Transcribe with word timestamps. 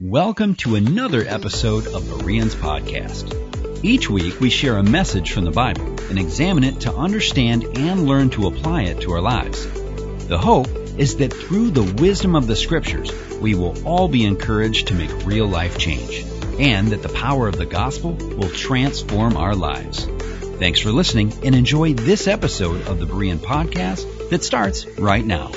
Welcome 0.00 0.56
to 0.56 0.74
another 0.74 1.22
episode 1.24 1.86
of 1.86 2.08
Bereans 2.08 2.56
Podcast. 2.56 3.84
Each 3.84 4.10
week 4.10 4.40
we 4.40 4.50
share 4.50 4.76
a 4.76 4.82
message 4.82 5.30
from 5.30 5.44
the 5.44 5.52
Bible 5.52 5.86
and 6.10 6.18
examine 6.18 6.64
it 6.64 6.80
to 6.80 6.92
understand 6.92 7.62
and 7.78 8.04
learn 8.04 8.30
to 8.30 8.48
apply 8.48 8.82
it 8.82 9.02
to 9.02 9.12
our 9.12 9.20
lives. 9.20 9.64
The 10.26 10.36
hope 10.36 10.66
is 10.98 11.18
that 11.18 11.32
through 11.32 11.70
the 11.70 12.02
wisdom 12.02 12.34
of 12.34 12.48
the 12.48 12.56
scriptures, 12.56 13.12
we 13.38 13.54
will 13.54 13.86
all 13.86 14.08
be 14.08 14.24
encouraged 14.24 14.88
to 14.88 14.94
make 14.94 15.24
real 15.24 15.46
life 15.46 15.78
change 15.78 16.24
and 16.58 16.88
that 16.88 17.04
the 17.04 17.08
power 17.08 17.46
of 17.46 17.56
the 17.56 17.64
gospel 17.64 18.14
will 18.14 18.50
transform 18.50 19.36
our 19.36 19.54
lives. 19.54 20.06
Thanks 20.58 20.80
for 20.80 20.90
listening 20.90 21.32
and 21.44 21.54
enjoy 21.54 21.94
this 21.94 22.26
episode 22.26 22.88
of 22.88 22.98
the 22.98 23.06
Berean 23.06 23.38
Podcast 23.38 24.30
that 24.30 24.42
starts 24.42 24.86
right 24.98 25.24
now. 25.24 25.52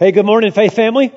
Hey, 0.00 0.12
good 0.12 0.26
morning, 0.26 0.52
Faith 0.52 0.76
Family. 0.76 1.12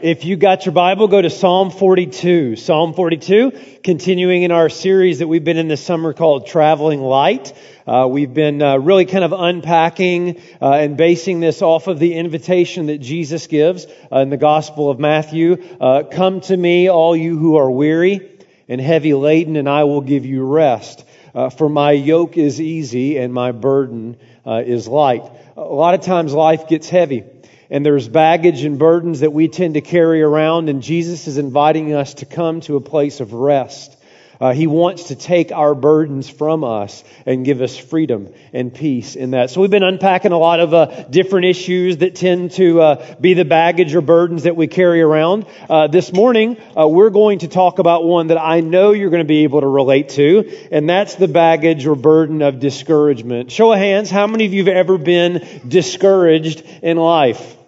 If 0.00 0.24
you 0.24 0.36
got 0.36 0.64
your 0.64 0.72
Bible, 0.72 1.08
go 1.08 1.20
to 1.20 1.28
Psalm 1.28 1.70
42. 1.70 2.56
Psalm 2.56 2.94
42, 2.94 3.52
continuing 3.84 4.44
in 4.44 4.50
our 4.50 4.70
series 4.70 5.18
that 5.18 5.28
we've 5.28 5.44
been 5.44 5.58
in 5.58 5.68
this 5.68 5.84
summer 5.84 6.14
called 6.14 6.46
Traveling 6.46 7.02
Light. 7.02 7.52
Uh, 7.86 8.08
we've 8.10 8.32
been 8.32 8.62
uh, 8.62 8.78
really 8.78 9.04
kind 9.04 9.24
of 9.24 9.34
unpacking 9.34 10.40
uh, 10.62 10.72
and 10.72 10.96
basing 10.96 11.40
this 11.40 11.60
off 11.60 11.86
of 11.86 11.98
the 11.98 12.14
invitation 12.14 12.86
that 12.86 12.96
Jesus 12.96 13.46
gives 13.46 13.84
uh, 14.10 14.20
in 14.20 14.30
the 14.30 14.38
Gospel 14.38 14.88
of 14.88 14.98
Matthew. 14.98 15.62
Uh, 15.78 16.04
Come 16.04 16.40
to 16.40 16.56
me, 16.56 16.88
all 16.88 17.14
you 17.14 17.36
who 17.36 17.56
are 17.56 17.70
weary 17.70 18.40
and 18.70 18.80
heavy 18.80 19.12
laden, 19.12 19.56
and 19.56 19.68
I 19.68 19.84
will 19.84 20.00
give 20.00 20.24
you 20.24 20.46
rest. 20.46 21.04
Uh, 21.34 21.50
for 21.50 21.68
my 21.68 21.90
yoke 21.90 22.38
is 22.38 22.58
easy 22.58 23.18
and 23.18 23.34
my 23.34 23.52
burden 23.52 24.16
is 24.46 24.88
light. 24.88 25.30
A 25.58 25.60
lot 25.60 25.92
of 25.92 26.00
times 26.00 26.32
life 26.32 26.68
gets 26.68 26.88
heavy 26.88 27.24
and 27.72 27.86
there's 27.86 28.06
baggage 28.06 28.64
and 28.64 28.78
burdens 28.78 29.20
that 29.20 29.32
we 29.32 29.48
tend 29.48 29.74
to 29.74 29.80
carry 29.80 30.20
around, 30.20 30.68
and 30.68 30.82
Jesus 30.82 31.26
is 31.26 31.38
inviting 31.38 31.94
us 31.94 32.12
to 32.14 32.26
come 32.26 32.60
to 32.60 32.76
a 32.76 32.82
place 32.82 33.20
of 33.20 33.32
rest. 33.32 33.96
Uh, 34.38 34.52
he 34.52 34.66
wants 34.66 35.04
to 35.04 35.14
take 35.14 35.52
our 35.52 35.74
burdens 35.74 36.28
from 36.28 36.64
us 36.64 37.02
and 37.24 37.46
give 37.46 37.62
us 37.62 37.78
freedom 37.78 38.28
and 38.52 38.74
peace 38.74 39.16
in 39.16 39.30
that. 39.30 39.48
So 39.48 39.62
we've 39.62 39.70
been 39.70 39.84
unpacking 39.84 40.32
a 40.32 40.38
lot 40.38 40.60
of 40.60 40.74
uh, 40.74 41.04
different 41.04 41.46
issues 41.46 41.98
that 41.98 42.14
tend 42.14 42.50
to 42.52 42.82
uh, 42.82 43.14
be 43.20 43.32
the 43.32 43.46
baggage 43.46 43.94
or 43.94 44.02
burdens 44.02 44.42
that 44.42 44.54
we 44.54 44.66
carry 44.66 45.00
around. 45.00 45.46
Uh, 45.70 45.86
this 45.86 46.12
morning, 46.12 46.58
uh, 46.78 46.86
we're 46.86 47.08
going 47.08 47.38
to 47.38 47.48
talk 47.48 47.78
about 47.78 48.04
one 48.04 48.26
that 48.26 48.38
I 48.38 48.60
know 48.60 48.90
you're 48.90 49.10
going 49.10 49.24
to 49.24 49.24
be 49.24 49.44
able 49.44 49.62
to 49.62 49.68
relate 49.68 50.10
to, 50.10 50.68
and 50.70 50.90
that's 50.90 51.14
the 51.14 51.28
baggage 51.28 51.86
or 51.86 51.94
burden 51.94 52.42
of 52.42 52.60
discouragement. 52.60 53.50
Show 53.50 53.72
of 53.72 53.78
hands, 53.78 54.10
how 54.10 54.26
many 54.26 54.44
of 54.44 54.52
you 54.52 54.64
have 54.64 54.74
ever 54.74 54.98
been 54.98 55.62
discouraged 55.66 56.60
in 56.82 56.98
life? 56.98 57.61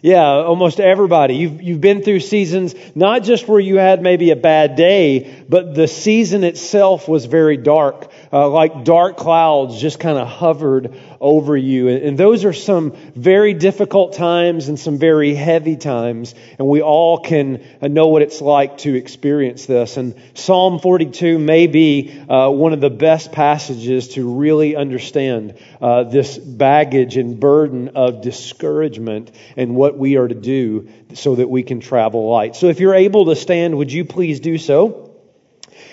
Yeah, 0.00 0.24
almost 0.24 0.78
everybody. 0.78 1.34
You've, 1.34 1.60
you've 1.60 1.80
been 1.80 2.02
through 2.02 2.20
seasons, 2.20 2.74
not 2.94 3.24
just 3.24 3.48
where 3.48 3.58
you 3.58 3.78
had 3.78 4.00
maybe 4.00 4.30
a 4.30 4.36
bad 4.36 4.76
day, 4.76 5.44
but 5.48 5.74
the 5.74 5.88
season 5.88 6.44
itself 6.44 7.08
was 7.08 7.24
very 7.24 7.56
dark. 7.56 8.10
Uh, 8.32 8.48
like 8.48 8.84
dark 8.84 9.16
clouds 9.16 9.80
just 9.80 9.98
kind 9.98 10.18
of 10.18 10.28
hovered 10.28 10.94
over 11.20 11.56
you. 11.56 11.88
And 11.88 12.16
those 12.16 12.44
are 12.44 12.52
some 12.52 12.92
very 13.14 13.54
difficult 13.54 14.12
times 14.12 14.68
and 14.68 14.78
some 14.78 14.98
very 14.98 15.34
heavy 15.34 15.76
times. 15.76 16.34
And 16.58 16.68
we 16.68 16.82
all 16.82 17.18
can 17.18 17.64
uh, 17.80 17.88
know 17.88 18.08
what 18.08 18.22
it's 18.22 18.40
like 18.40 18.78
to 18.78 18.94
experience 18.94 19.66
this. 19.66 19.96
And 19.96 20.14
Psalm 20.34 20.78
42 20.78 21.38
may 21.38 21.66
be 21.66 22.20
uh, 22.28 22.50
one 22.50 22.72
of 22.72 22.80
the 22.80 22.90
best 22.90 23.32
passages 23.32 24.08
to 24.08 24.38
really 24.38 24.76
understand 24.76 25.58
uh, 25.80 26.04
this 26.04 26.36
baggage 26.36 27.16
and 27.16 27.40
burden 27.40 27.90
of 27.94 28.22
discouragement 28.22 29.30
and 29.56 29.74
what 29.74 29.87
we 29.96 30.16
are 30.16 30.28
to 30.28 30.34
do 30.34 30.88
so 31.14 31.36
that 31.36 31.48
we 31.48 31.62
can 31.62 31.80
travel 31.80 32.28
light. 32.28 32.56
So 32.56 32.66
if 32.66 32.80
you're 32.80 32.94
able 32.94 33.26
to 33.26 33.36
stand, 33.36 33.76
would 33.76 33.92
you 33.92 34.04
please 34.04 34.40
do 34.40 34.58
so? 34.58 35.04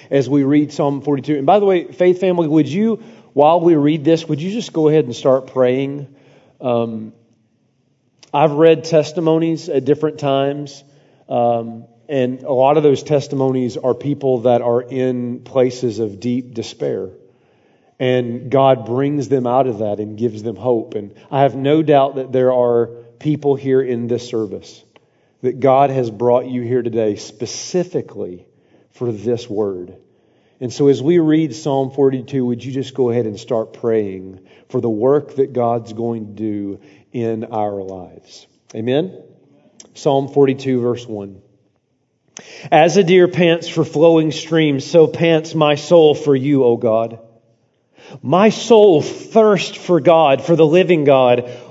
As 0.10 0.30
we 0.30 0.44
read 0.44 0.72
Psalm 0.72 1.02
42. 1.02 1.38
And 1.38 1.46
by 1.46 1.60
the 1.60 1.66
way, 1.66 1.92
Faith 1.92 2.20
Family, 2.20 2.48
would 2.48 2.68
you 2.68 3.04
while 3.36 3.60
we 3.60 3.76
read 3.76 4.06
this, 4.06 4.26
would 4.30 4.42
you 4.42 4.50
just 4.50 4.72
go 4.72 4.88
ahead 4.88 5.04
and 5.04 5.14
start 5.14 5.48
praying? 5.48 6.16
Um, 6.62 7.12
I've 8.34 8.54
read 8.54 8.86
testimonies 8.86 9.68
at 9.68 9.84
different 9.84 10.20
times, 10.20 10.82
um, 11.28 11.84
and 12.08 12.44
a 12.44 12.54
lot 12.54 12.78
of 12.78 12.84
those 12.84 13.04
testimonies 13.04 13.76
are 13.76 13.94
people 13.94 14.44
that 14.44 14.62
are 14.62 14.82
in 14.82 15.42
places 15.42 16.00
of 16.00 16.22
deep 16.22 16.54
despair. 16.54 17.10
And 18.00 18.50
God 18.50 18.86
brings 18.86 19.28
them 19.28 19.46
out 19.46 19.68
of 19.68 19.80
that 19.80 20.00
and 20.00 20.18
gives 20.18 20.42
them 20.42 20.56
hope. 20.56 20.94
And 20.94 21.14
I 21.30 21.42
have 21.42 21.58
no 21.58 21.84
doubt 21.84 22.16
that 22.16 22.32
there 22.32 22.54
are 22.54 22.90
people 23.20 23.56
here 23.56 23.82
in 23.82 24.08
this 24.08 24.28
service 24.28 24.84
that 25.42 25.60
God 25.60 25.90
has 25.90 26.10
brought 26.10 26.48
you 26.48 26.62
here 26.62 26.82
today 26.82 27.16
specifically 27.16 28.48
for 28.92 29.12
this 29.12 29.50
word. 29.50 29.96
And 30.60 30.72
so 30.72 30.88
as 30.88 31.04
we 31.04 31.20
read 31.20 31.54
Psalm 31.54 31.92
42, 31.92 32.46
would 32.46 32.64
you 32.64 32.72
just 32.72 32.94
go 32.94 33.10
ahead 33.10 33.26
and 33.26 33.40
start 33.40 33.74
praying 33.74 34.48
for 34.70 34.80
the 34.80 34.90
work 34.90 35.36
that 35.36 35.54
God's 35.54 35.94
going 35.94 36.28
to 36.28 36.32
do 36.32 36.80
in 37.12 37.44
our 37.46 37.84
lives? 37.84 38.48
Amen? 38.74 39.22
Psalm 39.94 40.30
42, 40.30 40.82
verse 40.82 41.06
1. 41.06 41.42
As 42.72 42.98
a 42.98 43.04
deer 43.04 43.28
pants 43.28 43.68
for 43.68 43.86
flowing 43.86 44.32
streams, 44.32 44.86
so 44.86 45.08
pants 45.08 45.54
my 45.56 45.76
soul 45.76 46.16
for 46.16 46.36
you, 46.36 46.64
O 46.64 46.78
God. 46.78 47.20
My 48.22 48.50
soul 48.50 49.02
thirsts 49.02 49.78
for 49.78 50.00
God, 50.00 50.44
for 50.44 50.56
the 50.56 50.66
living 50.66 51.06
God. 51.06 51.50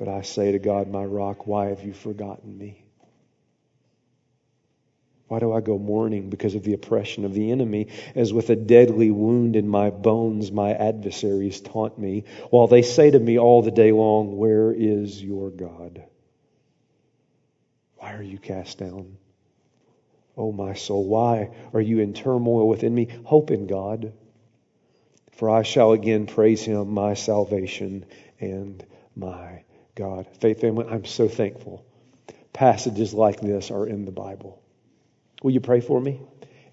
But 0.00 0.08
I 0.08 0.22
say 0.22 0.52
to 0.52 0.58
God, 0.58 0.90
my 0.90 1.04
rock, 1.04 1.46
why 1.46 1.66
have 1.66 1.84
you 1.84 1.92
forgotten 1.92 2.56
me? 2.56 2.86
Why 5.28 5.40
do 5.40 5.52
I 5.52 5.60
go 5.60 5.78
mourning 5.78 6.30
because 6.30 6.54
of 6.54 6.64
the 6.64 6.72
oppression 6.72 7.26
of 7.26 7.34
the 7.34 7.52
enemy? 7.52 7.88
As 8.14 8.32
with 8.32 8.48
a 8.48 8.56
deadly 8.56 9.10
wound 9.10 9.56
in 9.56 9.68
my 9.68 9.90
bones, 9.90 10.50
my 10.50 10.72
adversaries 10.72 11.60
taunt 11.60 11.98
me, 11.98 12.24
while 12.48 12.66
they 12.66 12.80
say 12.80 13.10
to 13.10 13.20
me 13.20 13.38
all 13.38 13.60
the 13.60 13.70
day 13.70 13.92
long, 13.92 14.38
Where 14.38 14.72
is 14.72 15.22
your 15.22 15.50
God? 15.50 16.02
Why 17.98 18.14
are 18.14 18.22
you 18.22 18.38
cast 18.38 18.78
down? 18.78 19.18
Oh, 20.34 20.50
my 20.50 20.72
soul, 20.72 21.04
why 21.04 21.50
are 21.74 21.80
you 21.82 21.98
in 21.98 22.14
turmoil 22.14 22.66
within 22.66 22.94
me? 22.94 23.08
Hope 23.24 23.50
in 23.50 23.66
God, 23.66 24.14
for 25.32 25.50
I 25.50 25.62
shall 25.62 25.92
again 25.92 26.24
praise 26.24 26.62
him, 26.62 26.88
my 26.88 27.12
salvation 27.12 28.06
and 28.40 28.82
my 29.14 29.64
God. 30.00 30.26
Faith 30.40 30.62
family, 30.62 30.86
I'm 30.88 31.04
so 31.04 31.28
thankful. 31.28 31.84
Passages 32.54 33.12
like 33.12 33.38
this 33.40 33.70
are 33.70 33.86
in 33.86 34.06
the 34.06 34.10
Bible. 34.10 34.62
Will 35.42 35.50
you 35.50 35.60
pray 35.60 35.80
for 35.82 36.00
me 36.00 36.22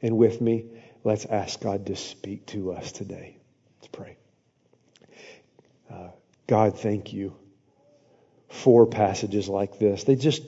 and 0.02 0.18
with 0.18 0.40
me? 0.40 0.66
Let's 1.04 1.26
ask 1.26 1.60
God 1.60 1.88
to 1.88 1.98
speak 1.98 2.46
to 2.48 2.72
us 2.72 2.94
today. 2.94 3.38
Let's 3.78 3.90
pray. 3.90 4.18
Uh, 5.92 6.12
God, 6.48 6.80
thank 6.80 7.12
you 7.12 7.36
for 8.48 8.86
passages 8.86 9.50
like 9.50 9.78
this. 9.78 10.06
They 10.06 10.16
just 10.16 10.44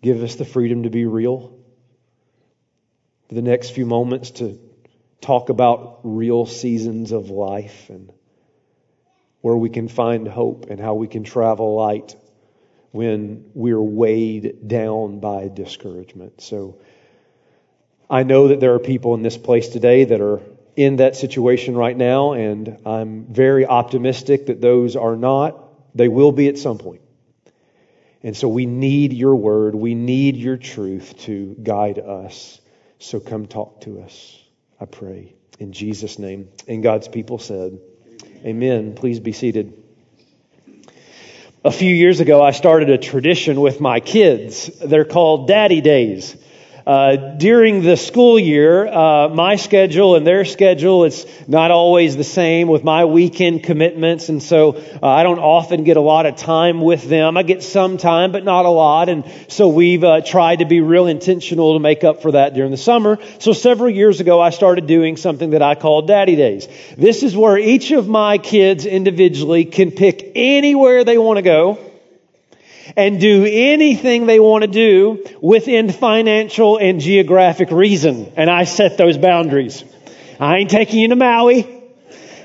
give 0.00 0.22
us 0.22 0.36
the 0.36 0.44
freedom 0.44 0.84
to 0.84 0.90
be 0.90 1.06
real. 1.06 1.58
For 3.28 3.34
the 3.34 3.42
next 3.42 3.70
few 3.70 3.84
moments 3.84 4.30
to 4.32 4.60
talk 5.20 5.48
about 5.48 6.02
real 6.04 6.46
seasons 6.46 7.10
of 7.10 7.30
life 7.30 7.90
and 7.90 8.12
where 9.44 9.58
we 9.58 9.68
can 9.68 9.88
find 9.88 10.26
hope 10.26 10.70
and 10.70 10.80
how 10.80 10.94
we 10.94 11.06
can 11.06 11.22
travel 11.22 11.74
light 11.74 12.16
when 12.92 13.44
we're 13.52 13.78
weighed 13.78 14.66
down 14.66 15.20
by 15.20 15.48
discouragement. 15.48 16.40
So 16.40 16.80
I 18.08 18.22
know 18.22 18.48
that 18.48 18.60
there 18.60 18.72
are 18.72 18.78
people 18.78 19.12
in 19.12 19.20
this 19.20 19.36
place 19.36 19.68
today 19.68 20.04
that 20.04 20.22
are 20.22 20.40
in 20.76 20.96
that 20.96 21.14
situation 21.16 21.76
right 21.76 21.94
now, 21.94 22.32
and 22.32 22.78
I'm 22.86 23.26
very 23.26 23.66
optimistic 23.66 24.46
that 24.46 24.62
those 24.62 24.96
are 24.96 25.14
not. 25.14 25.62
They 25.94 26.08
will 26.08 26.32
be 26.32 26.48
at 26.48 26.56
some 26.56 26.78
point. 26.78 27.02
And 28.22 28.34
so 28.34 28.48
we 28.48 28.64
need 28.64 29.12
your 29.12 29.36
word. 29.36 29.74
We 29.74 29.94
need 29.94 30.36
your 30.36 30.56
truth 30.56 31.18
to 31.24 31.54
guide 31.62 31.98
us. 31.98 32.62
So 32.98 33.20
come 33.20 33.44
talk 33.44 33.82
to 33.82 34.00
us, 34.00 34.42
I 34.80 34.86
pray. 34.86 35.34
In 35.58 35.72
Jesus' 35.72 36.18
name. 36.18 36.48
And 36.66 36.82
God's 36.82 37.08
people 37.08 37.38
said, 37.38 37.78
Amen. 38.44 38.94
Please 38.94 39.20
be 39.20 39.32
seated. 39.32 39.72
A 41.64 41.70
few 41.70 41.94
years 41.94 42.20
ago, 42.20 42.42
I 42.42 42.50
started 42.50 42.90
a 42.90 42.98
tradition 42.98 43.58
with 43.58 43.80
my 43.80 44.00
kids. 44.00 44.66
They're 44.66 45.06
called 45.06 45.48
Daddy 45.48 45.80
Days. 45.80 46.36
Uh, 46.86 47.16
during 47.38 47.82
the 47.82 47.96
school 47.96 48.38
year, 48.38 48.86
uh, 48.86 49.30
my 49.30 49.56
schedule 49.56 50.16
and 50.16 50.26
their 50.26 50.44
schedule, 50.44 51.04
it's 51.04 51.24
not 51.48 51.70
always 51.70 52.14
the 52.14 52.24
same 52.24 52.68
with 52.68 52.84
my 52.84 53.06
weekend 53.06 53.62
commitments. 53.62 54.28
And 54.28 54.42
so 54.42 54.76
uh, 55.02 55.06
I 55.06 55.22
don't 55.22 55.38
often 55.38 55.84
get 55.84 55.96
a 55.96 56.02
lot 56.02 56.26
of 56.26 56.36
time 56.36 56.82
with 56.82 57.08
them. 57.08 57.38
I 57.38 57.42
get 57.42 57.62
some 57.62 57.96
time, 57.96 58.32
but 58.32 58.44
not 58.44 58.66
a 58.66 58.68
lot. 58.68 59.08
And 59.08 59.24
so 59.48 59.68
we've 59.68 60.04
uh, 60.04 60.20
tried 60.20 60.58
to 60.58 60.66
be 60.66 60.82
real 60.82 61.06
intentional 61.06 61.72
to 61.72 61.80
make 61.80 62.04
up 62.04 62.20
for 62.20 62.32
that 62.32 62.52
during 62.52 62.70
the 62.70 62.76
summer. 62.76 63.18
So 63.38 63.54
several 63.54 63.88
years 63.88 64.20
ago, 64.20 64.38
I 64.38 64.50
started 64.50 64.86
doing 64.86 65.16
something 65.16 65.50
that 65.50 65.62
I 65.62 65.76
call 65.76 66.02
Daddy 66.02 66.36
Days. 66.36 66.68
This 66.98 67.22
is 67.22 67.34
where 67.34 67.56
each 67.56 67.92
of 67.92 68.08
my 68.08 68.36
kids 68.36 68.84
individually 68.84 69.64
can 69.64 69.90
pick 69.90 70.32
anywhere 70.34 71.02
they 71.02 71.16
want 71.16 71.38
to 71.38 71.42
go 71.42 71.78
and 72.96 73.20
do 73.20 73.44
anything 73.44 74.26
they 74.26 74.40
want 74.40 74.62
to 74.62 74.68
do 74.68 75.24
within 75.40 75.90
financial 75.90 76.76
and 76.78 77.00
geographic 77.00 77.70
reason. 77.70 78.32
And 78.36 78.50
I 78.50 78.64
set 78.64 78.96
those 78.96 79.18
boundaries. 79.18 79.84
I 80.38 80.58
ain't 80.58 80.70
taking 80.70 81.00
you 81.00 81.08
to 81.08 81.16
Maui, 81.16 81.66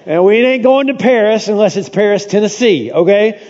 and 0.06 0.24
we 0.24 0.38
ain't 0.38 0.64
going 0.64 0.88
to 0.88 0.96
Paris 0.96 1.48
unless 1.48 1.76
it's 1.76 1.90
Paris, 1.90 2.26
Tennessee, 2.26 2.92
okay? 2.92 3.42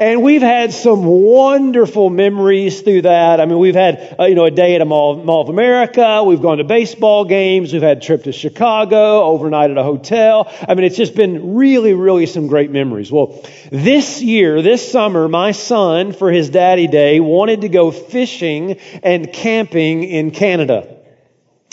And 0.00 0.22
we've 0.22 0.42
had 0.42 0.72
some 0.72 1.04
wonderful 1.04 2.08
memories 2.08 2.82
through 2.82 3.02
that. 3.02 3.40
I 3.40 3.46
mean, 3.46 3.58
we've 3.58 3.74
had, 3.74 4.14
uh, 4.16 4.26
you 4.26 4.36
know, 4.36 4.44
a 4.44 4.50
day 4.50 4.76
at 4.76 4.80
a 4.80 4.84
Mall, 4.84 5.16
Mall 5.16 5.42
of 5.42 5.48
America. 5.48 6.22
We've 6.22 6.40
gone 6.40 6.58
to 6.58 6.64
baseball 6.64 7.24
games. 7.24 7.72
We've 7.72 7.82
had 7.82 7.98
a 7.98 8.00
trip 8.00 8.22
to 8.24 8.32
Chicago, 8.32 9.24
overnight 9.24 9.72
at 9.72 9.76
a 9.76 9.82
hotel. 9.82 10.54
I 10.68 10.74
mean, 10.74 10.84
it's 10.84 10.96
just 10.96 11.16
been 11.16 11.56
really, 11.56 11.94
really 11.94 12.26
some 12.26 12.46
great 12.46 12.70
memories. 12.70 13.10
Well, 13.10 13.44
this 13.72 14.22
year, 14.22 14.62
this 14.62 14.88
summer, 14.88 15.26
my 15.26 15.50
son, 15.50 16.12
for 16.12 16.30
his 16.30 16.48
daddy 16.48 16.86
day, 16.86 17.18
wanted 17.18 17.62
to 17.62 17.68
go 17.68 17.90
fishing 17.90 18.78
and 19.02 19.32
camping 19.32 20.04
in 20.04 20.30
Canada. 20.30 20.97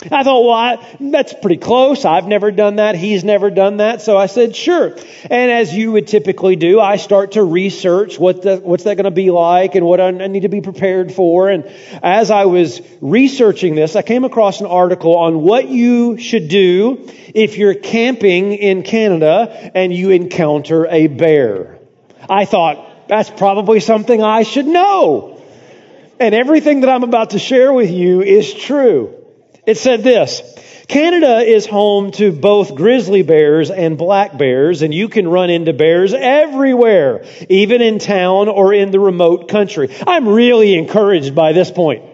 I 0.02 0.24
thought, 0.24 0.42
well, 0.42 0.52
I, 0.52 0.96
that's 1.00 1.32
pretty 1.32 1.56
close. 1.56 2.04
I've 2.04 2.26
never 2.26 2.50
done 2.50 2.76
that. 2.76 2.96
He's 2.96 3.24
never 3.24 3.50
done 3.50 3.78
that. 3.78 4.02
So 4.02 4.18
I 4.18 4.26
said, 4.26 4.54
sure. 4.54 4.94
And 5.30 5.50
as 5.50 5.72
you 5.72 5.92
would 5.92 6.06
typically 6.06 6.54
do, 6.54 6.78
I 6.78 6.96
start 6.96 7.32
to 7.32 7.42
research 7.42 8.18
what 8.18 8.42
the, 8.42 8.56
what's 8.58 8.84
that 8.84 8.96
going 8.96 9.06
to 9.06 9.10
be 9.10 9.30
like 9.30 9.74
and 9.74 9.86
what 9.86 9.98
I 9.98 10.10
need 10.10 10.42
to 10.42 10.50
be 10.50 10.60
prepared 10.60 11.12
for. 11.12 11.48
And 11.48 11.64
as 12.02 12.30
I 12.30 12.44
was 12.44 12.82
researching 13.00 13.74
this, 13.74 13.96
I 13.96 14.02
came 14.02 14.24
across 14.24 14.60
an 14.60 14.66
article 14.66 15.16
on 15.16 15.40
what 15.40 15.66
you 15.66 16.18
should 16.18 16.48
do 16.48 17.10
if 17.34 17.56
you're 17.56 17.74
camping 17.74 18.52
in 18.52 18.82
Canada 18.82 19.70
and 19.74 19.94
you 19.94 20.10
encounter 20.10 20.86
a 20.86 21.06
bear. 21.06 21.78
I 22.28 22.44
thought, 22.44 23.08
that's 23.08 23.30
probably 23.30 23.80
something 23.80 24.22
I 24.22 24.42
should 24.42 24.66
know. 24.66 25.40
And 26.20 26.34
everything 26.34 26.80
that 26.80 26.90
I'm 26.90 27.02
about 27.02 27.30
to 27.30 27.38
share 27.38 27.72
with 27.72 27.90
you 27.90 28.20
is 28.20 28.52
true. 28.52 29.25
It 29.66 29.76
said 29.76 30.04
this 30.04 30.42
Canada 30.86 31.38
is 31.38 31.66
home 31.66 32.12
to 32.12 32.30
both 32.30 32.76
grizzly 32.76 33.22
bears 33.22 33.72
and 33.72 33.98
black 33.98 34.38
bears, 34.38 34.82
and 34.82 34.94
you 34.94 35.08
can 35.08 35.26
run 35.26 35.50
into 35.50 35.72
bears 35.72 36.14
everywhere, 36.14 37.24
even 37.48 37.82
in 37.82 37.98
town 37.98 38.48
or 38.48 38.72
in 38.72 38.92
the 38.92 39.00
remote 39.00 39.48
country. 39.48 39.92
I'm 40.06 40.28
really 40.28 40.74
encouraged 40.74 41.34
by 41.34 41.52
this 41.52 41.72
point. 41.72 42.04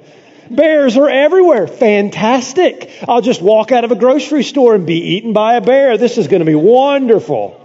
Bears 0.51 0.97
are 0.97 1.09
everywhere. 1.09 1.67
Fantastic. 1.67 2.91
I'll 3.07 3.21
just 3.21 3.43
walk 3.43 3.73
out 3.73 3.85
of 3.85 3.93
a 3.93 3.97
grocery 3.97 4.43
store 4.43 4.75
and 4.75 4.87
be 4.87 5.17
eaten 5.17 5.35
by 5.35 5.55
a 5.57 5.61
bear. 5.61 5.99
This 5.99 6.17
is 6.17 6.29
going 6.29 6.41
to 6.41 6.47
be 6.47 6.55
wonderful. 6.55 7.59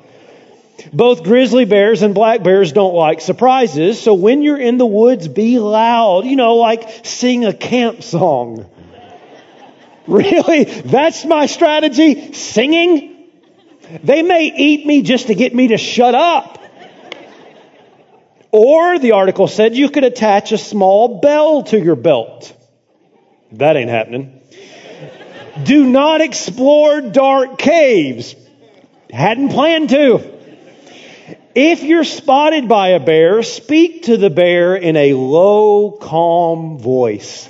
Both 0.91 1.23
grizzly 1.23 1.65
bears 1.65 2.01
and 2.01 2.13
black 2.13 2.43
bears 2.43 2.73
don't 2.73 2.93
like 2.93 3.21
surprises, 3.21 3.99
so 3.99 4.13
when 4.13 4.41
you're 4.41 4.59
in 4.59 4.77
the 4.77 4.85
woods, 4.85 5.27
be 5.27 5.59
loud. 5.59 6.25
You 6.25 6.35
know, 6.35 6.55
like 6.55 7.05
sing 7.05 7.45
a 7.45 7.53
camp 7.53 8.03
song. 8.03 8.65
Really? 10.07 10.63
That's 10.63 11.25
my 11.25 11.45
strategy? 11.47 12.33
Singing? 12.33 13.29
They 14.03 14.21
may 14.23 14.51
eat 14.55 14.85
me 14.85 15.01
just 15.01 15.27
to 15.27 15.35
get 15.35 15.53
me 15.53 15.69
to 15.69 15.77
shut 15.77 16.15
up. 16.15 16.63
Or, 18.51 18.97
the 18.97 19.11
article 19.11 19.47
said, 19.47 19.75
you 19.75 19.89
could 19.89 20.05
attach 20.05 20.51
a 20.51 20.57
small 20.57 21.19
bell 21.19 21.63
to 21.63 21.79
your 21.79 21.97
belt. 21.97 22.53
That 23.51 23.75
ain't 23.75 23.89
happening. 23.89 24.41
Do 25.63 25.85
not 25.85 26.21
explore 26.21 27.01
dark 27.01 27.57
caves. 27.57 28.35
Hadn't 29.11 29.49
planned 29.49 29.89
to. 29.89 30.35
If 31.55 31.83
you're 31.83 32.03
spotted 32.03 32.67
by 32.69 32.89
a 32.89 32.99
bear, 32.99 33.43
speak 33.43 34.03
to 34.03 34.17
the 34.17 34.29
bear 34.29 34.75
in 34.75 34.95
a 34.95 35.13
low, 35.13 35.91
calm 35.91 36.77
voice. 36.77 37.49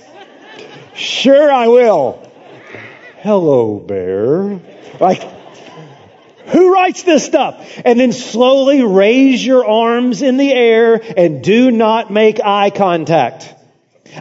Sure, 0.95 1.51
I 1.51 1.67
will 1.67 2.26
hello, 3.27 3.77
bear. 3.77 4.61
Like, 5.01 5.21
who 6.47 6.73
writes 6.73 7.03
this 7.03 7.25
stuff? 7.25 7.81
And 7.83 7.99
then 7.99 8.13
slowly 8.13 8.83
raise 8.83 9.45
your 9.45 9.65
arms 9.65 10.21
in 10.21 10.37
the 10.37 10.49
air 10.49 11.01
and 11.17 11.43
do 11.43 11.69
not 11.69 12.09
make 12.09 12.39
eye 12.41 12.69
contact. 12.69 13.53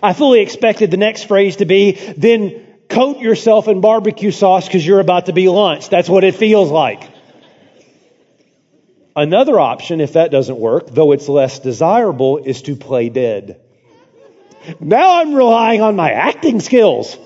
I 0.03 0.13
fully 0.13 0.41
expected 0.41 0.91
the 0.91 0.97
next 0.97 1.23
phrase 1.25 1.57
to 1.57 1.67
be, 1.67 1.93
then 1.93 2.67
coat 2.89 3.21
yourself 3.21 3.69
in 3.69 3.81
barbecue 3.81 4.33
sauce 4.33 4.67
because 4.67 4.85
you're 4.85 4.99
about 4.99 5.27
to 5.27 5.33
be 5.33 5.49
launched. 5.49 5.89
That's 5.91 6.09
what 6.09 6.25
it 6.25 6.35
feels 6.35 6.73
like. 6.73 7.09
Another 9.15 9.59
option, 9.61 10.01
if 10.01 10.15
that 10.15 10.33
doesn't 10.33 10.59
work, 10.59 10.91
though 10.91 11.13
it's 11.13 11.29
less 11.29 11.61
desirable, 11.61 12.39
is 12.39 12.63
to 12.63 12.75
play 12.75 13.09
dead. 13.09 13.61
Now 14.81 15.21
I'm 15.21 15.33
relying 15.33 15.81
on 15.81 15.95
my 15.95 16.11
acting 16.11 16.59
skills. 16.59 17.17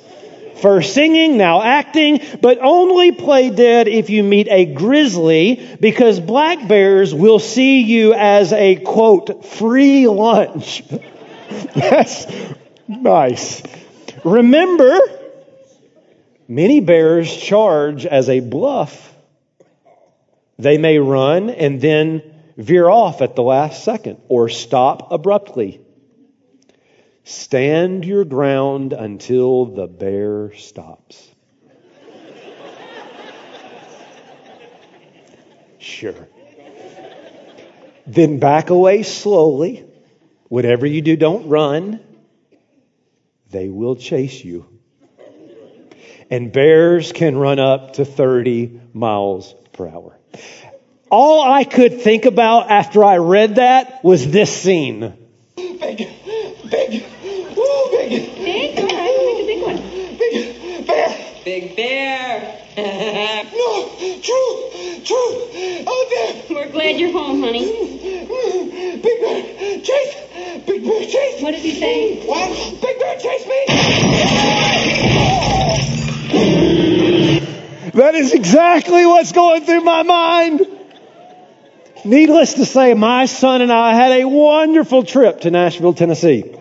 First 0.61 0.93
singing, 0.93 1.38
now 1.38 1.62
acting, 1.62 2.21
but 2.43 2.59
only 2.61 3.12
play 3.12 3.50
dead 3.50 3.88
if 3.88 4.11
you 4.11 4.23
meet 4.23 4.49
a 4.50 4.67
grizzly 4.67 5.76
because 5.81 6.21
black 6.21 6.69
bears 6.69 7.14
will 7.14 7.38
see 7.38 7.81
you 7.81 8.12
as 8.12 8.52
a 8.52 8.76
quote, 8.76 9.47
free 9.47 10.07
lunch. 10.07 10.83
That's 11.75 12.26
nice. 12.87 13.62
Remember, 14.23 14.99
many 16.47 16.81
bears 16.81 17.35
charge 17.35 18.05
as 18.05 18.29
a 18.29 18.40
bluff. 18.40 19.14
They 20.59 20.76
may 20.76 20.99
run 20.99 21.49
and 21.49 21.81
then 21.81 22.23
veer 22.59 22.88
off 22.88 23.23
at 23.23 23.35
the 23.35 23.43
last 23.43 23.83
second 23.83 24.21
or 24.29 24.50
stop 24.50 25.11
abruptly. 25.11 25.81
Stand 27.25 28.05
your 28.05 28.25
ground 28.25 28.93
until 28.93 29.67
the 29.67 29.87
bear 29.87 30.53
stops. 30.57 31.29
Sure. 35.79 36.29
Then 38.07 38.39
back 38.39 38.71
away 38.71 39.03
slowly. 39.03 39.85
Whatever 40.49 40.87
you 40.87 41.00
do, 41.00 41.17
don't 41.17 41.49
run. 41.49 42.00
They 43.50 43.69
will 43.69 43.97
chase 43.97 44.45
you. 44.45 44.67
And 46.31 46.53
bears 46.53 47.12
can 47.12 47.37
run 47.37 47.59
up 47.59 47.95
to 47.95 48.05
30 48.05 48.81
miles 48.93 49.55
per 49.73 49.89
hour. 49.89 50.19
All 51.11 51.43
I 51.43 51.65
could 51.65 52.03
think 52.03 52.25
about 52.25 52.71
after 52.71 53.05
I 53.05 53.19
read 53.19 53.57
that 53.57 54.05
was 54.05 54.31
this 54.31 54.53
scene. 54.57 55.12
Big, 55.57 55.79
big. 55.79 55.99
Big? 56.71 57.05
All 57.57 57.93
right, 57.93 58.11
make 58.39 58.79
a 58.79 59.47
big 59.47 59.62
one. 59.62 59.77
Big 60.19 60.87
bear. 60.87 61.30
Big 61.45 61.75
bear. 61.75 62.59
no, 62.77 63.89
true, 63.99 64.71
true. 65.05 65.33
Out 65.81 65.87
oh, 65.87 66.07
there. 66.11 66.57
We're 66.57 66.71
glad 66.71 67.01
you're 67.01 67.13
home, 67.13 67.41
honey. 67.41 67.65
Big 69.03 69.21
bear, 69.21 69.81
chase. 69.81 70.17
Big 70.67 70.85
bear, 70.85 71.05
chase. 71.07 71.43
What 71.43 71.53
does 71.53 71.63
he 71.63 71.81
say? 71.81 72.27
What? 72.27 72.83
Big 72.83 72.99
bear, 72.99 73.19
chase 73.19 73.47
me. 73.47 73.65
That 77.95 78.15
is 78.15 78.35
exactly 78.35 79.07
what's 79.07 79.33
going 79.33 79.65
through 79.65 79.81
my 79.81 80.03
mind. 80.03 80.67
Needless 82.05 82.55
to 82.55 82.67
say, 82.67 82.95
my 82.95 83.27
son 83.27 83.63
and 83.63 83.73
I 83.73 83.95
had 83.95 84.13
a 84.13 84.25
wonderful 84.27 85.05
trip 85.05 85.41
to 85.41 85.51
Nashville, 85.51 85.95
Tennessee. 85.95 86.60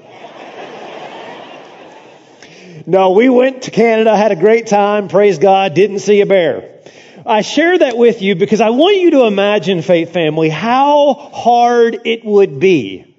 No, 2.89 3.11
we 3.11 3.29
went 3.29 3.61
to 3.63 3.71
Canada, 3.71 4.17
had 4.17 4.31
a 4.31 4.35
great 4.35 4.65
time, 4.65 5.09
praise 5.09 5.37
God, 5.37 5.75
didn't 5.75 5.99
see 5.99 6.21
a 6.21 6.25
bear. 6.25 6.79
I 7.23 7.41
share 7.41 7.77
that 7.77 7.95
with 7.95 8.23
you 8.23 8.35
because 8.35 8.61
I 8.61 8.71
want 8.71 8.97
you 8.97 9.11
to 9.11 9.25
imagine, 9.25 9.83
faith 9.83 10.11
family, 10.11 10.49
how 10.49 11.13
hard 11.13 11.99
it 12.05 12.25
would 12.25 12.59
be 12.59 13.15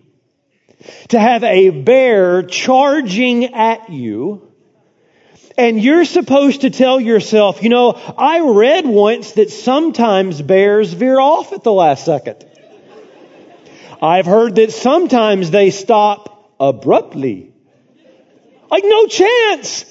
to 1.11 1.21
have 1.21 1.45
a 1.45 1.71
bear 1.71 2.43
charging 2.43 3.55
at 3.55 3.91
you 3.91 4.51
and 5.57 5.81
you're 5.81 6.05
supposed 6.05 6.63
to 6.63 6.71
tell 6.71 6.99
yourself, 6.99 7.63
you 7.63 7.69
know, 7.69 7.93
I 7.93 8.41
read 8.41 8.87
once 8.87 9.33
that 9.33 9.51
sometimes 9.51 10.43
bears 10.43 10.93
veer 10.93 11.21
off 11.21 11.53
at 11.53 11.63
the 11.63 11.73
last 11.73 12.05
second. 12.05 12.45
I've 14.03 14.27
heard 14.27 14.57
that 14.57 14.73
sometimes 14.73 15.53
they 15.53 15.71
stop 15.71 16.57
abruptly. 16.59 17.50
Like, 18.71 18.85
no 18.85 19.07
chance. 19.07 19.85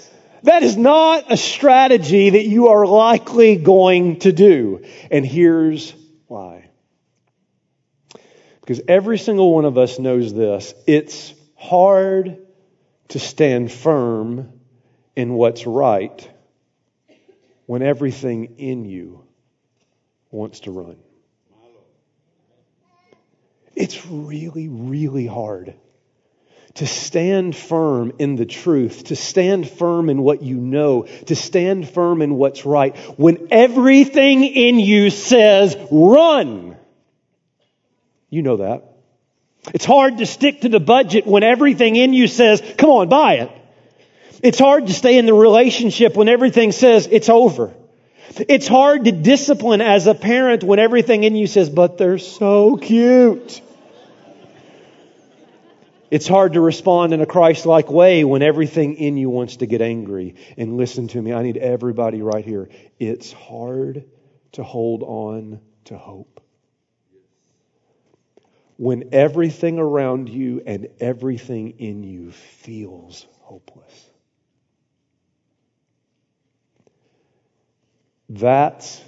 That 0.43 0.63
is 0.63 0.77
not 0.77 1.31
a 1.31 1.37
strategy 1.37 2.29
that 2.29 2.45
you 2.45 2.69
are 2.69 2.85
likely 2.85 3.57
going 3.57 4.19
to 4.19 4.31
do. 4.31 4.85
And 5.11 5.25
here's 5.25 5.93
why. 6.27 6.69
Because 8.61 8.81
every 8.87 9.17
single 9.17 9.53
one 9.53 9.65
of 9.65 9.77
us 9.77 9.99
knows 9.99 10.33
this. 10.33 10.73
It's 10.87 11.33
hard 11.55 12.37
to 13.09 13.19
stand 13.19 13.71
firm 13.71 14.53
in 15.15 15.33
what's 15.33 15.65
right 15.65 16.29
when 17.65 17.81
everything 17.81 18.55
in 18.57 18.85
you 18.85 19.25
wants 20.31 20.61
to 20.61 20.71
run. 20.71 20.97
It's 23.75 24.05
really, 24.05 24.67
really 24.67 25.25
hard 25.25 25.73
to 26.79 26.87
stand 26.87 27.57
firm 27.57 28.13
in 28.19 28.37
the 28.37 28.45
truth, 28.45 29.03
to 29.05 29.15
stand 29.15 29.69
firm 29.69 30.09
in 30.09 30.21
what 30.21 30.41
you 30.41 30.55
know, 30.55 31.03
to 31.25 31.35
stand 31.35 31.89
firm 31.89 32.21
in 32.21 32.35
what's 32.35 32.65
right 32.65 32.95
when 33.19 33.49
everything 33.51 34.45
in 34.45 34.79
you 34.79 35.09
says 35.09 35.75
run. 35.91 36.77
You 38.29 38.43
know 38.43 38.57
that. 38.57 38.85
It's 39.73 39.83
hard 39.83 40.19
to 40.19 40.25
stick 40.25 40.61
to 40.61 40.69
the 40.69 40.79
budget 40.79 41.27
when 41.27 41.43
everything 41.43 41.97
in 41.97 42.13
you 42.13 42.27
says, 42.27 42.63
come 42.77 42.91
on, 42.91 43.09
buy 43.09 43.33
it. 43.39 43.51
It's 44.41 44.57
hard 44.57 44.87
to 44.87 44.93
stay 44.93 45.17
in 45.17 45.25
the 45.25 45.33
relationship 45.33 46.15
when 46.15 46.29
everything 46.29 46.71
says 46.71 47.09
it's 47.11 47.27
over. 47.27 47.73
It's 48.47 48.69
hard 48.69 49.03
to 49.03 49.11
discipline 49.11 49.81
as 49.81 50.07
a 50.07 50.15
parent 50.15 50.63
when 50.63 50.79
everything 50.79 51.25
in 51.25 51.35
you 51.35 51.45
says, 51.45 51.69
but 51.69 51.97
they're 51.97 52.19
so 52.19 52.77
cute. 52.77 53.61
It's 56.11 56.27
hard 56.27 56.53
to 56.53 56.61
respond 56.61 57.13
in 57.13 57.21
a 57.21 57.25
Christ 57.25 57.65
like 57.65 57.91
way 57.91 58.23
when 58.23 58.41
everything 58.41 58.95
in 58.95 59.17
you 59.17 59.29
wants 59.29 59.57
to 59.57 59.67
get 59.67 59.81
angry. 59.81 60.35
And 60.57 60.75
listen 60.75 61.07
to 61.09 61.21
me, 61.21 61.33
I 61.33 61.43
need 61.43 61.57
everybody 61.57 62.21
right 62.21 62.43
here. 62.43 62.69
It's 62.99 63.31
hard 63.31 64.05
to 64.53 64.63
hold 64.63 65.03
on 65.03 65.61
to 65.85 65.97
hope. 65.97 66.41
When 68.77 69.09
everything 69.11 69.77
around 69.77 70.29
you 70.29 70.63
and 70.65 70.87
everything 70.99 71.79
in 71.79 72.03
you 72.03 72.31
feels 72.31 73.27
hopeless. 73.41 74.09
That's 78.29 79.03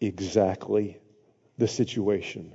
exactly 0.00 0.98
the 1.58 1.68
situation 1.68 2.52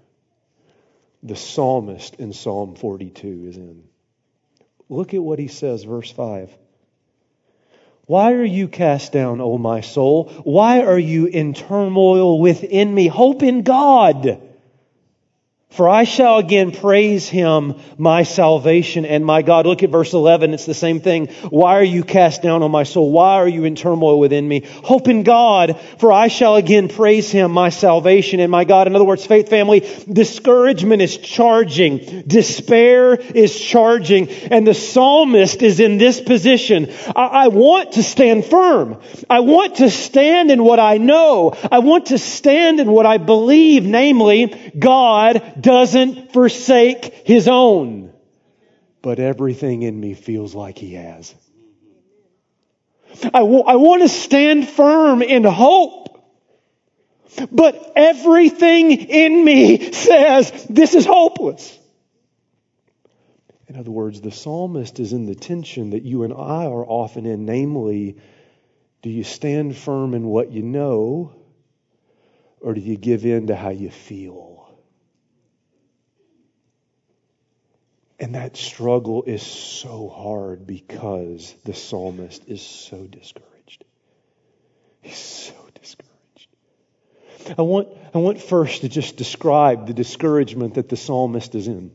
the 1.25 1.35
psalmist 1.35 2.15
in 2.15 2.33
Psalm 2.33 2.75
42 2.75 3.45
is 3.47 3.57
in. 3.57 3.83
Look 4.89 5.13
at 5.15 5.23
what 5.23 5.39
he 5.39 5.47
says, 5.47 5.83
verse 5.83 6.11
5. 6.11 6.55
Why 8.05 8.33
are 8.33 8.43
you 8.43 8.67
cast 8.67 9.11
down, 9.11 9.41
O 9.41 9.57
my 9.57 9.81
soul? 9.81 10.29
Why 10.43 10.81
are 10.81 10.99
you 10.99 11.25
in 11.25 11.55
turmoil 11.55 12.39
within 12.39 12.93
me? 12.93 13.07
Hope 13.07 13.41
in 13.41 13.63
God. 13.63 14.44
For 15.75 15.89
I 15.89 16.05
shall 16.05 16.37
again 16.37 16.71
praise 16.71 17.27
him, 17.27 17.75
my 17.97 18.23
salvation 18.23 19.03
and 19.03 19.25
my 19.25 19.41
God. 19.41 19.65
Look 19.65 19.83
at 19.83 19.89
verse 19.89 20.13
11. 20.13 20.53
It's 20.53 20.65
the 20.65 20.73
same 20.73 21.01
thing. 21.01 21.27
Why 21.49 21.75
are 21.75 21.83
you 21.83 22.05
cast 22.05 22.41
down 22.41 22.63
on 22.63 22.71
my 22.71 22.83
soul? 22.83 23.11
Why 23.11 23.33
are 23.33 23.47
you 23.47 23.65
in 23.65 23.75
turmoil 23.75 24.17
within 24.17 24.47
me? 24.47 24.61
Hope 24.65 25.09
in 25.09 25.23
God, 25.23 25.77
for 25.99 26.13
I 26.13 26.29
shall 26.29 26.55
again 26.55 26.87
praise 26.87 27.29
him, 27.29 27.51
my 27.51 27.69
salvation 27.69 28.39
and 28.39 28.49
my 28.49 28.63
God. 28.63 28.87
In 28.87 28.95
other 28.95 29.03
words, 29.03 29.25
faith 29.25 29.49
family, 29.49 29.81
discouragement 30.09 31.01
is 31.01 31.17
charging. 31.17 32.23
Despair 32.25 33.15
is 33.15 33.59
charging. 33.59 34.29
And 34.29 34.65
the 34.65 34.73
psalmist 34.73 35.61
is 35.61 35.81
in 35.81 35.97
this 35.97 36.21
position. 36.21 36.89
I, 37.13 37.25
I 37.25 37.47
want 37.49 37.93
to 37.93 38.03
stand 38.03 38.45
firm. 38.45 39.01
I 39.29 39.41
want 39.41 39.75
to 39.75 39.89
stand 39.89 40.51
in 40.51 40.63
what 40.63 40.79
I 40.79 40.99
know. 40.99 41.53
I 41.69 41.79
want 41.79 42.07
to 42.07 42.17
stand 42.17 42.79
in 42.79 42.89
what 42.89 43.05
I 43.05 43.17
believe, 43.17 43.83
namely, 43.83 44.71
God 44.79 45.64
doesn't 45.65 46.31
forsake 46.31 47.05
his 47.25 47.47
own. 47.47 48.13
But 49.01 49.19
everything 49.19 49.81
in 49.81 49.99
me 49.99 50.13
feels 50.13 50.55
like 50.55 50.77
he 50.77 50.93
has. 50.93 51.33
I, 53.33 53.39
w- 53.39 53.63
I 53.63 53.75
want 53.75 54.03
to 54.03 54.09
stand 54.09 54.67
firm 54.69 55.21
in 55.21 55.43
hope. 55.43 56.03
But 57.51 57.93
everything 57.95 58.91
in 58.91 59.43
me 59.43 59.91
says 59.91 60.67
this 60.69 60.93
is 60.93 61.05
hopeless. 61.05 61.77
In 63.67 63.75
other 63.75 63.91
words, 63.91 64.21
the 64.21 64.31
psalmist 64.31 64.99
is 64.99 65.11
in 65.11 65.25
the 65.25 65.35
tension 65.35 65.89
that 65.89 66.03
you 66.03 66.23
and 66.23 66.31
I 66.31 66.65
are 66.67 66.85
often 66.85 67.25
in, 67.25 67.45
namely, 67.45 68.17
do 69.01 69.09
you 69.09 69.23
stand 69.23 69.75
firm 69.75 70.13
in 70.13 70.25
what 70.25 70.51
you 70.51 70.61
know, 70.61 71.35
or 72.61 72.73
do 72.73 72.81
you 72.81 72.95
give 72.95 73.25
in 73.25 73.47
to 73.47 73.55
how 73.55 73.69
you 73.69 73.89
feel? 73.89 74.64
And 78.19 78.35
that 78.35 78.55
struggle 78.55 79.23
is 79.23 79.41
so 79.41 80.07
hard 80.07 80.65
because 80.65 81.53
the 81.65 81.73
psalmist 81.73 82.47
is 82.47 82.61
so 82.61 83.05
discouraged. 83.05 83.83
He's 85.01 85.17
so 85.17 85.53
discouraged. 85.79 86.47
I 87.57 87.61
want, 87.61 87.89
I 88.13 88.19
want 88.19 88.41
first 88.41 88.81
to 88.81 88.89
just 88.89 89.17
describe 89.17 89.87
the 89.87 89.93
discouragement 89.93 90.75
that 90.75 90.89
the 90.89 90.97
psalmist 90.97 91.55
is 91.55 91.67
in. 91.67 91.91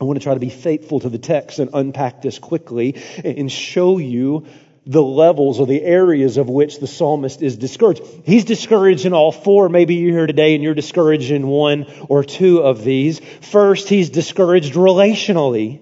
I 0.00 0.04
want 0.04 0.18
to 0.18 0.22
try 0.22 0.34
to 0.34 0.40
be 0.40 0.50
faithful 0.50 1.00
to 1.00 1.08
the 1.08 1.18
text 1.18 1.58
and 1.58 1.70
unpack 1.72 2.20
this 2.20 2.38
quickly 2.38 3.02
and 3.24 3.50
show 3.50 3.98
you 3.98 4.46
the 4.86 5.02
levels 5.02 5.60
or 5.60 5.66
the 5.66 5.82
areas 5.82 6.36
of 6.36 6.48
which 6.48 6.78
the 6.80 6.86
psalmist 6.86 7.42
is 7.42 7.56
discouraged. 7.56 8.02
He's 8.24 8.44
discouraged 8.44 9.04
in 9.04 9.12
all 9.12 9.32
four. 9.32 9.68
Maybe 9.68 9.96
you're 9.96 10.16
here 10.16 10.26
today 10.26 10.54
and 10.54 10.62
you're 10.64 10.74
discouraged 10.74 11.30
in 11.30 11.46
one 11.46 11.86
or 12.08 12.24
two 12.24 12.60
of 12.60 12.84
these. 12.84 13.20
First, 13.20 13.88
he's 13.88 14.10
discouraged 14.10 14.74
relationally. 14.74 15.80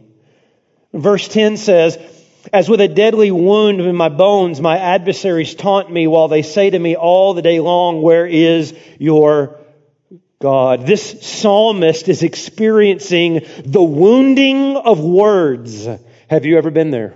Verse 0.93 1.29
10 1.29 1.57
says, 1.57 1.99
As 2.53 2.69
with 2.69 2.81
a 2.81 2.89
deadly 2.89 3.31
wound 3.31 3.81
in 3.81 3.95
my 3.95 4.09
bones, 4.09 4.61
my 4.61 4.79
adversaries 4.79 5.55
taunt 5.55 5.91
me 5.91 6.07
while 6.07 6.29
they 6.29 6.43
say 6.43 6.71
to 6.71 6.79
me 6.79 6.97
all 6.97 7.35
the 7.35 7.43
day 7.43 7.61
long, 7.61 8.03
Where 8.03 8.27
is 8.27 8.75
your 8.99 9.61
God? 10.41 10.87
This 10.87 11.21
psalmist 11.23 12.09
is 12.09 12.23
experiencing 12.23 13.47
the 13.65 13.83
wounding 13.83 14.77
of 14.77 15.01
words. 15.01 15.87
Have 16.29 16.45
you 16.45 16.59
ever 16.59 16.71
been 16.71 16.91
there? 16.91 17.15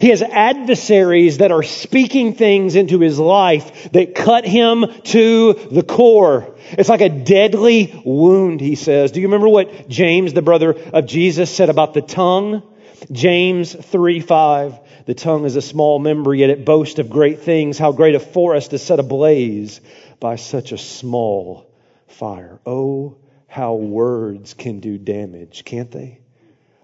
He 0.00 0.08
has 0.08 0.22
adversaries 0.22 1.38
that 1.38 1.52
are 1.52 1.62
speaking 1.62 2.34
things 2.34 2.76
into 2.76 3.00
his 3.00 3.18
life 3.18 3.90
that 3.92 4.14
cut 4.14 4.44
him 4.44 4.86
to 5.04 5.52
the 5.52 5.82
core. 5.82 6.56
It's 6.72 6.88
like 6.88 7.00
a 7.00 7.08
deadly 7.08 8.00
wound, 8.04 8.60
he 8.60 8.74
says. 8.74 9.12
Do 9.12 9.20
you 9.20 9.26
remember 9.28 9.48
what 9.48 9.88
James, 9.88 10.32
the 10.32 10.42
brother 10.42 10.72
of 10.72 11.06
Jesus, 11.06 11.54
said 11.54 11.70
about 11.70 11.94
the 11.94 12.02
tongue? 12.02 12.62
James 13.10 13.74
3 13.74 14.20
5. 14.20 14.80
The 15.06 15.14
tongue 15.14 15.44
is 15.44 15.56
a 15.56 15.62
small 15.62 15.98
member, 15.98 16.34
yet 16.34 16.50
it 16.50 16.64
boasts 16.64 16.98
of 16.98 17.08
great 17.08 17.40
things. 17.40 17.78
How 17.78 17.92
great 17.92 18.16
a 18.16 18.20
forest 18.20 18.72
is 18.72 18.82
set 18.82 18.98
ablaze 18.98 19.80
by 20.18 20.36
such 20.36 20.72
a 20.72 20.78
small 20.78 21.70
fire. 22.08 22.60
Oh, 22.66 23.16
how 23.46 23.74
words 23.74 24.54
can 24.54 24.80
do 24.80 24.98
damage, 24.98 25.64
can't 25.64 25.90
they? 25.90 26.20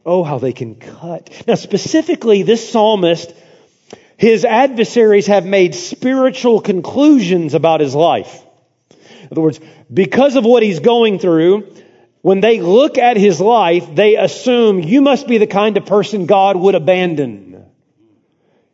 Oh, 0.04 0.24
how 0.24 0.38
they 0.38 0.52
can 0.52 0.74
cut. 0.74 1.30
Now, 1.46 1.54
specifically, 1.54 2.42
this 2.42 2.70
psalmist, 2.70 3.32
his 4.16 4.44
adversaries 4.44 5.28
have 5.28 5.46
made 5.46 5.74
spiritual 5.74 6.60
conclusions 6.60 7.54
about 7.54 7.80
his 7.80 7.94
life. 7.94 8.42
In 9.22 9.28
other 9.30 9.40
words, 9.40 9.60
because 9.92 10.36
of 10.36 10.44
what 10.44 10.62
he's 10.62 10.80
going 10.80 11.18
through, 11.18 11.72
when 12.20 12.40
they 12.40 12.60
look 12.60 12.98
at 12.98 13.16
his 13.16 13.40
life, 13.40 13.94
they 13.94 14.16
assume 14.16 14.80
you 14.80 15.00
must 15.00 15.26
be 15.26 15.38
the 15.38 15.46
kind 15.46 15.76
of 15.76 15.86
person 15.86 16.26
God 16.26 16.56
would 16.56 16.74
abandon. 16.74 17.64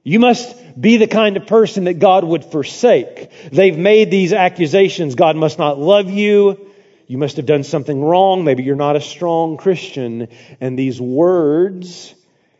You 0.05 0.21
must 0.21 0.81
be 0.81 0.97
the 0.97 1.07
kind 1.07 1.37
of 1.37 1.47
person 1.47 1.85
that 1.85 1.95
God 1.95 2.25
would 2.25 2.45
forsake. 2.45 3.31
They've 3.51 3.77
made 3.77 4.11
these 4.11 4.33
accusations. 4.33 5.15
God 5.15 5.37
must 5.37 5.59
not 5.59 5.79
love 5.79 6.11
you. 6.11 6.68
You 7.09 7.17
must 7.17 7.39
have 7.39 7.47
done 7.47 7.65
something 7.65 8.05
wrong. 8.05 8.45
Maybe 8.45 8.63
you're 8.63 8.77
not 8.77 8.95
a 8.95 9.01
strong 9.01 9.57
Christian. 9.57 10.29
And 10.61 10.79
these 10.79 11.01
words 11.01 12.15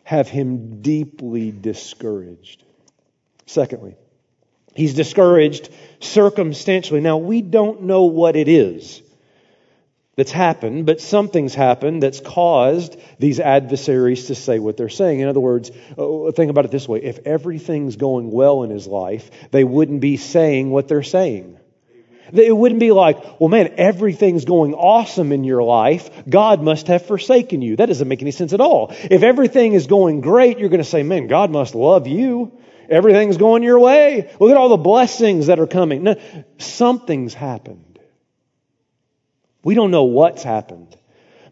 have 0.05 0.29
him 0.29 0.81
deeply 0.81 1.53
discouraged. 1.53 2.65
Secondly, 3.45 3.95
he's 4.75 4.95
discouraged 4.95 5.69
circumstantially. 6.01 7.01
Now, 7.01 7.19
we 7.19 7.43
don't 7.43 7.83
know 7.83 8.05
what 8.05 8.37
it 8.37 8.49
is 8.49 9.03
that's 10.17 10.33
happened, 10.33 10.87
but 10.87 11.03
something's 11.03 11.55
happened 11.55 12.03
that's 12.03 12.21
caused 12.21 12.99
these 13.19 13.41
adversaries 13.41 14.29
to 14.29 14.35
say 14.35 14.59
what 14.59 14.79
they're 14.79 14.89
saying. 14.89 15.21
In 15.21 15.29
other 15.29 15.41
words, 15.41 15.71
uh, 15.99 16.33
think 16.33 16.51
about 16.51 16.65
it 16.65 16.71
this 16.71 16.89
way 16.89 17.03
if 17.03 17.19
everything's 17.27 17.97
going 17.97 18.31
well 18.31 18.63
in 18.63 18.71
his 18.71 18.87
life, 18.87 19.31
they 19.51 19.63
wouldn't 19.63 20.01
be 20.01 20.17
saying 20.17 20.71
what 20.71 20.89
they're 20.89 21.03
saying. 21.03 21.59
It 22.33 22.57
wouldn't 22.57 22.81
be 22.81 22.93
like, 22.93 23.41
well, 23.41 23.49
man, 23.49 23.75
everything's 23.79 24.45
going 24.45 24.75
awesome 24.75 25.33
in 25.33 25.45
your 25.45 25.63
life. 25.63 26.11
God 26.29 26.63
must 26.63 26.89
have 26.89 27.07
forsaken 27.07 27.63
you. 27.63 27.77
That 27.77 27.87
doesn't 27.87 28.09
make 28.09 28.23
any 28.23 28.31
sense 28.31 28.53
at 28.53 28.61
all. 28.61 28.89
If 28.91 29.23
everything 29.23 29.73
is 29.73 29.87
going 29.87 30.21
great, 30.21 30.59
you're 30.59 30.69
going 30.69 30.83
to 30.83 30.89
say, 30.89 31.03
man, 31.03 31.27
God 31.27 31.51
must 31.51 31.75
love 31.75 32.07
you. 32.07 32.59
Everything's 32.89 33.37
going 33.37 33.63
your 33.63 33.79
way. 33.79 34.35
Look 34.41 34.51
at 34.51 34.57
all 34.57 34.71
the 34.71 34.77
blessings 34.77 35.47
that 35.47 35.59
are 35.59 35.67
coming. 35.67 36.05
No, 36.05 36.17
something's 36.59 37.35
happened. 37.35 37.99
We 39.63 39.75
don't 39.75 39.91
know 39.91 40.05
what's 40.05 40.43
happened. 40.43 40.97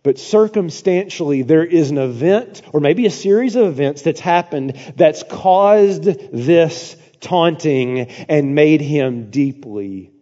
But 0.02 0.18
circumstantially, 0.18 1.42
there 1.42 1.64
is 1.64 1.90
an 1.90 1.98
event, 1.98 2.62
or 2.72 2.80
maybe 2.80 3.06
a 3.06 3.10
series 3.10 3.56
of 3.56 3.66
events 3.66 4.02
that's 4.02 4.20
happened 4.20 4.78
that's 4.94 5.24
caused 5.24 6.04
this 6.04 6.96
taunting 7.20 8.00
and 8.28 8.54
made 8.54 8.80
him 8.80 9.30
deeply 9.30 10.12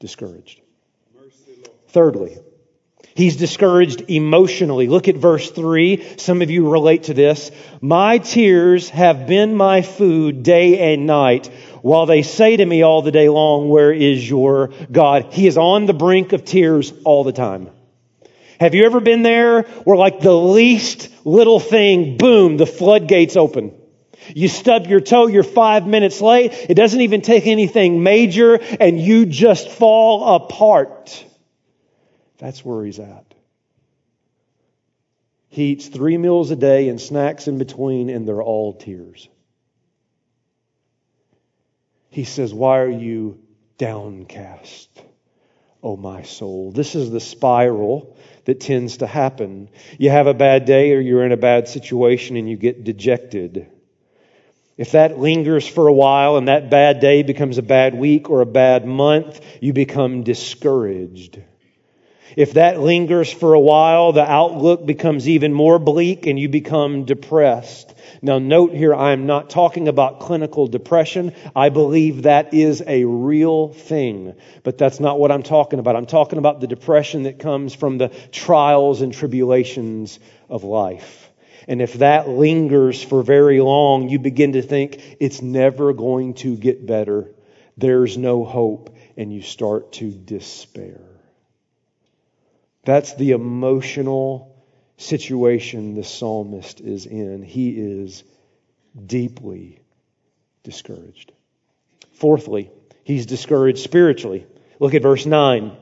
discouraged. 0.00 0.60
Thirdly, 1.88 2.38
He's 3.14 3.36
discouraged 3.36 4.08
emotionally. 4.08 4.86
Look 4.86 5.08
at 5.08 5.16
verse 5.16 5.50
3. 5.50 6.16
Some 6.16 6.42
of 6.42 6.50
you 6.50 6.70
relate 6.70 7.04
to 7.04 7.14
this. 7.14 7.50
My 7.80 8.18
tears 8.18 8.88
have 8.90 9.26
been 9.26 9.56
my 9.56 9.82
food 9.82 10.42
day 10.42 10.94
and 10.94 11.06
night, 11.06 11.48
while 11.82 12.06
they 12.06 12.22
say 12.22 12.56
to 12.56 12.64
me 12.64 12.82
all 12.82 13.02
the 13.02 13.10
day 13.10 13.28
long, 13.28 13.68
Where 13.68 13.92
is 13.92 14.28
your 14.28 14.70
God? 14.90 15.32
He 15.32 15.46
is 15.46 15.58
on 15.58 15.86
the 15.86 15.92
brink 15.92 16.32
of 16.32 16.44
tears 16.44 16.92
all 17.04 17.24
the 17.24 17.32
time. 17.32 17.70
Have 18.60 18.74
you 18.74 18.84
ever 18.84 19.00
been 19.00 19.22
there 19.22 19.62
where, 19.62 19.96
like, 19.96 20.20
the 20.20 20.36
least 20.36 21.08
little 21.24 21.60
thing, 21.60 22.16
boom, 22.16 22.58
the 22.58 22.66
floodgates 22.66 23.36
open? 23.36 23.74
You 24.34 24.48
stub 24.48 24.86
your 24.86 25.00
toe, 25.00 25.26
you're 25.26 25.42
five 25.42 25.86
minutes 25.86 26.20
late. 26.20 26.52
It 26.52 26.74
doesn't 26.74 27.00
even 27.00 27.20
take 27.20 27.46
anything 27.46 28.02
major, 28.02 28.54
and 28.54 29.00
you 29.00 29.26
just 29.26 29.68
fall 29.68 30.36
apart. 30.36 31.24
That's 32.38 32.64
where 32.64 32.84
he's 32.84 32.98
at. 32.98 33.34
He 35.50 35.72
eats 35.72 35.88
three 35.88 36.16
meals 36.16 36.50
a 36.50 36.56
day 36.56 36.88
and 36.88 37.00
snacks 37.00 37.48
in 37.48 37.58
between, 37.58 38.08
and 38.08 38.26
they're 38.26 38.42
all 38.42 38.74
tears. 38.74 39.28
He 42.10 42.24
says, 42.24 42.54
Why 42.54 42.78
are 42.78 42.90
you 42.90 43.40
downcast, 43.78 44.88
O 45.82 45.96
my 45.96 46.22
soul? 46.22 46.72
This 46.72 46.94
is 46.94 47.10
the 47.10 47.20
spiral 47.20 48.16
that 48.44 48.60
tends 48.60 48.98
to 48.98 49.06
happen. 49.06 49.68
You 49.98 50.10
have 50.10 50.26
a 50.26 50.34
bad 50.34 50.64
day 50.64 50.94
or 50.94 51.00
you're 51.00 51.24
in 51.24 51.32
a 51.32 51.36
bad 51.36 51.68
situation 51.68 52.36
and 52.36 52.48
you 52.48 52.56
get 52.56 52.84
dejected. 52.84 53.70
If 54.80 54.92
that 54.92 55.18
lingers 55.18 55.68
for 55.68 55.88
a 55.88 55.92
while 55.92 56.38
and 56.38 56.48
that 56.48 56.70
bad 56.70 57.00
day 57.00 57.22
becomes 57.22 57.58
a 57.58 57.62
bad 57.62 57.94
week 57.94 58.30
or 58.30 58.40
a 58.40 58.46
bad 58.46 58.86
month, 58.86 59.38
you 59.60 59.74
become 59.74 60.22
discouraged. 60.22 61.38
If 62.34 62.54
that 62.54 62.80
lingers 62.80 63.30
for 63.30 63.52
a 63.52 63.60
while, 63.60 64.12
the 64.12 64.24
outlook 64.24 64.86
becomes 64.86 65.28
even 65.28 65.52
more 65.52 65.78
bleak 65.78 66.26
and 66.26 66.38
you 66.38 66.48
become 66.48 67.04
depressed. 67.04 67.94
Now, 68.22 68.38
note 68.38 68.72
here, 68.72 68.94
I 68.94 69.12
am 69.12 69.26
not 69.26 69.50
talking 69.50 69.86
about 69.86 70.20
clinical 70.20 70.66
depression. 70.66 71.34
I 71.54 71.68
believe 71.68 72.22
that 72.22 72.54
is 72.54 72.82
a 72.86 73.04
real 73.04 73.68
thing, 73.68 74.34
but 74.62 74.78
that's 74.78 74.98
not 74.98 75.18
what 75.18 75.30
I'm 75.30 75.42
talking 75.42 75.78
about. 75.78 75.94
I'm 75.94 76.06
talking 76.06 76.38
about 76.38 76.62
the 76.62 76.66
depression 76.66 77.24
that 77.24 77.38
comes 77.38 77.74
from 77.74 77.98
the 77.98 78.08
trials 78.32 79.02
and 79.02 79.12
tribulations 79.12 80.18
of 80.48 80.64
life. 80.64 81.29
And 81.70 81.80
if 81.80 81.94
that 81.94 82.28
lingers 82.28 83.00
for 83.00 83.22
very 83.22 83.60
long, 83.60 84.08
you 84.08 84.18
begin 84.18 84.54
to 84.54 84.60
think 84.62 85.16
it's 85.20 85.40
never 85.40 85.92
going 85.92 86.34
to 86.34 86.56
get 86.56 86.84
better. 86.84 87.30
There's 87.76 88.18
no 88.18 88.44
hope, 88.44 88.96
and 89.16 89.32
you 89.32 89.40
start 89.40 89.92
to 89.92 90.10
despair. 90.10 91.00
That's 92.84 93.14
the 93.14 93.30
emotional 93.30 94.52
situation 94.96 95.94
the 95.94 96.02
psalmist 96.02 96.80
is 96.80 97.06
in. 97.06 97.44
He 97.44 97.70
is 97.70 98.24
deeply 99.06 99.78
discouraged. 100.64 101.30
Fourthly, 102.14 102.72
he's 103.04 103.26
discouraged 103.26 103.78
spiritually. 103.78 104.44
Look 104.80 104.94
at 104.94 105.02
verse 105.02 105.24
9. 105.24 105.76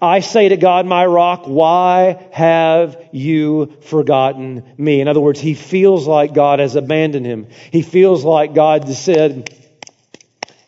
I 0.00 0.20
say 0.20 0.48
to 0.48 0.56
God, 0.56 0.86
my 0.86 1.04
rock, 1.06 1.44
why 1.46 2.28
have 2.32 3.08
you 3.12 3.76
forgotten 3.82 4.74
me? 4.78 5.00
In 5.00 5.08
other 5.08 5.20
words, 5.20 5.40
he 5.40 5.54
feels 5.54 6.06
like 6.06 6.34
God 6.34 6.58
has 6.58 6.76
abandoned 6.76 7.26
him. 7.26 7.48
He 7.70 7.82
feels 7.82 8.24
like 8.24 8.54
God 8.54 8.88
said, 8.88 9.54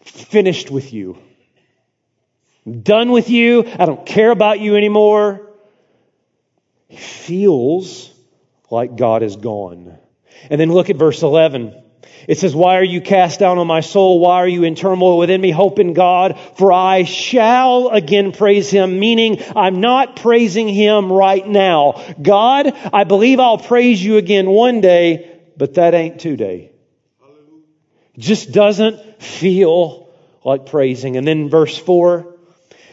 finished 0.05 0.71
with 0.71 0.93
you. 0.93 1.19
done 2.83 3.13
with 3.13 3.31
you. 3.31 3.65
I 3.79 3.87
don't 3.87 4.05
care 4.05 4.31
about 4.31 4.61
you 4.61 4.77
anymore. 4.77 5.53
He 6.89 6.97
feels 6.97 8.13
like 8.71 8.97
God 8.97 9.23
is 9.23 9.37
gone. 9.37 9.97
And 10.51 10.61
then 10.61 10.73
look 10.73 10.91
at 10.91 10.97
verse 10.97 11.23
11. 11.23 11.83
It 12.29 12.39
says, 12.39 12.55
Why 12.55 12.77
are 12.77 12.85
you 12.85 13.01
cast 13.01 13.41
down 13.41 13.59
on 13.59 13.67
my 13.67 13.81
soul? 13.81 14.19
Why 14.21 14.37
are 14.37 14.49
you 14.49 14.65
in 14.65 14.75
turmoil 14.75 15.19
within 15.19 15.41
me? 15.41 15.51
Hope 15.51 15.79
in 15.79 15.93
God, 15.93 16.39
for 16.57 16.73
I 16.73 17.05
shall 17.05 17.89
again 17.89 18.33
praise 18.33 18.71
him, 18.71 18.99
meaning 18.99 19.43
I'm 19.55 19.81
not 19.81 20.17
praising 20.17 20.69
him 20.69 21.13
right 21.13 21.47
now. 21.47 22.03
God, 22.21 22.73
I 22.93 23.05
believe 23.05 23.41
I'll 23.41 23.59
praise 23.59 24.03
you 24.03 24.17
again 24.17 24.51
one 24.51 24.81
day, 24.81 25.41
but 25.57 25.75
that 25.75 25.95
ain't 25.95 26.21
today. 26.21 26.73
Just 28.19 28.53
doesn't 28.53 29.23
feel 29.23 30.09
like 30.45 30.67
praising. 30.67 31.17
And 31.17 31.27
then 31.27 31.49
verse 31.51 31.77
4 31.77 32.36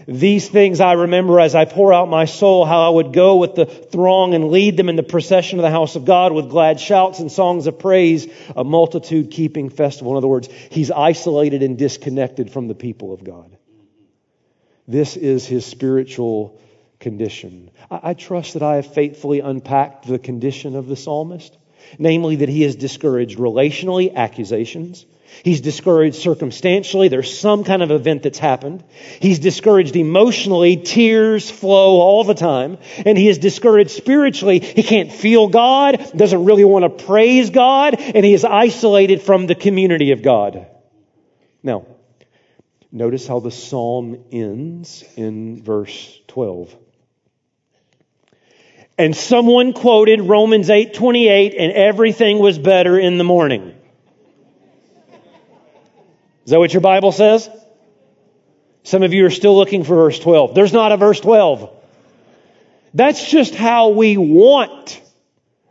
these 0.08 0.50
things 0.50 0.80
I 0.80 0.94
remember 0.94 1.40
as 1.40 1.56
I 1.56 1.66
pour 1.66 1.94
out 1.94 2.10
my 2.10 2.26
soul, 2.26 2.66
how 2.66 2.88
I 2.88 2.90
would 2.90 3.14
go 3.14 3.38
with 3.38 3.56
the 3.56 3.66
throng 3.66 4.34
and 4.34 4.50
lead 4.50 4.78
them 4.78 4.90
in 4.90 4.96
the 4.96 5.04
procession 5.04 5.60
of 5.60 5.64
the 5.64 5.72
house 5.72 5.96
of 5.96 6.06
God 6.06 6.34
with 6.34 6.50
glad 6.50 6.80
shouts 6.80 7.20
and 7.20 7.32
songs 7.32 7.68
of 7.68 7.80
praise, 7.80 8.28
a 8.56 8.64
multitude 8.64 9.32
keeping 9.32 9.70
festival. 9.70 10.14
In 10.14 10.18
other 10.18 10.28
words, 10.28 10.50
he's 10.70 10.92
isolated 10.92 11.64
and 11.64 11.78
disconnected 11.78 12.52
from 12.52 12.68
the 12.68 12.76
people 12.76 13.14
of 13.14 13.24
God. 13.24 13.58
This 14.88 15.16
is 15.16 15.46
his 15.46 15.66
spiritual 15.66 16.60
condition. 17.00 17.72
I, 17.90 18.00
I 18.04 18.14
trust 18.14 18.54
that 18.54 18.64
I 18.64 18.76
have 18.76 18.94
faithfully 18.94 19.40
unpacked 19.40 20.08
the 20.08 20.20
condition 20.20 20.76
of 20.76 20.88
the 20.88 20.96
psalmist, 20.96 21.58
namely 21.98 22.38
that 22.38 22.50
he 22.50 22.64
is 22.64 22.76
discouraged 22.76 23.38
relationally, 23.38 24.14
accusations. 24.14 25.06
He's 25.42 25.62
discouraged 25.62 26.18
circumstantially. 26.18 27.08
There's 27.08 27.38
some 27.38 27.64
kind 27.64 27.82
of 27.82 27.92
event 27.92 28.24
that's 28.24 28.38
happened. 28.38 28.84
He's 29.20 29.40
discouraged 29.40 29.96
emotionally. 29.96 30.78
Tears 30.78 31.50
flow 31.50 32.00
all 32.00 32.24
the 32.24 32.34
time. 32.34 32.78
And 33.06 33.18
he 33.18 33.28
is 33.28 33.40
discouraged 33.40 33.92
spiritually. 33.92 34.60
He 34.60 34.84
can't 34.84 35.12
feel 35.12 35.48
God, 35.48 36.12
doesn't 36.16 36.46
really 36.46 36.66
want 36.66 36.84
to 36.84 37.06
praise 37.06 37.50
God, 37.50 37.96
and 38.00 38.24
he 38.26 38.34
is 38.34 38.46
isolated 38.46 39.22
from 39.22 39.48
the 39.48 39.56
community 39.56 40.12
of 40.12 40.22
God. 40.22 40.68
Now, 41.64 41.86
notice 42.92 43.28
how 43.28 43.40
the 43.40 43.52
psalm 43.52 44.26
ends 44.32 45.04
in 45.16 45.64
verse 45.64 46.20
12. 46.28 46.76
And 48.98 49.16
someone 49.16 49.74
quoted 49.74 50.22
Romans 50.22 50.70
8:28 50.70 51.56
and 51.58 51.72
everything 51.72 52.40
was 52.40 52.60
better 52.60 53.00
in 53.00 53.18
the 53.18 53.24
morning. 53.24 53.74
Is 56.46 56.52
that 56.52 56.60
what 56.60 56.74
your 56.74 56.82
Bible 56.82 57.12
says? 57.12 57.50
Some 58.84 59.04
of 59.04 59.14
you 59.14 59.26
are 59.26 59.32
still 59.32 59.56
looking 59.56 59.84
for 59.84 59.96
verse 59.96 60.20
12. 60.20 60.56
There's 60.56 60.74
not 60.74 60.92
a 60.92 60.98
verse 60.98 61.20
12. 61.22 61.70
That's 62.94 63.30
just 63.30 63.56
how 63.56 63.90
we 63.90 64.18
want 64.18 65.02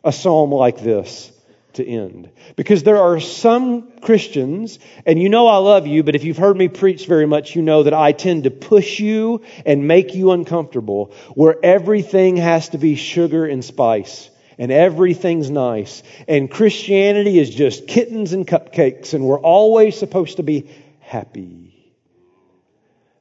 a 0.03 0.13
psalm 0.13 0.51
like 0.51 0.81
this 0.81 1.31
to 1.75 1.87
end. 1.87 2.31
Because 2.57 2.83
there 2.83 2.99
are 2.99 3.21
some 3.21 4.01
Christians, 4.01 4.79
and 5.07 5.21
you 5.21 5.29
know 5.29 5.47
I 5.47 5.59
love 5.59 5.87
you, 5.87 6.03
but 6.03 6.17
if 6.17 6.25
you've 6.25 6.39
heard 6.39 6.57
me 6.57 6.69
preach 6.69 7.07
very 7.07 7.27
much, 7.27 7.55
you 7.55 7.63
know 7.63 7.83
that 7.83 7.95
I 7.95 8.13
tend 8.13 8.45
to 8.45 8.51
push 8.51 8.99
you 8.99 9.43
and 9.65 9.87
make 9.87 10.15
you 10.15 10.33
uncomfortable, 10.33 11.15
where 11.35 11.57
everything 11.63 12.37
has 12.39 12.71
to 12.71 12.79
be 12.79 12.97
sugar 12.97 13.45
and 13.45 13.65
spice 13.65 14.31
and 14.63 14.71
everything's 14.71 15.51
nice. 15.51 16.05
And 16.29 16.49
Christianity 16.49 17.37
is 17.37 17.51
just 17.51 17.89
kittens 17.89 18.33
and 18.33 18.47
cupcakes, 18.47 19.13
and 19.13 19.25
we're 19.25 19.41
always 19.41 19.99
supposed 19.99 20.37
to 20.37 20.45
be 20.45 20.71
happy. 21.01 21.75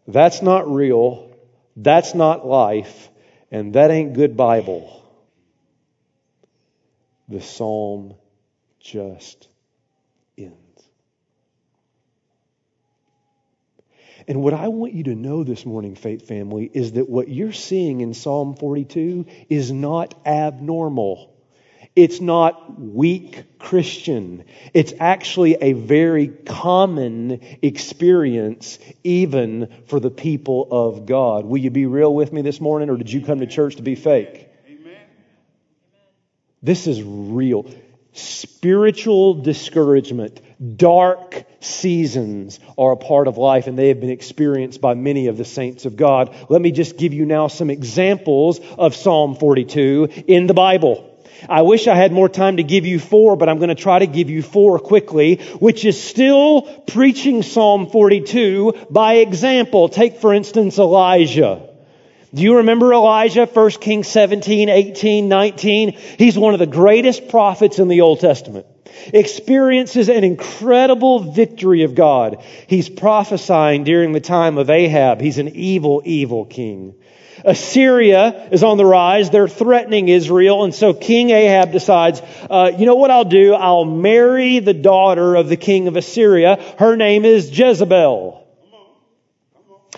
That's 0.08 0.44
not 0.44 0.72
real 0.72 1.32
That's 1.76 2.14
not 2.14 2.46
life, 2.46 3.10
and 3.50 3.74
that 3.74 3.90
ain't 3.90 4.14
good 4.14 4.38
Bible. 4.38 5.02
The 7.28 7.42
psalm 7.42 8.14
just 8.80 9.48
ends. 10.38 10.84
And 14.28 14.44
what 14.44 14.54
I 14.54 14.68
want 14.68 14.94
you 14.94 15.06
to 15.06 15.16
know 15.16 15.44
this 15.44 15.66
morning, 15.66 15.96
Faith 15.96 16.28
Family, 16.28 16.70
is 16.72 16.92
that 16.92 17.10
what 17.10 17.30
you're 17.30 17.54
seeing 17.54 18.02
in 18.02 18.14
Psalm 18.14 18.56
42 18.56 19.26
is 19.50 19.72
not 19.72 20.14
abnormal. 20.28 21.31
It's 21.96 22.22
not 22.22 22.80
weak 22.80 23.60
Christian. 23.60 24.46
It's 24.74 24.94
actually 24.98 25.56
a 25.56 25.74
very 25.74 26.28
common 26.28 27.42
experience, 27.62 28.80
even 29.04 29.68
for 29.88 30.00
the 30.00 30.10
people 30.10 30.70
of 30.72 31.06
God. 31.06 31.46
Will 31.46 31.58
you 31.58 31.70
be 31.70 31.86
real 31.86 32.14
with 32.14 32.32
me 32.32 32.44
this 32.44 32.62
morning, 32.62 32.90
or 32.90 32.96
did 32.96 33.12
you 33.12 33.22
come 33.22 33.40
to 33.42 33.48
church 33.48 33.76
to 33.76 33.82
be 33.82 33.96
fake? 33.96 34.48
Amen. 34.68 35.02
This 36.64 36.88
is 36.88 37.04
real. 37.04 37.70
Spiritual 38.14 39.36
discouragement, 39.36 40.40
dark 40.78 41.44
seasons 41.60 42.60
are 42.78 42.94
a 42.94 42.98
part 42.98 43.28
of 43.28 43.38
life, 43.38 43.68
and 43.68 43.78
they 43.78 43.90
have 43.90 44.00
been 44.00 44.10
experienced 44.10 44.80
by 44.80 44.94
many 44.94 45.28
of 45.28 45.38
the 45.38 45.46
saints 45.46 45.84
of 45.84 45.98
God. 45.98 46.34
Let 46.48 46.62
me 46.62 46.72
just 46.72 46.98
give 46.98 47.14
you 47.14 47.26
now 47.26 47.48
some 47.48 47.70
examples 47.70 48.62
of 48.78 48.96
Psalm 48.96 49.36
42 49.36 50.24
in 50.28 50.48
the 50.48 50.54
Bible. 50.54 51.11
I 51.50 51.62
wish 51.64 51.88
I 51.88 51.96
had 51.96 52.12
more 52.12 52.30
time 52.30 52.58
to 52.58 52.64
give 52.64 52.86
you 52.86 53.00
four, 53.00 53.36
but 53.36 53.50
I'm 53.50 53.58
going 53.58 53.70
to 53.70 53.76
try 53.76 54.00
to 54.00 54.08
give 54.08 54.30
you 54.30 54.42
four 54.42 54.80
quickly, 54.80 55.36
which 55.60 55.86
is 55.86 56.02
still 56.02 56.62
preaching 56.88 57.44
Psalm 57.44 57.90
42 57.90 58.88
by 58.90 59.16
example. 59.16 59.90
Take, 59.90 60.18
for 60.18 60.34
instance, 60.34 60.78
Elijah. 60.78 61.68
Do 62.34 62.44
you 62.44 62.58
remember 62.58 62.94
Elijah, 62.94 63.46
1 63.46 63.72
Kings 63.72 64.08
17, 64.08 64.70
18, 64.70 65.28
19? 65.28 65.92
He's 65.92 66.38
one 66.38 66.54
of 66.54 66.60
the 66.60 66.68
greatest 66.68 67.28
prophets 67.28 67.78
in 67.78 67.90
the 67.90 68.02
Old 68.02 68.22
Testament. 68.22 68.66
Experiences 69.14 70.10
an 70.10 70.24
incredible 70.24 71.20
victory 71.20 71.84
of 71.84 71.96
God. 71.96 72.44
He's 72.68 72.88
prophesying 72.88 73.84
during 73.84 74.14
the 74.14 74.22
time 74.22 74.58
of 74.58 74.70
Ahab. 74.70 75.20
He's 75.20 75.40
an 75.40 75.50
evil, 75.50 76.02
evil 76.06 76.46
king. 76.46 76.96
Assyria 77.46 78.50
is 78.52 78.64
on 78.64 78.78
the 78.78 78.86
rise. 78.86 79.30
They're 79.30 79.48
threatening 79.48 80.08
Israel. 80.10 80.64
And 80.64 80.74
so 80.74 80.94
King 80.94 81.30
Ahab 81.30 81.72
decides, 81.72 82.22
uh, 82.50 82.72
you 82.78 82.86
know 82.86 82.96
what 82.96 83.12
I'll 83.12 83.26
do? 83.26 83.54
I'll 83.54 83.86
marry 83.86 84.60
the 84.60 84.74
daughter 84.74 85.36
of 85.36 85.50
the 85.50 85.58
king 85.58 85.88
of 85.88 85.96
Assyria. 85.96 86.58
Her 86.78 86.96
name 86.96 87.26
is 87.26 87.58
Jezebel. 87.58 88.42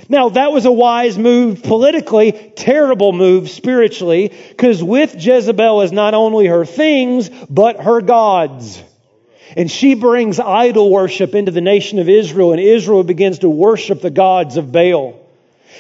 Now, 0.10 0.30
that 0.30 0.52
was 0.52 0.66
a 0.66 0.72
wise 0.72 1.18
move 1.18 1.64
politically, 1.64 2.32
terrible 2.56 3.14
move 3.14 3.50
spiritually, 3.50 4.32
because 4.50 4.84
with 4.84 5.16
Jezebel 5.16 5.82
is 5.82 5.92
not 5.92 6.14
only 6.14 6.48
her 6.48 6.66
things, 6.66 7.30
but 7.50 7.82
her 7.82 8.02
gods. 8.02 8.82
And 9.56 9.72
she 9.72 9.94
brings 9.94 10.40
idol 10.40 10.92
worship 10.92 11.36
into 11.36 11.52
the 11.52 11.62
nation 11.62 12.00
of 12.00 12.10
Israel, 12.10 12.52
and 12.52 12.60
Israel 12.60 13.04
begins 13.04 13.40
to 13.40 13.50
worship 13.50 14.02
the 14.02 14.10
gods 14.10 14.58
of 14.58 14.72
Baal. 14.72 15.23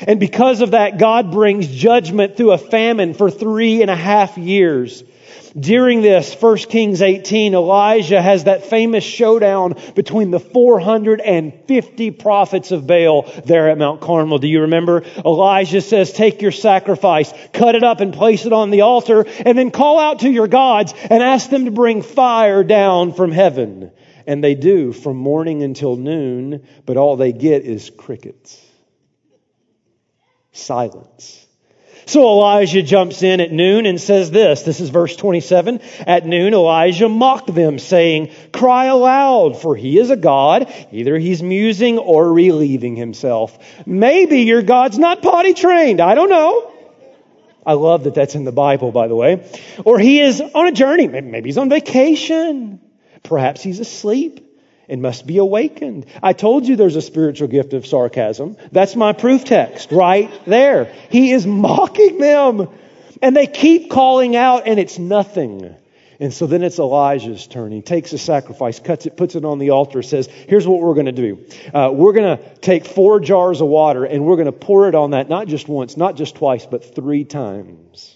And 0.01 0.19
because 0.19 0.61
of 0.61 0.71
that, 0.71 0.97
God 0.97 1.31
brings 1.31 1.67
judgment 1.67 2.37
through 2.37 2.51
a 2.51 2.57
famine 2.57 3.13
for 3.13 3.29
three 3.29 3.81
and 3.81 3.91
a 3.91 3.95
half 3.95 4.37
years. 4.37 5.03
During 5.57 6.01
this, 6.01 6.33
1 6.33 6.57
Kings 6.57 7.03
18, 7.03 7.53
Elijah 7.53 8.19
has 8.19 8.45
that 8.45 8.65
famous 8.65 9.03
showdown 9.03 9.75
between 9.93 10.31
the 10.31 10.39
450 10.39 12.11
prophets 12.11 12.71
of 12.71 12.87
Baal 12.87 13.31
there 13.45 13.69
at 13.69 13.77
Mount 13.77 14.01
Carmel. 14.01 14.39
Do 14.39 14.47
you 14.47 14.61
remember? 14.61 15.03
Elijah 15.23 15.81
says, 15.81 16.11
take 16.11 16.41
your 16.41 16.51
sacrifice, 16.51 17.31
cut 17.53 17.75
it 17.75 17.83
up 17.83 17.99
and 17.99 18.15
place 18.15 18.47
it 18.47 18.53
on 18.53 18.71
the 18.71 18.81
altar, 18.81 19.27
and 19.45 19.55
then 19.55 19.69
call 19.69 19.99
out 19.99 20.19
to 20.19 20.29
your 20.29 20.47
gods 20.47 20.91
and 21.11 21.21
ask 21.21 21.51
them 21.51 21.65
to 21.65 21.71
bring 21.71 22.01
fire 22.01 22.63
down 22.63 23.13
from 23.13 23.31
heaven. 23.31 23.91
And 24.25 24.43
they 24.43 24.55
do 24.55 24.91
from 24.91 25.17
morning 25.17 25.61
until 25.61 25.97
noon, 25.97 26.65
but 26.87 26.97
all 26.97 27.15
they 27.15 27.31
get 27.31 27.63
is 27.63 27.91
crickets 27.91 28.62
silence. 30.53 31.45
So 32.05 32.27
Elijah 32.27 32.83
jumps 32.83 33.23
in 33.23 33.39
at 33.39 33.51
noon 33.51 33.85
and 33.85 33.99
says 33.99 34.29
this. 34.29 34.63
This 34.63 34.79
is 34.79 34.89
verse 34.89 35.15
27. 35.15 35.79
At 36.05 36.25
noon, 36.25 36.53
Elijah 36.53 37.07
mocked 37.07 37.53
them, 37.53 37.79
saying, 37.79 38.31
Cry 38.51 38.85
aloud, 38.85 39.57
for 39.57 39.75
he 39.75 39.97
is 39.97 40.09
a 40.09 40.17
God. 40.17 40.71
Either 40.91 41.17
he's 41.17 41.41
musing 41.41 41.97
or 41.97 42.31
relieving 42.31 42.95
himself. 42.95 43.57
Maybe 43.85 44.41
your 44.41 44.61
God's 44.61 44.99
not 44.99 45.21
potty 45.21 45.53
trained. 45.53 46.01
I 46.01 46.15
don't 46.15 46.29
know. 46.29 46.71
I 47.65 47.73
love 47.73 48.03
that 48.03 48.13
that's 48.13 48.35
in 48.35 48.43
the 48.43 48.51
Bible, 48.51 48.91
by 48.91 49.07
the 49.07 49.15
way. 49.15 49.49
Or 49.85 49.97
he 49.97 50.19
is 50.19 50.41
on 50.41 50.67
a 50.67 50.71
journey. 50.73 51.07
Maybe 51.07 51.47
he's 51.47 51.57
on 51.57 51.69
vacation. 51.69 52.81
Perhaps 53.23 53.63
he's 53.63 53.79
asleep 53.79 54.52
and 54.89 55.01
must 55.01 55.25
be 55.25 55.37
awakened. 55.37 56.05
I 56.21 56.33
told 56.33 56.67
you 56.67 56.75
there's 56.75 56.95
a 56.95 57.01
spiritual 57.01 57.47
gift 57.47 57.73
of 57.73 57.85
sarcasm. 57.85 58.57
That's 58.71 58.95
my 58.95 59.13
proof 59.13 59.45
text 59.45 59.91
right 59.91 60.31
there. 60.45 60.93
He 61.09 61.31
is 61.31 61.45
mocking 61.45 62.17
them. 62.17 62.69
And 63.21 63.35
they 63.35 63.47
keep 63.47 63.89
calling 63.89 64.35
out, 64.35 64.67
and 64.67 64.79
it's 64.79 64.99
nothing. 64.99 65.73
And 66.19 66.33
so 66.33 66.45
then 66.45 66.61
it's 66.61 66.77
Elijah's 66.77 67.47
turn. 67.47 67.71
He 67.71 67.81
takes 67.81 68.13
a 68.13 68.17
sacrifice, 68.17 68.79
cuts 68.79 69.05
it, 69.05 69.17
puts 69.17 69.35
it 69.35 69.45
on 69.45 69.59
the 69.59 69.71
altar, 69.71 70.01
says, 70.01 70.27
Here's 70.27 70.67
what 70.67 70.81
we're 70.81 70.93
going 70.93 71.07
to 71.07 71.11
do. 71.11 71.45
Uh, 71.73 71.91
we're 71.93 72.13
going 72.13 72.37
to 72.37 72.55
take 72.57 72.85
four 72.85 73.19
jars 73.19 73.61
of 73.61 73.67
water, 73.67 74.05
and 74.05 74.25
we're 74.25 74.35
going 74.35 74.45
to 74.45 74.51
pour 74.51 74.89
it 74.89 74.95
on 74.95 75.11
that, 75.11 75.29
not 75.29 75.47
just 75.47 75.67
once, 75.67 75.97
not 75.97 76.15
just 76.15 76.35
twice, 76.35 76.65
but 76.65 76.95
three 76.95 77.23
times. 77.23 78.15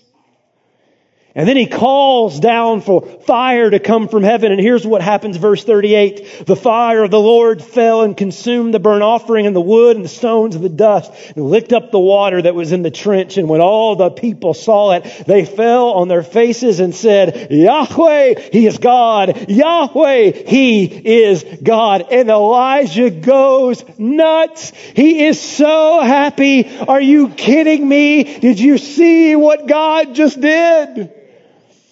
And 1.38 1.48
then 1.48 1.56
he 1.56 1.68
calls 1.68 2.40
down 2.40 2.82
for 2.82 3.02
fire 3.02 3.70
to 3.70 3.78
come 3.78 4.08
from 4.08 4.24
heaven. 4.24 4.52
And 4.52 4.60
here's 4.60 4.88
what 4.88 5.04
happens, 5.04 5.38
verse 5.38 5.64
38. 5.64 6.48
The 6.48 6.56
fire 6.56 7.04
of 7.04 7.12
the 7.12 7.20
Lord 7.20 7.64
fell 7.64 8.02
and 8.02 8.18
consumed 8.18 8.74
the 8.74 8.80
burnt 8.80 9.04
offering 9.04 9.46
and 9.46 9.56
the 9.56 9.62
wood 9.62 9.98
and 9.98 10.04
the 10.04 10.10
stones 10.10 10.56
and 10.56 10.64
the 10.64 10.70
dust 10.70 11.12
and 11.36 11.46
licked 11.46 11.74
up 11.74 11.92
the 11.92 12.00
water 12.00 12.42
that 12.42 12.56
was 12.56 12.72
in 12.72 12.82
the 12.82 12.90
trench. 12.90 13.38
And 13.38 13.48
when 13.48 13.62
all 13.62 13.96
the 13.96 14.10
people 14.10 14.56
saw 14.56 14.94
it, 14.94 15.04
they 15.28 15.46
fell 15.46 15.92
on 15.92 16.08
their 16.08 16.24
faces 16.24 16.80
and 16.80 16.96
said, 16.96 17.52
Yahweh, 17.52 18.50
He 18.52 18.66
is 18.66 18.80
God. 18.80 19.48
Yahweh, 19.48 20.32
He 20.48 20.86
is 20.86 21.46
God. 21.62 22.08
And 22.12 22.32
Elijah 22.32 23.12
goes 23.12 23.86
nuts. 24.00 24.72
He 24.72 25.24
is 25.28 25.40
so 25.40 26.02
happy. 26.02 26.80
Are 26.80 27.00
you 27.00 27.30
kidding 27.30 27.88
me? 27.88 28.40
Did 28.40 28.60
you 28.60 28.80
see 28.80 29.36
what 29.36 29.68
God 29.68 30.16
just 30.16 30.42
did? 30.42 31.14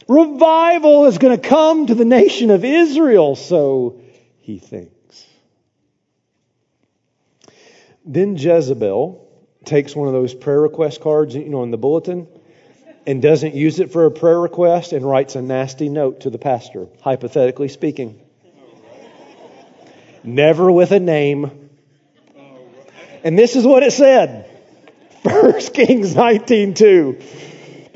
Revival 0.08 1.06
is 1.06 1.18
going 1.18 1.40
to 1.40 1.48
come 1.48 1.88
to 1.88 1.96
the 1.96 2.06
nation 2.06 2.52
of 2.52 2.64
Israel, 2.64 3.36
so 3.36 4.02
he 4.40 4.60
thinks. 4.60 5.26
Then 8.06 8.38
Jezebel 8.38 9.28
takes 9.66 9.96
one 9.96 10.08
of 10.08 10.14
those 10.14 10.34
prayer 10.34 10.62
request 10.62 11.02
cards, 11.02 11.34
you 11.34 11.50
know, 11.50 11.64
in 11.64 11.72
the 11.72 11.78
bulletin, 11.78 12.28
and 13.08 13.22
doesn't 13.22 13.56
use 13.56 13.80
it 13.80 13.92
for 13.92 14.06
a 14.06 14.12
prayer 14.12 14.40
request 14.40 14.94
and 14.94 15.04
writes 15.04 15.36
a 15.36 15.42
nasty 15.42 15.90
note 15.90 16.22
to 16.22 16.30
the 16.30 16.38
pastor, 16.38 16.88
hypothetically 17.02 17.68
speaking. 17.68 18.22
Never 20.24 20.72
with 20.72 20.92
a 20.92 21.00
name. 21.00 21.70
And 23.24 23.38
this 23.38 23.56
is 23.56 23.66
what 23.66 23.82
it 23.82 23.92
said. 23.92 24.50
1 25.24 25.60
Kings 25.74 26.14
19:2. 26.14 27.24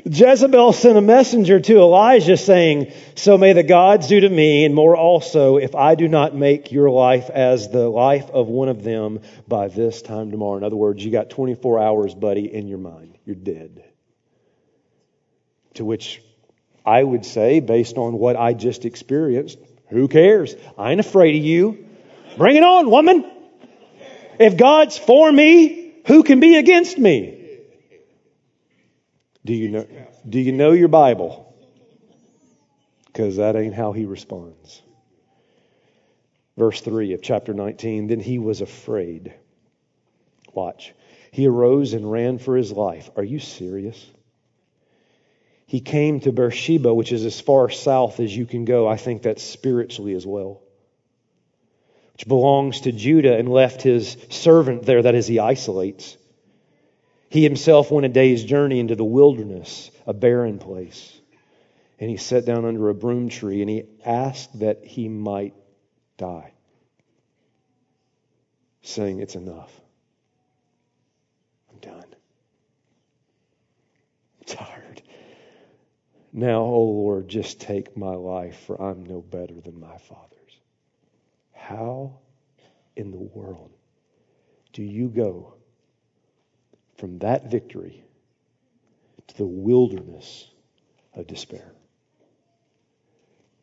Jezebel 0.04 0.72
sent 0.72 0.96
a 0.96 1.02
messenger 1.02 1.60
to 1.60 1.78
Elijah 1.78 2.36
saying, 2.36 2.92
So 3.16 3.36
may 3.36 3.52
the 3.52 3.62
gods 3.62 4.08
do 4.08 4.20
to 4.20 4.28
me, 4.28 4.64
and 4.64 4.74
more 4.74 4.96
also, 4.96 5.56
if 5.56 5.74
I 5.74 5.94
do 5.94 6.08
not 6.08 6.34
make 6.34 6.72
your 6.72 6.90
life 6.90 7.28
as 7.28 7.68
the 7.68 7.88
life 7.88 8.30
of 8.30 8.48
one 8.48 8.68
of 8.68 8.82
them 8.82 9.20
by 9.46 9.68
this 9.68 10.02
time 10.02 10.30
tomorrow. 10.30 10.56
In 10.56 10.64
other 10.64 10.76
words, 10.76 11.04
you 11.04 11.10
got 11.10 11.30
24 11.30 11.80
hours, 11.80 12.14
buddy, 12.14 12.52
in 12.52 12.66
your 12.66 12.78
mind. 12.78 13.18
You're 13.24 13.36
dead. 13.36 13.84
To 15.74 15.84
which 15.84 16.22
I 16.84 17.02
would 17.02 17.26
say, 17.26 17.60
based 17.60 17.96
on 17.96 18.14
what 18.14 18.36
I 18.36 18.54
just 18.54 18.84
experienced, 18.84 19.58
who 19.88 20.08
cares? 20.08 20.54
I 20.78 20.92
ain't 20.92 21.00
afraid 21.00 21.36
of 21.36 21.44
you. 21.44 21.86
Bring 22.36 22.56
it 22.56 22.62
on, 22.62 22.90
woman. 22.90 23.30
If 24.38 24.56
God's 24.56 24.96
for 24.96 25.30
me, 25.30 25.94
who 26.06 26.22
can 26.22 26.40
be 26.40 26.56
against 26.56 26.96
me? 26.96 27.39
Do 29.44 29.54
you 29.54 29.68
know, 29.68 29.86
do 30.28 30.38
you 30.38 30.52
know 30.52 30.72
your 30.72 30.88
Bible? 30.88 31.54
Because 33.06 33.36
that 33.36 33.56
ain't 33.56 33.74
how 33.74 33.92
he 33.92 34.04
responds. 34.04 34.82
Verse 36.56 36.80
3 36.80 37.14
of 37.14 37.22
chapter 37.22 37.54
19 37.54 38.08
Then 38.08 38.20
he 38.20 38.38
was 38.38 38.60
afraid. 38.60 39.34
Watch. 40.52 40.92
He 41.32 41.46
arose 41.46 41.92
and 41.92 42.10
ran 42.10 42.38
for 42.38 42.56
his 42.56 42.72
life. 42.72 43.08
Are 43.16 43.24
you 43.24 43.38
serious? 43.38 44.04
He 45.66 45.80
came 45.80 46.18
to 46.20 46.32
Beersheba, 46.32 46.92
which 46.92 47.12
is 47.12 47.24
as 47.24 47.40
far 47.40 47.70
south 47.70 48.18
as 48.18 48.36
you 48.36 48.44
can 48.44 48.64
go. 48.64 48.88
I 48.88 48.96
think 48.96 49.22
that's 49.22 49.42
spiritually 49.42 50.14
as 50.14 50.26
well. 50.26 50.60
Which 52.14 52.26
belongs 52.26 52.82
to 52.82 52.92
Judah 52.92 53.36
and 53.36 53.48
left 53.48 53.80
his 53.80 54.16
servant 54.30 54.82
there, 54.82 55.00
that 55.00 55.14
is, 55.14 55.28
he 55.28 55.38
isolates. 55.38 56.16
He 57.30 57.44
himself 57.44 57.92
went 57.92 58.04
a 58.06 58.08
day's 58.08 58.42
journey 58.42 58.80
into 58.80 58.96
the 58.96 59.04
wilderness, 59.04 59.92
a 60.04 60.12
barren 60.12 60.58
place. 60.58 61.16
And 62.00 62.10
he 62.10 62.16
sat 62.16 62.44
down 62.44 62.64
under 62.64 62.88
a 62.88 62.94
broom 62.94 63.28
tree 63.28 63.60
and 63.60 63.70
he 63.70 63.84
asked 64.04 64.58
that 64.58 64.84
he 64.84 65.08
might 65.08 65.54
die, 66.16 66.52
saying, 68.82 69.20
It's 69.20 69.36
enough. 69.36 69.70
I'm 71.70 71.78
done. 71.78 72.14
I'm 74.38 74.46
tired. 74.46 75.02
Now, 76.32 76.62
O 76.62 76.74
oh 76.74 76.84
Lord, 76.84 77.28
just 77.28 77.60
take 77.60 77.96
my 77.96 78.14
life, 78.14 78.58
for 78.66 78.80
I'm 78.82 79.04
no 79.04 79.20
better 79.20 79.60
than 79.60 79.78
my 79.78 79.98
father's. 79.98 80.58
How 81.52 82.18
in 82.96 83.12
the 83.12 83.18
world 83.18 83.70
do 84.72 84.82
you 84.82 85.08
go 85.08 85.54
from 87.00 87.18
that 87.18 87.50
victory 87.50 88.04
to 89.26 89.36
the 89.36 89.46
wilderness 89.46 90.48
of 91.14 91.26
despair? 91.26 91.72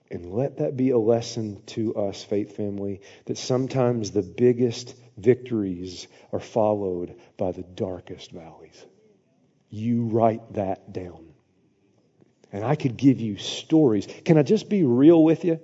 And 0.10 0.34
let 0.34 0.58
that 0.58 0.78
be 0.78 0.92
a 0.92 0.98
lesson 0.98 1.62
to 1.68 1.96
us, 1.96 2.24
faith 2.24 2.56
family, 2.56 3.02
that 3.26 3.38
sometimes 3.38 4.12
the 4.12 4.22
biggest 4.22 4.96
victories 5.18 6.08
are 6.32 6.40
followed 6.40 7.16
by 7.38 7.52
the 7.52 7.64
darkest 7.64 8.32
valleys. 8.32 8.86
You 9.70 10.06
write 10.06 10.54
that 10.54 10.94
down. 10.94 11.26
And 12.54 12.64
I 12.64 12.76
could 12.76 12.96
give 12.96 13.20
you 13.20 13.38
stories. 13.38 14.08
Can 14.24 14.38
I 14.38 14.44
just 14.44 14.70
be 14.70 14.84
real 14.84 15.22
with 15.22 15.44
you? 15.44 15.60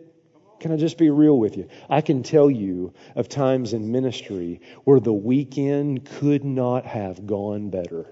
Can 0.63 0.71
I 0.71 0.77
just 0.77 0.97
be 0.97 1.09
real 1.09 1.37
with 1.37 1.57
you? 1.57 1.67
I 1.89 1.99
can 1.99 2.23
tell 2.23 2.49
you 2.49 2.93
of 3.17 3.27
times 3.27 3.73
in 3.73 3.91
ministry 3.91 4.61
where 4.85 5.01
the 5.01 5.11
weekend 5.11 6.05
could 6.05 6.45
not 6.45 6.85
have 6.85 7.27
gone 7.27 7.69
better 7.69 8.07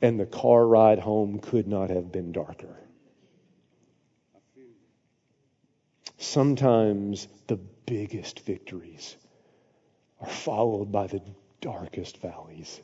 and 0.00 0.18
the 0.18 0.24
car 0.24 0.66
ride 0.66 0.98
home 0.98 1.40
could 1.40 1.68
not 1.68 1.90
have 1.90 2.10
been 2.10 2.32
darker. 2.32 2.74
Sometimes 6.16 7.28
the 7.48 7.58
biggest 7.84 8.40
victories 8.40 9.14
are 10.22 10.30
followed 10.30 10.90
by 10.90 11.06
the 11.06 11.20
darkest 11.60 12.16
valleys. 12.16 12.80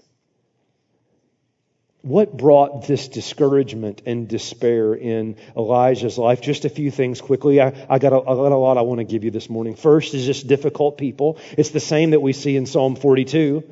What 2.05 2.37
brought 2.37 2.87
this 2.87 3.09
discouragement 3.09 4.03
and 4.05 4.29
despair 4.29 4.93
in 4.93 5.37
Elijah's 5.57 6.19
life? 6.19 6.43
Just 6.43 6.67
a 6.67 6.69
few 6.69 6.90
things 6.90 7.23
quickly. 7.23 7.62
I, 7.62 7.87
I, 7.88 7.99
got 7.99 8.12
a, 8.12 8.21
I 8.21 8.35
got 8.35 8.53
a 8.53 8.57
lot 8.57 8.77
I 8.77 8.83
want 8.83 8.99
to 8.99 9.05
give 9.05 9.25
you 9.25 9.31
this 9.31 9.49
morning. 9.49 9.75
First 9.75 10.12
is 10.12 10.27
just 10.27 10.47
difficult 10.47 10.99
people. 10.99 11.38
It's 11.57 11.71
the 11.71 11.81
same 11.81 12.11
that 12.11 12.21
we 12.21 12.35
see 12.35 12.59
in 12.59 12.67
Psalm 12.67 12.95
42. 12.95 13.64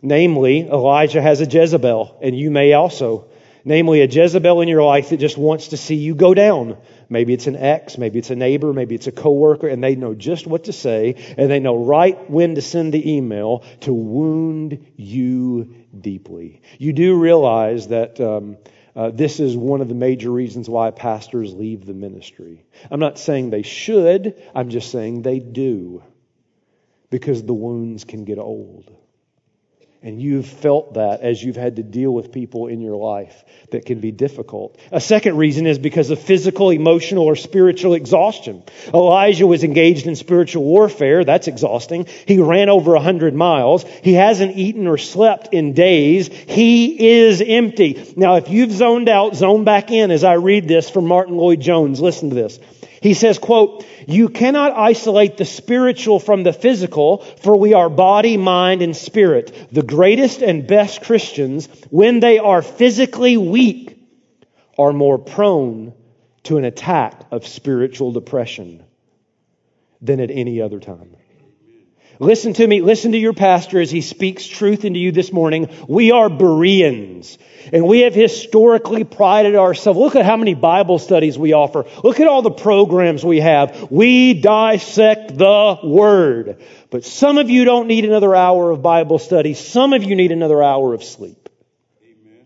Namely, 0.00 0.60
Elijah 0.60 1.20
has 1.20 1.42
a 1.42 1.44
Jezebel, 1.44 2.20
and 2.22 2.34
you 2.34 2.50
may 2.50 2.72
also. 2.72 3.26
Namely, 3.62 4.00
a 4.00 4.06
Jezebel 4.06 4.62
in 4.62 4.68
your 4.68 4.82
life 4.82 5.10
that 5.10 5.18
just 5.18 5.36
wants 5.36 5.68
to 5.68 5.76
see 5.76 5.96
you 5.96 6.14
go 6.14 6.32
down. 6.32 6.78
Maybe 7.10 7.34
it's 7.34 7.46
an 7.46 7.56
ex, 7.56 7.98
maybe 7.98 8.20
it's 8.20 8.30
a 8.30 8.36
neighbor, 8.36 8.72
maybe 8.72 8.94
it's 8.94 9.06
a 9.06 9.12
coworker, 9.12 9.68
and 9.68 9.84
they 9.84 9.96
know 9.96 10.14
just 10.14 10.46
what 10.46 10.64
to 10.64 10.72
say, 10.72 11.34
and 11.36 11.50
they 11.50 11.60
know 11.60 11.76
right 11.76 12.30
when 12.30 12.54
to 12.54 12.62
send 12.62 12.94
the 12.94 13.16
email 13.16 13.64
to 13.80 13.92
wound 13.92 14.86
you 14.96 15.74
deeply. 15.98 16.62
You 16.78 16.92
do 16.92 17.18
realize 17.18 17.88
that 17.88 18.20
um, 18.20 18.56
uh, 18.94 19.10
this 19.10 19.40
is 19.40 19.56
one 19.56 19.80
of 19.80 19.88
the 19.88 19.94
major 19.94 20.30
reasons 20.30 20.68
why 20.68 20.90
pastors 20.90 21.54
leave 21.54 21.86
the 21.86 21.94
ministry. 21.94 22.64
I'm 22.90 23.00
not 23.00 23.18
saying 23.18 23.50
they 23.50 23.62
should, 23.62 24.40
I'm 24.54 24.70
just 24.70 24.90
saying 24.90 25.22
they 25.22 25.38
do, 25.38 26.02
because 27.10 27.42
the 27.42 27.54
wounds 27.54 28.04
can 28.04 28.24
get 28.24 28.38
old. 28.38 28.94
And 30.02 30.20
you've 30.20 30.46
felt 30.46 30.94
that 30.94 31.20
as 31.20 31.42
you've 31.42 31.56
had 31.56 31.76
to 31.76 31.82
deal 31.82 32.10
with 32.10 32.32
people 32.32 32.68
in 32.68 32.80
your 32.80 32.96
life 32.96 33.44
that 33.70 33.84
can 33.84 34.00
be 34.00 34.10
difficult. 34.10 34.78
A 34.90 35.00
second 35.00 35.36
reason 35.36 35.66
is 35.66 35.78
because 35.78 36.08
of 36.08 36.18
physical, 36.18 36.70
emotional, 36.70 37.24
or 37.24 37.36
spiritual 37.36 37.92
exhaustion. 37.92 38.62
Elijah 38.94 39.46
was 39.46 39.62
engaged 39.62 40.06
in 40.06 40.16
spiritual 40.16 40.64
warfare. 40.64 41.22
That's 41.22 41.48
exhausting. 41.48 42.06
He 42.26 42.38
ran 42.38 42.70
over 42.70 42.94
a 42.94 43.00
hundred 43.00 43.34
miles. 43.34 43.84
He 43.84 44.14
hasn't 44.14 44.56
eaten 44.56 44.86
or 44.86 44.96
slept 44.96 45.52
in 45.52 45.74
days. 45.74 46.28
He 46.28 47.20
is 47.20 47.42
empty. 47.46 48.14
Now, 48.16 48.36
if 48.36 48.48
you've 48.48 48.72
zoned 48.72 49.10
out, 49.10 49.36
zone 49.36 49.64
back 49.64 49.90
in 49.90 50.10
as 50.10 50.24
I 50.24 50.34
read 50.34 50.66
this 50.66 50.88
from 50.88 51.06
Martyn 51.06 51.36
Lloyd-Jones. 51.36 52.00
Listen 52.00 52.30
to 52.30 52.34
this. 52.34 52.58
He 53.00 53.14
says, 53.14 53.38
quote, 53.38 53.86
you 54.06 54.28
cannot 54.28 54.76
isolate 54.76 55.38
the 55.38 55.46
spiritual 55.46 56.20
from 56.20 56.42
the 56.42 56.52
physical, 56.52 57.18
for 57.42 57.56
we 57.56 57.72
are 57.72 57.88
body, 57.88 58.36
mind, 58.36 58.82
and 58.82 58.94
spirit. 58.94 59.68
The 59.72 59.82
greatest 59.82 60.42
and 60.42 60.66
best 60.66 61.02
Christians, 61.02 61.66
when 61.90 62.20
they 62.20 62.38
are 62.38 62.60
physically 62.60 63.38
weak, 63.38 63.96
are 64.78 64.92
more 64.92 65.18
prone 65.18 65.94
to 66.44 66.58
an 66.58 66.64
attack 66.64 67.24
of 67.30 67.46
spiritual 67.46 68.12
depression 68.12 68.84
than 70.02 70.20
at 70.20 70.30
any 70.30 70.60
other 70.60 70.80
time. 70.80 71.16
Listen 72.20 72.52
to 72.52 72.66
me. 72.66 72.82
Listen 72.82 73.12
to 73.12 73.18
your 73.18 73.32
pastor 73.32 73.80
as 73.80 73.90
he 73.90 74.02
speaks 74.02 74.46
truth 74.46 74.84
into 74.84 75.00
you 75.00 75.10
this 75.10 75.32
morning. 75.32 75.70
We 75.88 76.12
are 76.12 76.28
Bereans. 76.28 77.38
And 77.72 77.86
we 77.86 78.00
have 78.00 78.14
historically 78.14 79.04
prided 79.04 79.56
ourselves. 79.56 79.98
Look 79.98 80.16
at 80.16 80.26
how 80.26 80.36
many 80.36 80.52
Bible 80.52 80.98
studies 80.98 81.38
we 81.38 81.54
offer. 81.54 81.86
Look 82.04 82.20
at 82.20 82.28
all 82.28 82.42
the 82.42 82.50
programs 82.50 83.24
we 83.24 83.40
have. 83.40 83.90
We 83.90 84.34
dissect 84.34 85.38
the 85.38 85.78
Word. 85.82 86.62
But 86.90 87.06
some 87.06 87.38
of 87.38 87.48
you 87.48 87.64
don't 87.64 87.88
need 87.88 88.04
another 88.04 88.36
hour 88.36 88.70
of 88.70 88.82
Bible 88.82 89.18
study. 89.18 89.54
Some 89.54 89.94
of 89.94 90.04
you 90.04 90.14
need 90.14 90.30
another 90.30 90.62
hour 90.62 90.92
of 90.92 91.02
sleep. 91.02 91.48
Amen. 92.02 92.44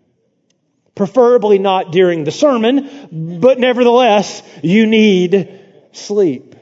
Preferably 0.95 1.59
not 1.59 1.91
during 1.91 2.23
the 2.23 2.31
sermon, 2.31 3.41
but 3.41 3.59
nevertheless, 3.59 4.41
you 4.63 4.87
need 4.87 5.61
sleep 5.91 6.54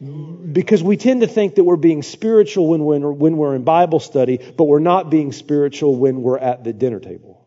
because 0.00 0.82
we 0.82 0.96
tend 0.96 1.22
to 1.22 1.26
think 1.26 1.54
that 1.54 1.64
we're 1.64 1.76
being 1.76 2.02
spiritual 2.02 2.68
when 2.68 2.84
we're, 2.84 3.10
when 3.10 3.36
we're 3.36 3.54
in 3.54 3.64
Bible 3.64 4.00
study, 4.00 4.38
but 4.56 4.64
we're 4.64 4.78
not 4.78 5.10
being 5.10 5.32
spiritual 5.32 5.96
when 5.96 6.22
we're 6.22 6.38
at 6.38 6.64
the 6.64 6.72
dinner 6.72 7.00
table. 7.00 7.46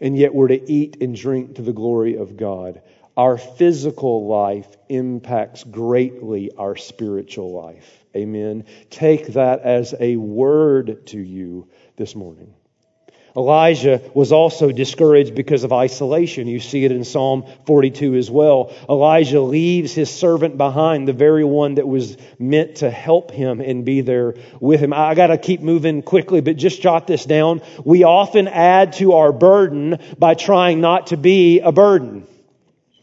And 0.00 0.16
yet 0.16 0.34
we're 0.34 0.48
to 0.48 0.72
eat 0.72 1.02
and 1.02 1.14
drink 1.14 1.56
to 1.56 1.62
the 1.62 1.74
glory 1.74 2.16
of 2.16 2.36
God. 2.36 2.80
Our 3.16 3.36
physical 3.36 4.26
life 4.26 4.68
impacts 4.88 5.62
greatly 5.64 6.52
our 6.56 6.76
spiritual 6.76 7.52
life. 7.52 8.04
Amen. 8.16 8.64
Take 8.88 9.26
that 9.34 9.60
as 9.60 9.94
a 10.00 10.16
word 10.16 11.06
to 11.08 11.18
you 11.18 11.68
this 11.96 12.16
morning. 12.16 12.54
Elijah 13.36 14.00
was 14.14 14.32
also 14.32 14.72
discouraged 14.72 15.34
because 15.34 15.64
of 15.64 15.72
isolation. 15.72 16.46
You 16.46 16.60
see 16.60 16.84
it 16.84 16.92
in 16.92 17.04
Psalm 17.04 17.44
42 17.66 18.16
as 18.16 18.30
well. 18.30 18.72
Elijah 18.88 19.40
leaves 19.40 19.92
his 19.92 20.10
servant 20.10 20.56
behind, 20.56 21.06
the 21.06 21.12
very 21.12 21.44
one 21.44 21.76
that 21.76 21.86
was 21.86 22.16
meant 22.38 22.76
to 22.76 22.90
help 22.90 23.30
him 23.30 23.60
and 23.60 23.84
be 23.84 24.00
there 24.00 24.34
with 24.60 24.80
him. 24.80 24.92
I 24.92 25.14
got 25.14 25.28
to 25.28 25.38
keep 25.38 25.60
moving 25.60 26.02
quickly, 26.02 26.40
but 26.40 26.56
just 26.56 26.82
jot 26.82 27.06
this 27.06 27.24
down. 27.24 27.62
We 27.84 28.04
often 28.04 28.48
add 28.48 28.94
to 28.94 29.12
our 29.12 29.32
burden 29.32 29.98
by 30.18 30.34
trying 30.34 30.80
not 30.80 31.08
to 31.08 31.16
be 31.16 31.60
a 31.60 31.72
burden. 31.72 32.26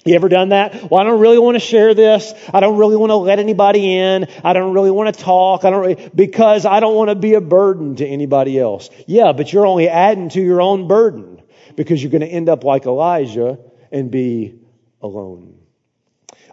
You 0.08 0.15
ever 0.15 0.30
done 0.30 0.50
that? 0.50 0.89
Well, 0.89 1.02
I 1.02 1.04
don't 1.04 1.20
really 1.20 1.39
want 1.39 1.56
to 1.56 1.60
share 1.60 1.93
this. 1.93 2.34
I 2.54 2.60
don't 2.60 2.78
really 2.78 2.96
want 2.96 3.10
to 3.10 3.15
let 3.15 3.39
anybody 3.39 3.98
in. 3.98 4.28
I 4.43 4.54
don't 4.54 4.74
really 4.74 4.91
want 4.91 5.13
to 5.13 5.24
talk. 5.24 5.65
I 5.65 5.70
don't 5.70 5.82
really, 5.82 6.10
because 6.15 6.65
I 6.65 6.80
don't 6.80 6.96
want 6.96 7.10
to 7.10 7.15
be 7.15 7.34
a 7.34 7.41
burden 7.41 7.96
to 7.98 8.06
anybody 8.08 8.60
else. 8.60 8.89
Yeah, 9.06 9.34
but 9.34 9.52
you're 9.52 9.67
only 9.67 9.89
adding 9.89 10.30
to 10.30 10.41
your 10.41 10.62
own 10.62 10.88
burden 10.88 11.41
because 11.76 12.02
you're 12.02 12.12
going 12.12 12.22
to 12.22 12.28
end 12.28 12.50
up 12.50 12.63
like 12.63 12.86
Elijah 12.86 13.60
and 13.91 14.10
be 14.10 14.60
alone. 15.02 15.57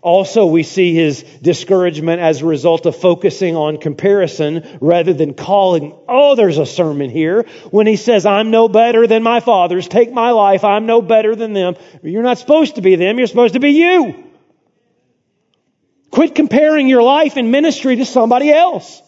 Also, 0.05 0.45
we 0.45 0.65
see 0.65 0.93
his 0.93 1.23
discouragement 1.41 2.21
as 2.21 2.43
a 2.43 2.45
result 2.45 2.85
of 2.85 2.95
focusing 2.95 3.57
on 3.57 3.79
comparison 3.79 4.77
rather 4.83 5.15
than 5.15 5.33
calling, 5.33 5.99
oh, 6.07 6.35
there's 6.35 6.59
a 6.59 6.67
sermon 6.67 7.09
here. 7.09 7.45
When 7.71 7.87
he 7.87 7.97
says, 7.97 8.27
I'm 8.27 8.51
no 8.51 8.69
better 8.69 9.07
than 9.07 9.23
my 9.23 9.41
fathers, 9.41 9.89
take 9.89 10.13
my 10.13 10.33
life, 10.33 10.63
I'm 10.63 10.85
no 10.85 11.01
better 11.01 11.35
than 11.35 11.55
them. 11.55 11.77
You're 12.03 12.23
not 12.23 12.37
supposed 12.37 12.75
to 12.75 12.83
be 12.83 12.97
them, 12.97 13.17
you're 13.17 13.27
supposed 13.27 13.55
to 13.55 13.61
be 13.61 13.71
you. 13.71 14.31
Quit 16.11 16.35
comparing 16.35 16.87
your 16.87 17.03
life 17.03 17.39
and 17.39 17.51
ministry 17.51 17.97
to 17.97 18.05
somebody 18.05 18.51
else. 18.53 19.01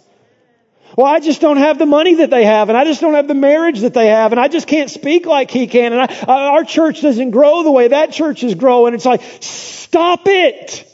Well, 0.94 1.06
I 1.06 1.20
just 1.20 1.40
don't 1.40 1.56
have 1.56 1.78
the 1.78 1.86
money 1.86 2.16
that 2.16 2.30
they 2.30 2.44
have, 2.44 2.68
and 2.68 2.78
I 2.78 2.84
just 2.84 3.00
don't 3.00 3.14
have 3.14 3.28
the 3.28 3.34
marriage 3.34 3.80
that 3.80 3.92
they 3.92 4.06
have, 4.06 4.32
and 4.32 4.40
I 4.40 4.48
just 4.48 4.66
can't 4.66 4.90
speak 4.90 5.26
like 5.26 5.50
he 5.50 5.66
can, 5.66 5.92
and 5.92 6.02
I, 6.02 6.24
our 6.26 6.64
church 6.64 7.02
doesn't 7.02 7.30
grow 7.30 7.62
the 7.64 7.70
way 7.70 7.88
that 7.88 8.12
church 8.12 8.44
is 8.44 8.54
growing. 8.54 8.94
It's 8.94 9.04
like, 9.04 9.22
stop 9.40 10.22
it! 10.26 10.84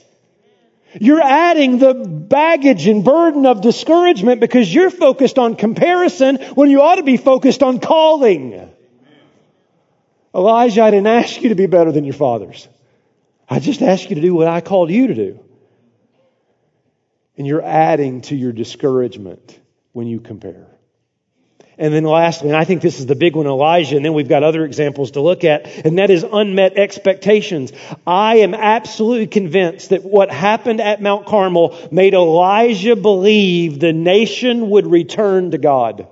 You're 1.01 1.23
adding 1.23 1.79
the 1.79 1.95
baggage 1.95 2.87
and 2.87 3.05
burden 3.05 3.47
of 3.47 3.63
discouragement 3.63 4.41
because 4.41 4.73
you're 4.73 4.91
focused 4.91 5.39
on 5.39 5.57
comparison 5.57 6.37
when 6.55 6.71
you 6.71 6.83
ought 6.83 6.97
to 6.97 7.03
be 7.03 7.17
focused 7.17 7.63
on 7.63 7.81
calling. 7.81 8.71
Elijah, 10.35 10.83
I 10.83 10.91
didn't 10.91 11.07
ask 11.07 11.41
you 11.41 11.51
to 11.51 11.55
be 11.55 11.67
better 11.67 11.93
than 11.93 12.05
your 12.05 12.15
fathers. 12.15 12.69
I 13.49 13.59
just 13.59 13.83
asked 13.83 14.11
you 14.11 14.17
to 14.17 14.21
do 14.21 14.35
what 14.35 14.49
I 14.49 14.61
called 14.61 14.91
you 14.91 15.07
to 15.07 15.15
do. 15.15 15.41
And 17.39 17.47
you're 17.47 17.65
adding 17.65 18.21
to 18.23 18.37
your 18.37 18.53
discouragement 18.53 19.59
when 19.93 20.07
you 20.07 20.21
compare. 20.21 20.67
And 21.79 21.93
then 21.93 22.05
lastly, 22.05 22.49
and 22.49 22.57
I 22.57 22.65
think 22.65 22.83
this 22.83 23.01
is 23.01 23.07
the 23.07 23.15
big 23.15 23.35
one, 23.35 23.47
Elijah, 23.47 23.97
and 23.97 24.05
then 24.05 24.13
we've 24.13 24.29
got 24.29 24.43
other 24.43 24.65
examples 24.65 25.13
to 25.13 25.21
look 25.21 25.43
at, 25.43 25.67
and 25.87 25.99
that 25.99 26.11
is 26.11 26.23
unmet 26.23 26.77
expectations. 26.77 27.73
I 28.07 28.37
am 28.37 28.55
absolutely 28.55 29.27
convinced 29.27 29.89
that 29.91 30.05
what 30.05 30.31
happened 30.31 30.81
at 30.81 31.01
Mount 31.01 31.27
Carmel 31.27 31.77
made 31.91 32.15
Elijah 32.15 32.95
believe 32.95 33.81
the 33.81 33.93
nation 33.93 34.69
would 34.71 34.87
return 34.87 35.51
to 35.53 35.59
God. 35.59 36.09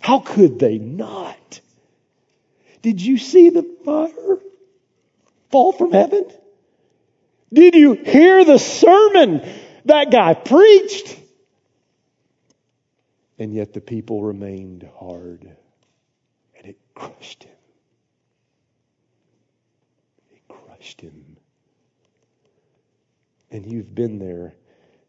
How 0.00 0.20
could 0.20 0.58
they 0.58 0.78
not? 0.78 1.60
Did 2.82 3.00
you 3.00 3.18
see 3.18 3.50
the 3.50 3.62
fire 3.84 4.38
fall 5.50 5.72
from 5.72 5.92
heaven? 5.92 6.30
Did 7.52 7.74
you 7.74 7.94
hear 7.94 8.44
the 8.44 8.58
sermon 8.58 9.42
that 9.86 10.10
guy 10.10 10.34
preached? 10.34 11.19
And 13.40 13.54
yet 13.54 13.72
the 13.72 13.80
people 13.80 14.22
remained 14.22 14.86
hard, 14.98 15.56
and 16.58 16.66
it 16.66 16.76
crushed 16.94 17.44
him. 17.44 17.56
It 20.30 20.42
crushed 20.46 21.00
him. 21.00 21.38
And 23.50 23.64
you've 23.64 23.94
been 23.94 24.18
there. 24.18 24.52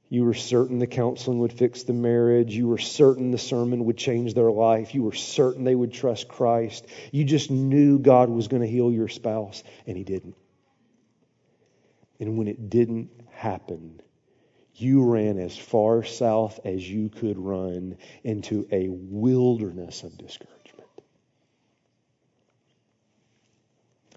You 0.08 0.24
were 0.24 0.34
certain 0.34 0.80
the 0.80 0.88
counseling 0.88 1.40
would 1.40 1.52
fix 1.52 1.84
the 1.84 1.92
marriage. 1.92 2.56
You 2.56 2.70
were 2.70 2.78
certain 2.78 3.32
the 3.32 3.38
sermon 3.38 3.84
would 3.84 3.98
change 3.98 4.34
their 4.34 4.52
life. 4.52 4.96
You 4.96 5.04
were 5.04 5.12
certain 5.12 5.66
they 5.66 5.76
would 5.76 5.92
trust 5.92 6.30
Christ. 6.30 6.86
You 7.12 7.26
just 7.26 7.52
knew 7.52 8.00
God 8.00 8.30
was 8.30 8.48
going 8.48 8.62
to 8.62 8.68
heal 8.68 8.94
your 8.94 9.10
spouse, 9.10 9.62
and 9.86 9.98
He 9.98 10.06
didn't. 10.06 10.38
And 12.22 12.38
when 12.38 12.48
it 12.48 12.70
didn't 12.70 13.10
happen, 13.32 14.02
you 14.76 15.04
ran 15.04 15.38
as 15.38 15.58
far 15.58 16.04
south 16.04 16.60
as 16.66 16.88
you 16.88 17.10
could 17.10 17.38
run 17.38 17.98
into 18.24 18.68
a 18.72 18.88
wilderness 18.90 20.04
of 20.04 20.18
discouragement. 20.18 20.62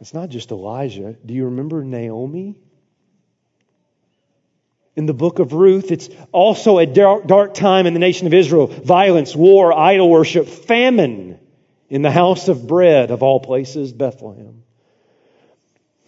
It's 0.01 0.15
not 0.15 0.29
just 0.29 0.51
Elijah. 0.51 1.17
Do 1.25 1.35
you 1.35 1.47
remember 1.47 1.85
Naomi? 1.85 2.59
In 4.97 5.07
the 5.07 5.15
book 5.15 5.39
of 5.39 5.53
Ruth, 5.53 5.91
it's 5.91 6.09
also 6.31 6.79
a 6.79 6.87
dark, 6.87 7.27
dark 7.27 7.55
time 7.55 7.87
in 7.87 7.95
the 7.95 8.01
nation 8.01 8.27
of 8.27 8.35
Israel. 8.35 8.67
Violence, 8.67 9.35
war, 9.35 9.73
idol 9.73 10.09
worship, 10.09 10.47
famine 10.47 11.39
in 11.89 12.03
the 12.03 12.11
house 12.11 12.49
of 12.49 12.67
bread, 12.67 13.11
of 13.11 13.23
all 13.23 13.41
places, 13.41 13.93
Bethlehem. 13.93 14.64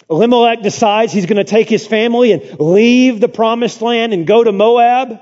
Elimelech 0.08 0.62
decides 0.62 1.12
he's 1.12 1.26
going 1.26 1.36
to 1.36 1.44
take 1.44 1.68
his 1.68 1.86
family 1.86 2.32
and 2.32 2.60
leave 2.60 3.20
the 3.20 3.28
promised 3.28 3.82
land 3.82 4.12
and 4.12 4.26
go 4.26 4.44
to 4.44 4.52
Moab. 4.52 5.20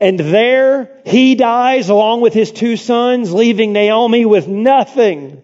And 0.00 0.18
there 0.18 1.00
he 1.04 1.34
dies 1.34 1.88
along 1.88 2.20
with 2.20 2.34
his 2.34 2.52
two 2.52 2.76
sons, 2.76 3.32
leaving 3.32 3.72
Naomi 3.72 4.24
with 4.24 4.48
nothing. 4.48 5.42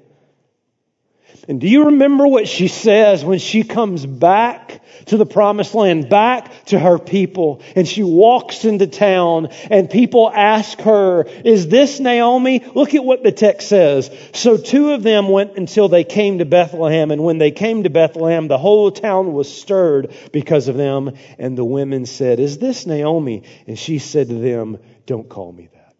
And 1.48 1.60
do 1.60 1.68
you 1.68 1.86
remember 1.86 2.26
what 2.26 2.46
she 2.46 2.68
says 2.68 3.24
when 3.24 3.40
she 3.40 3.64
comes 3.64 4.06
back 4.06 4.80
to 5.06 5.16
the 5.16 5.26
promised 5.26 5.74
land, 5.74 6.08
back 6.08 6.66
to 6.66 6.78
her 6.78 7.00
people? 7.00 7.62
And 7.74 7.86
she 7.88 8.04
walks 8.04 8.64
into 8.64 8.86
town 8.86 9.48
and 9.68 9.90
people 9.90 10.30
ask 10.30 10.78
her, 10.82 11.24
is 11.44 11.66
this 11.66 11.98
Naomi? 11.98 12.64
Look 12.74 12.94
at 12.94 13.04
what 13.04 13.24
the 13.24 13.32
text 13.32 13.68
says. 13.68 14.08
So 14.32 14.56
two 14.56 14.92
of 14.92 15.02
them 15.02 15.28
went 15.28 15.56
until 15.56 15.88
they 15.88 16.04
came 16.04 16.38
to 16.38 16.44
Bethlehem. 16.44 17.10
And 17.10 17.24
when 17.24 17.38
they 17.38 17.50
came 17.50 17.82
to 17.82 17.90
Bethlehem, 17.90 18.46
the 18.46 18.58
whole 18.58 18.92
town 18.92 19.32
was 19.32 19.52
stirred 19.52 20.14
because 20.32 20.68
of 20.68 20.76
them. 20.76 21.10
And 21.38 21.58
the 21.58 21.64
women 21.64 22.06
said, 22.06 22.38
is 22.38 22.58
this 22.58 22.86
Naomi? 22.86 23.42
And 23.66 23.76
she 23.76 23.98
said 23.98 24.28
to 24.28 24.34
them, 24.34 24.78
don't 25.06 25.28
call 25.28 25.50
me 25.50 25.70
that. 25.72 25.96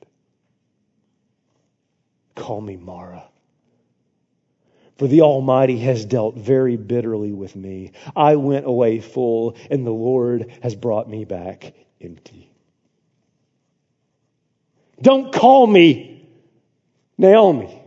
Call 2.36 2.60
me 2.60 2.76
Mara 2.76 3.24
for 5.02 5.08
the 5.08 5.22
Almighty 5.22 5.78
has 5.78 6.04
dealt 6.04 6.36
very 6.36 6.76
bitterly 6.76 7.32
with 7.32 7.56
me. 7.56 7.90
I 8.14 8.36
went 8.36 8.66
away 8.66 9.00
full, 9.00 9.56
and 9.68 9.84
the 9.84 9.90
Lord 9.90 10.46
has 10.62 10.76
brought 10.76 11.10
me 11.10 11.24
back 11.24 11.74
empty. 12.00 12.52
Don't 15.00 15.32
call 15.32 15.66
me 15.66 16.24
Naomi. 17.18 17.82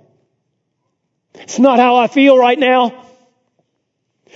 It's 1.35 1.57
not 1.57 1.79
how 1.79 1.95
I 1.95 2.07
feel 2.07 2.37
right 2.37 2.59
now. 2.59 3.05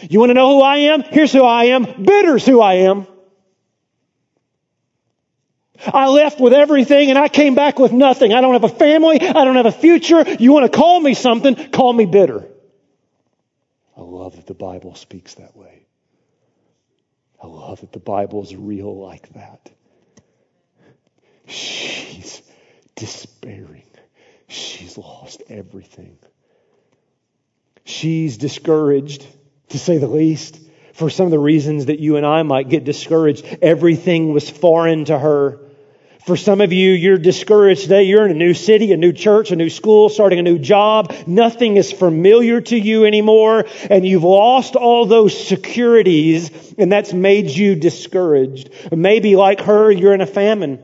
You 0.10 0.20
want 0.20 0.30
to 0.30 0.34
know 0.34 0.56
who 0.56 0.62
I 0.62 0.78
am? 0.78 1.02
Here's 1.02 1.34
who 1.34 1.44
I 1.44 1.66
am. 1.66 1.84
Bitter's 2.02 2.46
who 2.46 2.62
I 2.62 2.76
am. 2.76 3.08
I 5.86 6.08
left 6.08 6.40
with 6.40 6.54
everything 6.54 7.10
and 7.10 7.20
I 7.20 7.28
came 7.28 7.56
back 7.56 7.78
with 7.78 7.92
nothing. 7.92 8.32
I 8.32 8.40
don't 8.40 8.54
have 8.54 8.64
a 8.64 8.70
family. 8.70 9.20
I 9.20 9.44
don't 9.44 9.58
have 9.58 9.66
a 9.66 9.72
future. 9.74 10.24
You 10.40 10.54
want 10.54 10.72
to 10.72 10.78
call 10.78 11.02
me 11.02 11.14
something? 11.14 11.72
Call 11.72 11.92
me 11.92 12.06
bitter. 12.06 12.49
Love 14.10 14.38
that 14.38 14.48
the 14.48 14.56
Bible 14.56 14.96
speaks 14.96 15.36
that 15.36 15.56
way. 15.56 15.86
I 17.42 17.48
love 17.48 17.82
that 17.82 17.92
the 17.92 18.00
Bible 18.00 18.44
is 18.44 18.56
real 18.56 18.98
like 18.98 19.32
that. 19.34 19.70
She's 21.46 22.42
despairing. 22.96 23.86
She's 24.48 24.98
lost 24.98 25.44
everything. 25.48 26.18
She's 27.86 28.38
discouraged, 28.38 29.26
to 29.70 29.80
say 29.80 30.00
the 30.00 30.08
least, 30.08 30.60
for 30.94 31.10
some 31.10 31.26
of 31.26 31.32
the 31.32 31.40
reasons 31.40 31.86
that 31.86 32.00
you 32.00 32.18
and 32.18 32.26
I 32.26 32.42
might 32.44 32.68
get 32.68 32.84
discouraged. 32.84 33.46
Everything 33.62 34.34
was 34.34 34.50
foreign 34.50 35.06
to 35.06 35.18
her. 35.18 35.60
For 36.30 36.38
some 36.38 36.62
of 36.62 36.72
you, 36.72 36.92
you're 36.92 37.18
discouraged 37.18 37.82
today. 37.82 38.04
You're 38.04 38.24
in 38.24 38.30
a 38.30 38.36
new 38.36 38.54
city, 38.54 38.92
a 38.92 38.98
new 38.98 39.14
church, 39.14 39.50
a 39.50 39.56
new 39.56 39.72
school, 39.72 40.10
starting 40.10 40.38
a 40.38 40.44
new 40.44 40.60
job. 40.60 41.12
Nothing 41.26 41.76
is 41.76 41.92
familiar 41.92 42.62
to 42.62 42.78
you 42.78 43.06
anymore, 43.06 43.66
and 43.90 44.06
you've 44.06 44.24
lost 44.24 44.76
all 44.76 45.08
those 45.08 45.48
securities, 45.48 46.76
and 46.78 46.92
that's 46.92 47.14
made 47.14 47.50
you 47.50 47.74
discouraged. 47.74 48.70
Maybe 48.92 49.36
like 49.36 49.62
her, 49.62 49.90
you're 49.90 50.14
in 50.14 50.22
a 50.22 50.28
famine. 50.28 50.78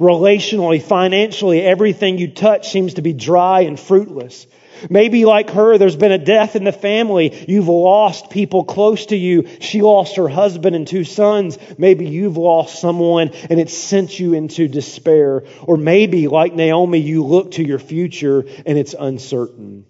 Relationally, 0.00 0.82
financially, 0.82 1.62
everything 1.62 2.18
you 2.18 2.32
touch 2.32 2.68
seems 2.72 2.94
to 2.94 3.02
be 3.02 3.12
dry 3.12 3.60
and 3.60 3.78
fruitless. 3.78 4.48
Maybe 4.90 5.24
like 5.24 5.50
her, 5.50 5.78
there's 5.78 5.96
been 5.96 6.12
a 6.12 6.18
death 6.18 6.56
in 6.56 6.64
the 6.64 6.72
family. 6.72 7.44
You've 7.48 7.68
lost 7.68 8.30
people 8.30 8.64
close 8.64 9.06
to 9.06 9.16
you. 9.16 9.48
She 9.60 9.82
lost 9.82 10.16
her 10.16 10.28
husband 10.28 10.76
and 10.76 10.86
two 10.86 11.04
sons. 11.04 11.58
Maybe 11.78 12.08
you've 12.08 12.36
lost 12.36 12.80
someone 12.80 13.30
and 13.50 13.60
it 13.60 13.70
sent 13.70 14.18
you 14.18 14.34
into 14.34 14.68
despair. 14.68 15.44
Or 15.62 15.76
maybe 15.76 16.28
like 16.28 16.54
Naomi, 16.54 16.98
you 16.98 17.24
look 17.24 17.52
to 17.52 17.64
your 17.64 17.78
future 17.78 18.44
and 18.66 18.78
it's 18.78 18.94
uncertain. 18.98 19.86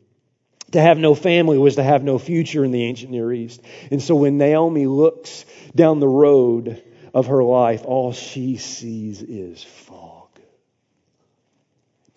To 0.73 0.81
have 0.81 0.99
no 0.99 1.15
family 1.15 1.57
was 1.57 1.77
to 1.77 1.83
have 1.83 2.05
no 2.05 2.19
future 2.19 2.65
in 2.65 2.73
the 2.73 2.85
ancient 2.85 3.11
Near 3.11 3.33
East. 3.33 3.63
And 3.91 4.03
so 4.03 4.17
when 4.17 4.37
Naomi 4.37 4.87
looks 4.87 5.47
down 5.75 6.01
the 6.01 6.09
road 6.09 6.83
of 7.15 7.27
her 7.29 7.43
life, 7.43 7.85
all 7.87 8.13
she 8.13 8.59
sees 8.59 9.23
is 9.23 9.63
fog. 9.65 10.29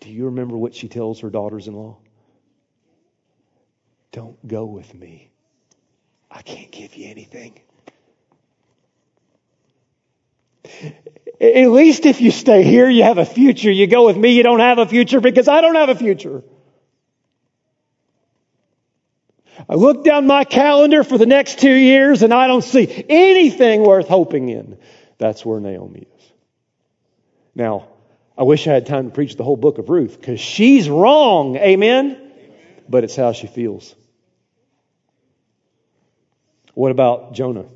Do 0.00 0.10
you 0.10 0.26
remember 0.26 0.56
what 0.56 0.74
she 0.74 0.88
tells 0.88 1.20
her 1.20 1.30
daughters 1.30 1.68
in 1.68 1.74
law? 1.74 1.96
Don't 4.12 4.46
go 4.46 4.66
with 4.66 4.94
me. 4.94 5.30
I 6.30 6.42
can't 6.42 6.70
give 6.70 6.94
you 6.94 7.10
anything. 7.10 7.60
At 11.40 11.70
least 11.70 12.06
if 12.06 12.20
you 12.20 12.30
stay 12.30 12.62
here, 12.62 12.88
you 12.88 13.02
have 13.02 13.18
a 13.18 13.24
future. 13.24 13.70
You 13.70 13.86
go 13.86 14.06
with 14.06 14.16
me, 14.16 14.30
you 14.36 14.42
don't 14.42 14.60
have 14.60 14.78
a 14.78 14.86
future 14.86 15.20
because 15.20 15.48
I 15.48 15.60
don't 15.60 15.74
have 15.74 15.88
a 15.88 15.94
future. 15.94 16.42
I 19.68 19.74
look 19.74 20.04
down 20.04 20.26
my 20.26 20.44
calendar 20.44 21.04
for 21.04 21.18
the 21.18 21.26
next 21.26 21.58
two 21.58 21.72
years 21.72 22.22
and 22.22 22.32
I 22.32 22.46
don't 22.46 22.62
see 22.62 23.04
anything 23.08 23.82
worth 23.82 24.08
hoping 24.08 24.48
in. 24.48 24.78
That's 25.18 25.44
where 25.44 25.60
Naomi 25.60 26.06
is. 26.16 26.32
Now, 27.54 27.88
I 28.36 28.44
wish 28.44 28.66
I 28.66 28.72
had 28.72 28.86
time 28.86 29.08
to 29.08 29.14
preach 29.14 29.36
the 29.36 29.44
whole 29.44 29.56
book 29.56 29.78
of 29.78 29.88
Ruth 29.88 30.18
because 30.20 30.40
she's 30.40 30.88
wrong. 30.88 31.56
Amen? 31.56 32.32
But 32.88 33.04
it's 33.04 33.16
how 33.16 33.32
she 33.32 33.46
feels. 33.46 33.94
What 36.74 36.90
about 36.90 37.34
Jonah? 37.34 37.66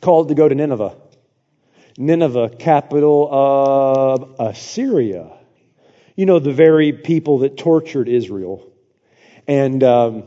Called 0.00 0.28
to 0.28 0.34
go 0.34 0.48
to 0.48 0.54
Nineveh. 0.54 0.96
Nineveh, 1.98 2.50
capital 2.58 3.28
of 3.30 4.36
Assyria. 4.38 5.30
You 6.16 6.26
know, 6.26 6.38
the 6.38 6.52
very 6.52 6.92
people 6.92 7.38
that 7.38 7.56
tortured 7.56 8.08
Israel. 8.08 8.72
And 9.46 9.82
um, 9.82 10.24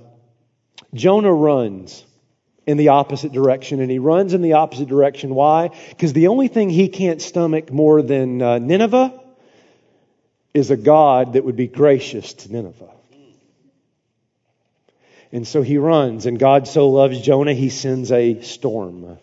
Jonah 0.94 1.34
runs 1.34 2.06
in 2.66 2.78
the 2.78 2.90
opposite 2.90 3.32
direction, 3.32 3.80
and 3.80 3.92
he 3.92 4.00
runs 4.00 4.34
in 4.34 4.42
the 4.42 4.54
opposite 4.54 4.88
direction. 4.88 5.36
Why? 5.36 5.70
Because 5.90 6.14
the 6.14 6.28
only 6.28 6.48
thing 6.48 6.70
he 6.70 6.88
can't 6.88 7.22
stomach 7.22 7.72
more 7.72 8.02
than 8.02 8.42
uh, 8.42 8.60
Nineveh 8.60 9.22
is 10.54 10.72
a 10.72 10.78
God 10.78 11.34
that 11.34 11.44
would 11.44 11.56
be 11.56 11.68
gracious 11.68 12.34
to 12.34 12.52
Nineveh. 12.52 12.95
And 15.32 15.48
so 15.48 15.62
he 15.62 15.78
runs, 15.78 16.26
and 16.26 16.40
God 16.40 16.68
so 16.68 16.90
loves 16.90 17.20
Jonah, 17.22 17.54
he 17.54 17.70
sends 17.70 18.12
a 18.12 18.42
storm. 18.42 19.18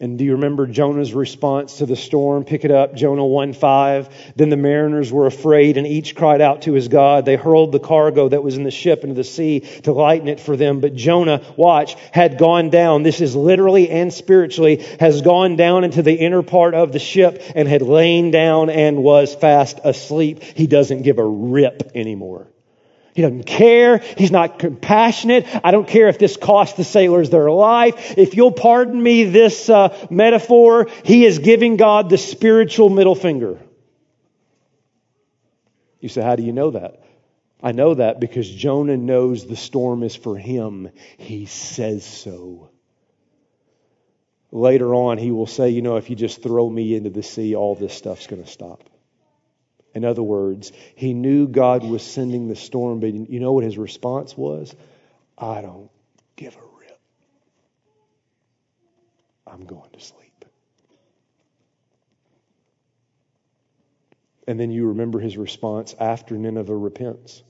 And 0.00 0.18
do 0.18 0.24
you 0.24 0.32
remember 0.32 0.66
Jonah's 0.66 1.14
response 1.14 1.78
to 1.78 1.86
the 1.86 1.96
storm? 1.96 2.44
Pick 2.44 2.64
it 2.64 2.70
up, 2.70 2.94
Jonah 2.94 3.24
1 3.24 3.54
5. 3.54 4.34
Then 4.36 4.50
the 4.50 4.56
mariners 4.56 5.10
were 5.10 5.26
afraid 5.26 5.78
and 5.78 5.86
each 5.86 6.14
cried 6.14 6.42
out 6.42 6.62
to 6.62 6.74
his 6.74 6.88
God. 6.88 7.24
They 7.24 7.36
hurled 7.36 7.72
the 7.72 7.80
cargo 7.80 8.28
that 8.28 8.42
was 8.42 8.56
in 8.56 8.64
the 8.64 8.70
ship 8.70 9.04
into 9.04 9.14
the 9.14 9.24
sea 9.24 9.60
to 9.60 9.92
lighten 9.92 10.28
it 10.28 10.40
for 10.40 10.56
them. 10.56 10.80
But 10.80 10.94
Jonah, 10.94 11.42
watch, 11.56 11.96
had 12.12 12.36
gone 12.36 12.68
down. 12.68 13.04
This 13.04 13.20
is 13.20 13.34
literally 13.34 13.88
and 13.88 14.12
spiritually, 14.12 14.84
has 15.00 15.22
gone 15.22 15.56
down 15.56 15.84
into 15.84 16.02
the 16.02 16.14
inner 16.14 16.42
part 16.42 16.74
of 16.74 16.92
the 16.92 16.98
ship 16.98 17.42
and 17.54 17.66
had 17.66 17.82
lain 17.82 18.30
down 18.30 18.68
and 18.68 19.02
was 19.02 19.34
fast 19.34 19.80
asleep. 19.82 20.42
He 20.42 20.66
doesn't 20.66 21.02
give 21.02 21.18
a 21.18 21.26
rip 21.26 21.92
anymore. 21.94 22.48
He 23.16 23.22
doesn't 23.22 23.46
care. 23.46 23.96
He's 23.96 24.30
not 24.30 24.58
compassionate. 24.58 25.46
I 25.64 25.70
don't 25.70 25.88
care 25.88 26.08
if 26.08 26.18
this 26.18 26.36
costs 26.36 26.76
the 26.76 26.84
sailors 26.84 27.30
their 27.30 27.50
life. 27.50 28.18
If 28.18 28.36
you'll 28.36 28.52
pardon 28.52 29.02
me 29.02 29.24
this 29.24 29.70
uh, 29.70 30.06
metaphor, 30.10 30.90
he 31.02 31.24
is 31.24 31.38
giving 31.38 31.78
God 31.78 32.10
the 32.10 32.18
spiritual 32.18 32.90
middle 32.90 33.14
finger. 33.14 33.58
You 35.98 36.10
say, 36.10 36.20
how 36.20 36.36
do 36.36 36.42
you 36.42 36.52
know 36.52 36.72
that? 36.72 37.04
I 37.62 37.72
know 37.72 37.94
that 37.94 38.20
because 38.20 38.50
Jonah 38.50 38.98
knows 38.98 39.46
the 39.46 39.56
storm 39.56 40.02
is 40.02 40.14
for 40.14 40.36
him. 40.36 40.90
He 41.16 41.46
says 41.46 42.04
so. 42.04 42.68
Later 44.52 44.94
on, 44.94 45.16
he 45.16 45.30
will 45.30 45.46
say, 45.46 45.70
you 45.70 45.80
know, 45.80 45.96
if 45.96 46.10
you 46.10 46.16
just 46.16 46.42
throw 46.42 46.68
me 46.68 46.94
into 46.94 47.08
the 47.08 47.22
sea, 47.22 47.56
all 47.56 47.74
this 47.74 47.94
stuff's 47.94 48.26
going 48.26 48.44
to 48.44 48.50
stop. 48.50 48.90
In 49.96 50.04
other 50.04 50.22
words, 50.22 50.72
he 50.94 51.14
knew 51.14 51.48
God 51.48 51.82
was 51.82 52.02
sending 52.02 52.48
the 52.48 52.54
storm, 52.54 53.00
but 53.00 53.14
you 53.14 53.40
know 53.40 53.54
what 53.54 53.64
his 53.64 53.78
response 53.78 54.36
was? 54.36 54.76
I 55.38 55.62
don't 55.62 55.88
give 56.36 56.54
a 56.54 56.60
rip. 56.78 57.00
I'm 59.46 59.64
going 59.64 59.90
to 59.94 60.00
sleep. 60.00 60.44
And 64.46 64.60
then 64.60 64.70
you 64.70 64.88
remember 64.88 65.18
his 65.18 65.38
response 65.38 65.94
after 65.98 66.34
Nineveh 66.36 66.76
repents. 66.76 67.42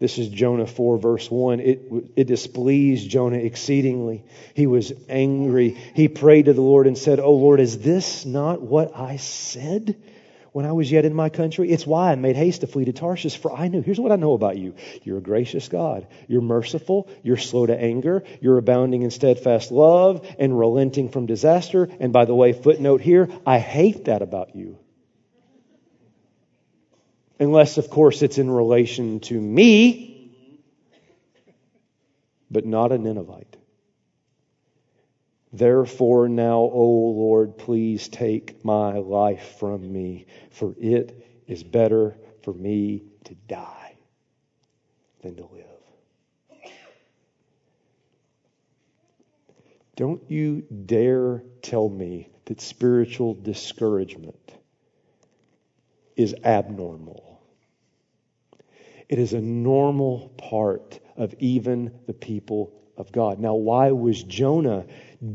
This 0.00 0.18
is 0.18 0.28
Jonah 0.28 0.66
4, 0.66 0.98
verse 0.98 1.30
1. 1.30 1.60
It, 1.60 1.80
it 2.16 2.24
displeased 2.26 3.08
Jonah 3.08 3.38
exceedingly. 3.38 4.24
He 4.54 4.66
was 4.66 4.92
angry. 5.08 5.70
He 5.94 6.08
prayed 6.08 6.46
to 6.46 6.54
the 6.54 6.60
Lord 6.60 6.88
and 6.88 6.98
said, 6.98 7.20
Oh 7.20 7.34
Lord, 7.34 7.60
is 7.60 7.78
this 7.78 8.26
not 8.26 8.60
what 8.60 8.96
I 8.96 9.18
said? 9.18 9.96
When 10.56 10.64
I 10.64 10.72
was 10.72 10.90
yet 10.90 11.04
in 11.04 11.12
my 11.12 11.28
country. 11.28 11.70
It's 11.70 11.86
why 11.86 12.12
I 12.12 12.14
made 12.14 12.34
haste 12.34 12.62
to 12.62 12.66
flee 12.66 12.86
to 12.86 12.92
Tarshish, 12.94 13.36
for 13.36 13.52
I 13.52 13.68
knew. 13.68 13.82
Here's 13.82 14.00
what 14.00 14.10
I 14.10 14.16
know 14.16 14.32
about 14.32 14.56
you 14.56 14.72
you're 15.02 15.18
a 15.18 15.20
gracious 15.20 15.68
God. 15.68 16.06
You're 16.28 16.40
merciful. 16.40 17.10
You're 17.22 17.36
slow 17.36 17.66
to 17.66 17.78
anger. 17.78 18.24
You're 18.40 18.56
abounding 18.56 19.02
in 19.02 19.10
steadfast 19.10 19.70
love 19.70 20.26
and 20.38 20.58
relenting 20.58 21.10
from 21.10 21.26
disaster. 21.26 21.90
And 22.00 22.10
by 22.10 22.24
the 22.24 22.34
way, 22.34 22.54
footnote 22.54 23.02
here, 23.02 23.28
I 23.44 23.58
hate 23.58 24.06
that 24.06 24.22
about 24.22 24.56
you. 24.56 24.78
Unless, 27.38 27.76
of 27.76 27.90
course, 27.90 28.22
it's 28.22 28.38
in 28.38 28.50
relation 28.50 29.20
to 29.28 29.38
me, 29.38 30.32
but 32.50 32.64
not 32.64 32.92
a 32.92 32.96
Ninevite. 32.96 33.55
Therefore, 35.56 36.28
now, 36.28 36.58
O 36.58 36.84
Lord, 36.84 37.56
please 37.56 38.08
take 38.08 38.62
my 38.62 38.98
life 38.98 39.56
from 39.58 39.90
me, 39.90 40.26
for 40.50 40.74
it 40.78 41.42
is 41.46 41.62
better 41.62 42.18
for 42.42 42.52
me 42.52 43.04
to 43.24 43.34
die 43.48 43.96
than 45.22 45.36
to 45.36 45.44
live. 45.44 45.64
Don't 49.96 50.30
you 50.30 50.60
dare 50.60 51.42
tell 51.62 51.88
me 51.88 52.28
that 52.44 52.60
spiritual 52.60 53.32
discouragement 53.32 54.52
is 56.16 56.34
abnormal. 56.44 57.40
It 59.08 59.18
is 59.18 59.32
a 59.32 59.40
normal 59.40 60.34
part 60.36 61.00
of 61.16 61.34
even 61.38 61.98
the 62.06 62.12
people 62.12 62.74
of 62.98 63.10
God. 63.10 63.38
Now, 63.38 63.54
why 63.54 63.92
was 63.92 64.22
Jonah 64.22 64.86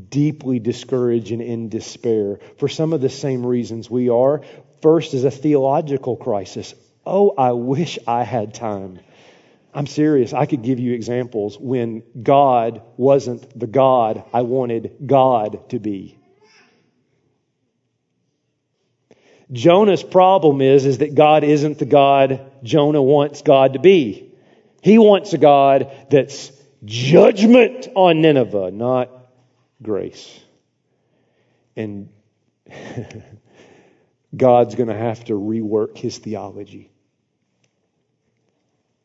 deeply 0.09 0.59
discouraged 0.59 1.31
and 1.31 1.41
in 1.41 1.69
despair 1.69 2.39
for 2.57 2.67
some 2.67 2.93
of 2.93 3.01
the 3.01 3.09
same 3.09 3.45
reasons 3.45 3.89
we 3.89 4.09
are. 4.09 4.41
First 4.81 5.13
is 5.13 5.23
a 5.23 5.31
theological 5.31 6.15
crisis. 6.15 6.73
Oh, 7.05 7.31
I 7.37 7.51
wish 7.51 7.99
I 8.07 8.23
had 8.23 8.53
time. 8.53 8.99
I'm 9.73 9.87
serious. 9.87 10.33
I 10.33 10.45
could 10.45 10.63
give 10.63 10.79
you 10.79 10.93
examples 10.93 11.57
when 11.57 12.03
God 12.21 12.81
wasn't 12.97 13.57
the 13.57 13.67
God 13.67 14.23
I 14.33 14.41
wanted 14.41 14.97
God 15.05 15.69
to 15.69 15.79
be. 15.79 16.17
Jonah's 19.51 20.03
problem 20.03 20.61
is, 20.61 20.85
is 20.85 20.99
that 20.99 21.15
God 21.15 21.43
isn't 21.43 21.79
the 21.79 21.85
God 21.85 22.51
Jonah 22.63 23.01
wants 23.01 23.41
God 23.41 23.73
to 23.73 23.79
be. 23.79 24.31
He 24.81 24.97
wants 24.97 25.33
a 25.33 25.37
God 25.37 25.91
that's 26.09 26.51
judgment 26.83 27.87
on 27.95 28.21
Nineveh, 28.21 28.71
not 28.71 29.09
grace. 29.81 30.39
And 31.75 32.09
God's 34.35 34.75
going 34.75 34.89
to 34.89 34.97
have 34.97 35.23
to 35.25 35.33
rework 35.33 35.97
his 35.97 36.17
theology. 36.17 36.91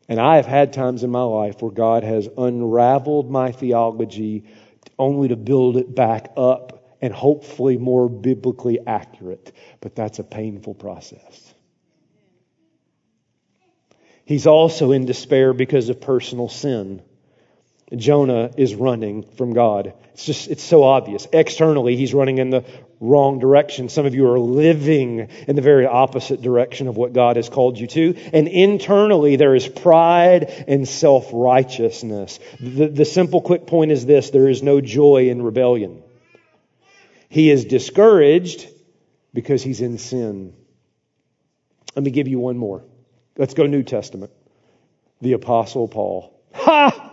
And 0.08 0.20
I 0.20 0.36
have 0.36 0.46
had 0.46 0.72
times 0.72 1.02
in 1.02 1.10
my 1.10 1.22
life 1.22 1.60
where 1.60 1.72
God 1.72 2.04
has 2.04 2.28
unraveled 2.38 3.30
my 3.30 3.50
theology 3.52 4.44
only 4.98 5.28
to 5.28 5.36
build 5.36 5.76
it 5.76 5.94
back 5.94 6.32
up 6.36 6.96
and 7.02 7.12
hopefully 7.12 7.76
more 7.76 8.08
biblically 8.08 8.78
accurate. 8.86 9.52
But 9.80 9.96
that's 9.96 10.18
a 10.20 10.24
painful 10.24 10.74
process. 10.74 11.54
He's 14.24 14.46
also 14.46 14.92
in 14.92 15.06
despair 15.06 15.52
because 15.52 15.88
of 15.88 16.00
personal 16.00 16.48
sin. 16.48 17.02
Jonah 17.94 18.50
is 18.56 18.74
running 18.74 19.22
from 19.22 19.52
God. 19.52 19.94
It's 20.12 20.24
just, 20.24 20.48
it's 20.48 20.64
so 20.64 20.82
obvious. 20.82 21.28
Externally, 21.32 21.94
he's 21.94 22.12
running 22.12 22.38
in 22.38 22.50
the 22.50 22.64
wrong 22.98 23.38
direction. 23.38 23.88
Some 23.88 24.06
of 24.06 24.14
you 24.14 24.26
are 24.28 24.40
living 24.40 25.28
in 25.46 25.54
the 25.54 25.62
very 25.62 25.86
opposite 25.86 26.42
direction 26.42 26.88
of 26.88 26.96
what 26.96 27.12
God 27.12 27.36
has 27.36 27.48
called 27.48 27.78
you 27.78 27.86
to. 27.86 28.16
And 28.32 28.48
internally, 28.48 29.36
there 29.36 29.54
is 29.54 29.68
pride 29.68 30.64
and 30.66 30.88
self 30.88 31.28
righteousness. 31.32 32.40
The, 32.58 32.88
the 32.88 33.04
simple, 33.04 33.40
quick 33.40 33.68
point 33.68 33.92
is 33.92 34.04
this 34.04 34.30
there 34.30 34.48
is 34.48 34.64
no 34.64 34.80
joy 34.80 35.28
in 35.28 35.42
rebellion. 35.42 36.02
He 37.28 37.50
is 37.50 37.64
discouraged 37.66 38.66
because 39.32 39.62
he's 39.62 39.80
in 39.80 39.98
sin. 39.98 40.54
Let 41.94 42.04
me 42.04 42.10
give 42.10 42.26
you 42.26 42.40
one 42.40 42.58
more. 42.58 42.84
Let's 43.36 43.54
go 43.54 43.66
New 43.66 43.84
Testament. 43.84 44.32
The 45.20 45.34
Apostle 45.34 45.86
Paul. 45.86 46.32
Ha! 46.54 47.05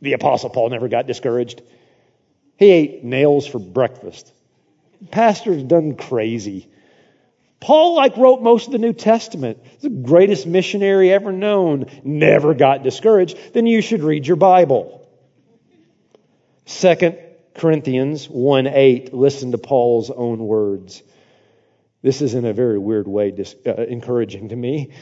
The 0.00 0.12
Apostle 0.12 0.50
Paul 0.50 0.70
never 0.70 0.88
got 0.88 1.06
discouraged. 1.06 1.62
He 2.56 2.70
ate 2.70 3.04
nails 3.04 3.46
for 3.46 3.58
breakfast. 3.58 4.32
Pastor's 5.10 5.62
done 5.62 5.96
crazy. 5.96 6.68
Paul, 7.60 7.96
like, 7.96 8.16
wrote 8.16 8.42
most 8.42 8.66
of 8.66 8.72
the 8.72 8.78
New 8.78 8.92
Testament. 8.92 9.58
the 9.80 9.88
greatest 9.88 10.46
missionary 10.46 11.10
ever 11.10 11.32
known. 11.32 11.86
Never 12.04 12.52
got 12.54 12.82
discouraged. 12.82 13.54
Then 13.54 13.66
you 13.66 13.80
should 13.80 14.02
read 14.02 14.26
your 14.26 14.36
Bible. 14.36 15.08
Second 16.66 17.18
Corinthians 17.54 18.26
1 18.26 18.66
8. 18.66 19.14
Listen 19.14 19.52
to 19.52 19.58
Paul's 19.58 20.10
own 20.10 20.40
words. 20.40 21.02
This 22.02 22.20
is 22.20 22.34
in 22.34 22.44
a 22.44 22.52
very 22.52 22.78
weird 22.78 23.08
way 23.08 23.30
dis- 23.30 23.56
uh, 23.66 23.72
encouraging 23.72 24.50
to 24.50 24.56
me. 24.56 24.92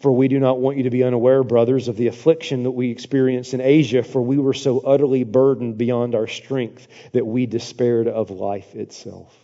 For 0.00 0.10
we 0.10 0.28
do 0.28 0.40
not 0.40 0.58
want 0.58 0.78
you 0.78 0.84
to 0.84 0.90
be 0.90 1.04
unaware, 1.04 1.44
brothers, 1.44 1.88
of 1.88 1.96
the 1.96 2.06
affliction 2.06 2.62
that 2.62 2.70
we 2.70 2.90
experienced 2.90 3.52
in 3.52 3.60
Asia, 3.60 4.02
for 4.02 4.22
we 4.22 4.38
were 4.38 4.54
so 4.54 4.80
utterly 4.80 5.24
burdened 5.24 5.76
beyond 5.76 6.14
our 6.14 6.26
strength 6.26 6.88
that 7.12 7.26
we 7.26 7.44
despaired 7.44 8.08
of 8.08 8.30
life 8.30 8.74
itself. 8.74 9.36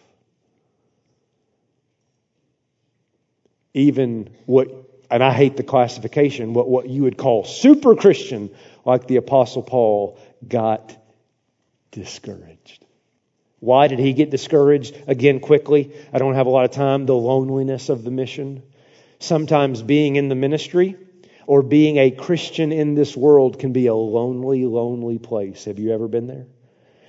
Even 3.74 4.30
what, 4.46 4.68
and 5.10 5.22
I 5.22 5.34
hate 5.34 5.58
the 5.58 5.62
classification, 5.62 6.54
what, 6.54 6.66
what 6.68 6.88
you 6.88 7.02
would 7.02 7.18
call 7.18 7.44
super 7.44 7.94
Christian, 7.94 8.48
like 8.86 9.06
the 9.06 9.16
Apostle 9.16 9.62
Paul, 9.62 10.18
got 10.48 10.96
discouraged. 11.90 12.82
Why 13.60 13.88
did 13.88 13.98
he 13.98 14.14
get 14.14 14.30
discouraged? 14.30 14.96
Again, 15.06 15.40
quickly, 15.40 15.94
I 16.14 16.18
don't 16.18 16.34
have 16.34 16.46
a 16.46 16.50
lot 16.50 16.64
of 16.64 16.70
time. 16.70 17.04
The 17.04 17.14
loneliness 17.14 17.90
of 17.90 18.04
the 18.04 18.10
mission. 18.10 18.62
Sometimes 19.18 19.82
being 19.82 20.16
in 20.16 20.28
the 20.28 20.34
ministry 20.34 20.96
or 21.46 21.62
being 21.62 21.96
a 21.96 22.10
Christian 22.10 22.72
in 22.72 22.94
this 22.94 23.16
world 23.16 23.58
can 23.58 23.72
be 23.72 23.86
a 23.86 23.94
lonely, 23.94 24.66
lonely 24.66 25.18
place. 25.18 25.64
Have 25.64 25.78
you 25.78 25.92
ever 25.92 26.08
been 26.08 26.26
there? 26.26 26.46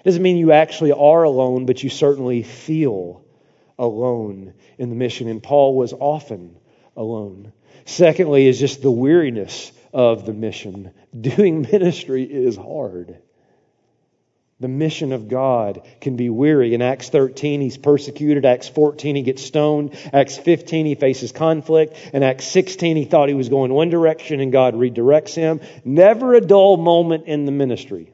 Doesn't 0.03 0.21
mean 0.21 0.37
you 0.37 0.51
actually 0.51 0.93
are 0.93 1.23
alone, 1.23 1.65
but 1.65 1.83
you 1.83 1.89
certainly 1.89 2.43
feel 2.43 3.25
alone 3.77 4.53
in 4.77 4.89
the 4.89 4.95
mission. 4.95 5.27
And 5.27 5.43
Paul 5.43 5.75
was 5.75 5.93
often 5.93 6.57
alone. 6.95 7.51
Secondly, 7.85 8.47
is 8.47 8.59
just 8.59 8.81
the 8.81 8.91
weariness 8.91 9.71
of 9.93 10.25
the 10.25 10.33
mission. 10.33 10.91
Doing 11.19 11.61
ministry 11.61 12.23
is 12.23 12.55
hard. 12.55 13.21
The 14.59 14.67
mission 14.67 15.13
of 15.13 15.27
God 15.27 15.87
can 16.01 16.15
be 16.15 16.31
weary. 16.31 16.73
In 16.73 16.81
Acts 16.81 17.09
13, 17.09 17.61
he's 17.61 17.77
persecuted. 17.77 18.43
Acts 18.43 18.67
14, 18.67 19.15
he 19.15 19.21
gets 19.21 19.43
stoned. 19.43 19.95
Acts 20.11 20.35
15, 20.35 20.87
he 20.87 20.95
faces 20.95 21.31
conflict. 21.31 21.95
In 22.11 22.23
Acts 22.23 22.47
16, 22.47 22.97
he 22.97 23.05
thought 23.05 23.29
he 23.29 23.35
was 23.35 23.49
going 23.49 23.71
one 23.71 23.91
direction 23.91 24.39
and 24.39 24.51
God 24.51 24.73
redirects 24.73 25.35
him. 25.35 25.61
Never 25.85 26.33
a 26.33 26.41
dull 26.41 26.77
moment 26.77 27.27
in 27.27 27.45
the 27.45 27.51
ministry. 27.51 28.11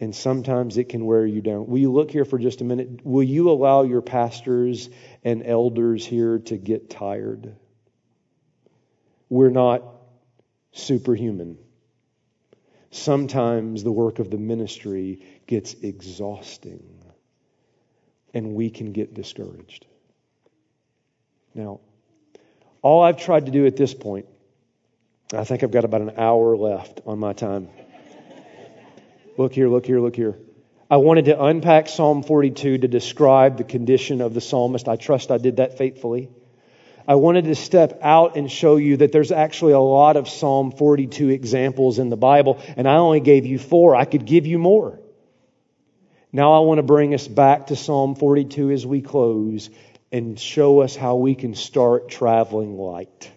And 0.00 0.12
sometimes 0.12 0.76
it 0.76 0.88
can 0.88 1.06
wear 1.06 1.24
you 1.24 1.42
down. 1.42 1.68
Will 1.68 1.78
you 1.78 1.92
look 1.92 2.10
here 2.10 2.24
for 2.24 2.36
just 2.36 2.60
a 2.60 2.64
minute? 2.64 3.04
Will 3.04 3.22
you 3.22 3.50
allow 3.50 3.84
your 3.84 4.02
pastors 4.02 4.90
and 5.22 5.46
elders 5.46 6.04
here 6.04 6.40
to 6.40 6.56
get 6.56 6.90
tired? 6.90 7.54
We're 9.28 9.50
not 9.50 9.84
superhuman 10.72 11.56
sometimes 12.92 13.82
the 13.82 13.90
work 13.90 14.18
of 14.20 14.30
the 14.30 14.36
ministry 14.36 15.20
gets 15.46 15.74
exhausting 15.74 16.84
and 18.32 18.54
we 18.54 18.70
can 18.70 18.92
get 18.92 19.14
discouraged. 19.14 19.86
Now, 21.54 21.80
all 22.82 23.02
I've 23.02 23.16
tried 23.16 23.46
to 23.46 23.52
do 23.52 23.66
at 23.66 23.76
this 23.76 23.94
point, 23.94 24.26
I 25.34 25.44
think 25.44 25.62
I've 25.62 25.70
got 25.70 25.84
about 25.84 26.02
an 26.02 26.12
hour 26.18 26.56
left 26.56 27.00
on 27.06 27.18
my 27.18 27.32
time. 27.32 27.68
look 29.36 29.54
here, 29.54 29.68
look 29.68 29.86
here, 29.86 30.00
look 30.00 30.16
here. 30.16 30.38
I 30.90 30.98
wanted 30.98 31.26
to 31.26 31.42
unpack 31.42 31.88
Psalm 31.88 32.22
42 32.22 32.78
to 32.78 32.88
describe 32.88 33.56
the 33.56 33.64
condition 33.64 34.20
of 34.20 34.34
the 34.34 34.42
psalmist. 34.42 34.88
I 34.88 34.96
trust 34.96 35.30
I 35.30 35.38
did 35.38 35.56
that 35.56 35.78
faithfully. 35.78 36.28
I 37.06 37.16
wanted 37.16 37.44
to 37.44 37.54
step 37.54 37.98
out 38.02 38.36
and 38.36 38.50
show 38.50 38.76
you 38.76 38.98
that 38.98 39.12
there's 39.12 39.32
actually 39.32 39.72
a 39.72 39.80
lot 39.80 40.16
of 40.16 40.28
Psalm 40.28 40.72
42 40.72 41.30
examples 41.30 41.98
in 41.98 42.08
the 42.08 42.16
Bible, 42.16 42.60
and 42.76 42.88
I 42.88 42.96
only 42.96 43.20
gave 43.20 43.46
you 43.46 43.58
four. 43.58 43.96
I 43.96 44.04
could 44.04 44.24
give 44.24 44.46
you 44.46 44.58
more. 44.58 45.00
Now 46.32 46.54
I 46.54 46.60
want 46.60 46.78
to 46.78 46.82
bring 46.82 47.14
us 47.14 47.28
back 47.28 47.66
to 47.68 47.76
Psalm 47.76 48.14
42 48.14 48.70
as 48.70 48.86
we 48.86 49.02
close 49.02 49.68
and 50.10 50.38
show 50.38 50.80
us 50.80 50.96
how 50.96 51.16
we 51.16 51.34
can 51.34 51.54
start 51.54 52.08
traveling 52.08 52.76
light. 52.76 53.30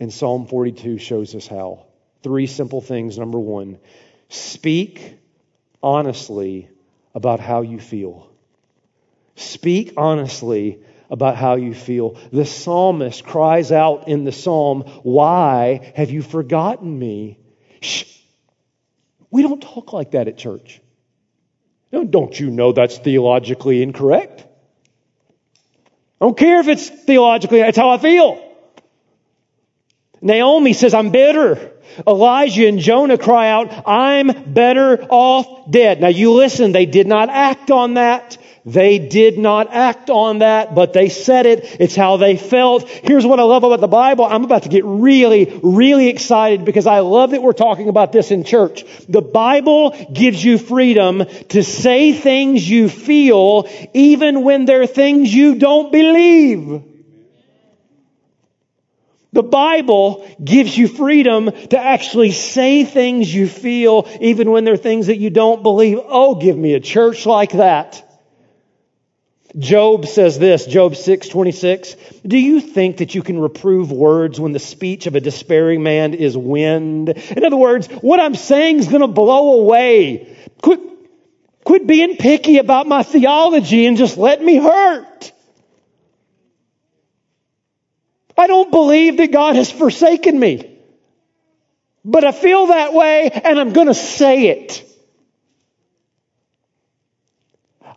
And 0.00 0.12
Psalm 0.12 0.46
42 0.46 0.98
shows 0.98 1.34
us 1.34 1.46
how. 1.46 1.86
Three 2.22 2.46
simple 2.46 2.80
things. 2.80 3.18
Number 3.18 3.38
one, 3.38 3.78
speak 4.28 5.18
honestly 5.82 6.70
about 7.14 7.40
how 7.40 7.62
you 7.62 7.78
feel. 7.78 8.30
Speak 9.36 9.94
honestly 9.96 10.80
about 11.10 11.36
how 11.36 11.56
you 11.56 11.74
feel. 11.74 12.18
The 12.32 12.44
psalmist 12.44 13.24
cries 13.24 13.72
out 13.72 14.08
in 14.08 14.24
the 14.24 14.32
psalm, 14.32 14.82
Why 15.02 15.92
have 15.94 16.10
you 16.10 16.22
forgotten 16.22 16.98
me? 16.98 17.38
Shh. 17.80 18.04
We 19.30 19.42
don't 19.42 19.60
talk 19.60 19.92
like 19.92 20.12
that 20.12 20.28
at 20.28 20.38
church. 20.38 20.80
Don't 21.90 22.38
you 22.38 22.50
know 22.50 22.72
that's 22.72 22.98
theologically 22.98 23.82
incorrect? 23.82 24.44
I 26.20 26.24
don't 26.24 26.36
care 26.36 26.60
if 26.60 26.68
it's 26.68 26.88
theologically, 26.88 27.60
that's 27.60 27.76
how 27.76 27.90
I 27.90 27.98
feel. 27.98 28.40
Naomi 30.20 30.72
says, 30.72 30.94
I'm 30.94 31.10
bitter. 31.10 31.72
Elijah 32.06 32.66
and 32.66 32.78
Jonah 32.78 33.18
cry 33.18 33.50
out, 33.50 33.86
I'm 33.86 34.52
better 34.52 35.04
off 35.10 35.70
dead. 35.70 36.00
Now 36.00 36.08
you 36.08 36.32
listen, 36.32 36.72
they 36.72 36.86
did 36.86 37.06
not 37.06 37.28
act 37.28 37.70
on 37.70 37.94
that. 37.94 38.38
They 38.66 38.98
did 38.98 39.38
not 39.38 39.74
act 39.74 40.08
on 40.08 40.38
that, 40.38 40.74
but 40.74 40.94
they 40.94 41.10
said 41.10 41.44
it. 41.44 41.76
It's 41.80 41.94
how 41.94 42.16
they 42.16 42.38
felt. 42.38 42.88
Here's 42.88 43.26
what 43.26 43.38
I 43.38 43.42
love 43.42 43.62
about 43.62 43.80
the 43.80 43.88
Bible. 43.88 44.24
I'm 44.24 44.42
about 44.42 44.62
to 44.62 44.70
get 44.70 44.84
really, 44.86 45.60
really 45.62 46.08
excited 46.08 46.64
because 46.64 46.86
I 46.86 47.00
love 47.00 47.32
that 47.32 47.42
we're 47.42 47.52
talking 47.52 47.90
about 47.90 48.10
this 48.10 48.30
in 48.30 48.42
church. 48.42 48.84
The 49.06 49.20
Bible 49.20 49.90
gives 50.10 50.42
you 50.42 50.56
freedom 50.56 51.24
to 51.50 51.62
say 51.62 52.14
things 52.14 52.68
you 52.68 52.88
feel 52.88 53.68
even 53.92 54.42
when 54.44 54.64
they're 54.64 54.86
things 54.86 55.34
you 55.34 55.56
don't 55.56 55.92
believe. 55.92 56.84
The 59.34 59.42
Bible 59.42 60.26
gives 60.42 60.78
you 60.78 60.88
freedom 60.88 61.50
to 61.50 61.78
actually 61.78 62.30
say 62.30 62.84
things 62.84 63.34
you 63.34 63.46
feel 63.46 64.08
even 64.22 64.50
when 64.52 64.64
they're 64.64 64.78
things 64.78 65.08
that 65.08 65.18
you 65.18 65.28
don't 65.28 65.62
believe. 65.62 65.98
Oh, 66.02 66.36
give 66.36 66.56
me 66.56 66.72
a 66.72 66.80
church 66.80 67.26
like 67.26 67.52
that. 67.52 68.02
Job 69.58 70.06
says 70.06 70.38
this, 70.38 70.66
Job 70.66 70.96
6:26, 70.96 71.94
"Do 72.26 72.36
you 72.36 72.60
think 72.60 72.96
that 72.96 73.14
you 73.14 73.22
can 73.22 73.38
reprove 73.38 73.92
words 73.92 74.40
when 74.40 74.52
the 74.52 74.58
speech 74.58 75.06
of 75.06 75.14
a 75.14 75.20
despairing 75.20 75.82
man 75.82 76.14
is 76.14 76.36
wind?" 76.36 77.10
In 77.36 77.44
other 77.44 77.56
words, 77.56 77.86
what 77.86 78.18
I'm 78.18 78.34
saying 78.34 78.78
is 78.78 78.88
going 78.88 79.02
to 79.02 79.06
blow 79.06 79.60
away. 79.60 80.26
Quit 80.60 80.80
quit 81.62 81.86
being 81.86 82.16
picky 82.16 82.58
about 82.58 82.88
my 82.88 83.04
theology 83.04 83.86
and 83.86 83.96
just 83.96 84.18
let 84.18 84.42
me 84.42 84.56
hurt. 84.56 85.32
I 88.36 88.48
don't 88.48 88.70
believe 88.72 89.18
that 89.18 89.30
God 89.30 89.54
has 89.54 89.70
forsaken 89.70 90.38
me. 90.38 90.70
But 92.04 92.24
I 92.24 92.32
feel 92.32 92.66
that 92.66 92.92
way 92.92 93.30
and 93.30 93.58
I'm 93.58 93.72
going 93.72 93.86
to 93.86 93.94
say 93.94 94.48
it. 94.48 94.83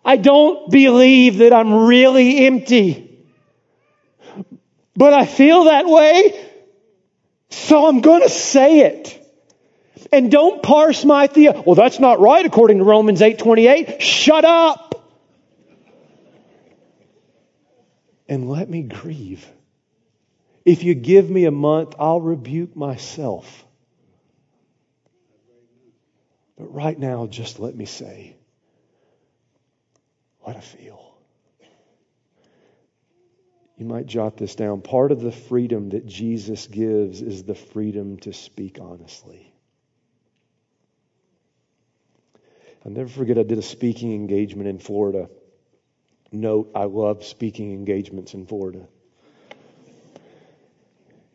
I 0.08 0.16
don't 0.16 0.72
believe 0.72 1.40
that 1.40 1.52
I'm 1.52 1.74
really 1.74 2.48
empty. 2.48 3.26
But 4.96 5.12
I 5.12 5.26
feel 5.26 5.66
that 5.66 5.86
way, 5.86 6.50
so 7.50 7.86
I'm 7.86 8.00
going 8.00 8.22
to 8.22 8.30
say 8.30 8.80
it. 8.80 9.14
And 10.14 10.32
don't 10.32 10.64
parse 10.64 11.04
my 11.04 11.28
theo. 11.28 11.62
Well, 11.62 11.76
that's 11.76 12.00
not 12.00 12.22
right 12.22 12.46
according 12.46 12.78
to 12.78 12.86
Romans 12.86 13.20
8:28. 13.20 14.00
Shut 14.00 14.46
up. 14.46 15.06
And 18.30 18.50
let 18.50 18.70
me 18.70 18.84
grieve. 18.84 19.46
If 20.64 20.86
you 20.86 20.96
give 20.96 21.30
me 21.30 21.44
a 21.44 21.52
month, 21.52 21.96
I'll 22.00 22.22
rebuke 22.22 22.78
myself. 22.78 23.66
But 26.58 26.74
right 26.74 26.98
now, 26.98 27.28
just 27.28 27.60
let 27.60 27.76
me 27.76 27.86
say, 27.86 28.37
what 30.48 30.56
I 30.56 30.62
feel. 30.62 31.14
You 33.78 33.86
might 33.86 34.06
jot 34.06 34.38
this 34.38 34.56
down. 34.56 34.82
Part 34.82 35.12
of 35.12 35.20
the 35.20 35.32
freedom 35.32 35.90
that 35.90 36.06
Jesus 36.06 36.68
gives 36.68 37.22
is 37.22 37.44
the 37.44 37.54
freedom 37.54 38.18
to 38.20 38.32
speak 38.32 38.80
honestly. 38.82 39.54
I'll 42.86 42.94
never 42.94 43.10
forget 43.10 43.38
I 43.38 43.44
did 43.44 43.58
a 43.58 43.62
speaking 43.62 44.14
engagement 44.14 44.70
in 44.70 44.80
Florida. 44.80 45.30
Note, 46.32 46.72
I 46.74 46.86
love 46.86 47.26
speaking 47.26 47.74
engagements 47.74 48.34
in 48.34 48.46
Florida. 48.46 48.88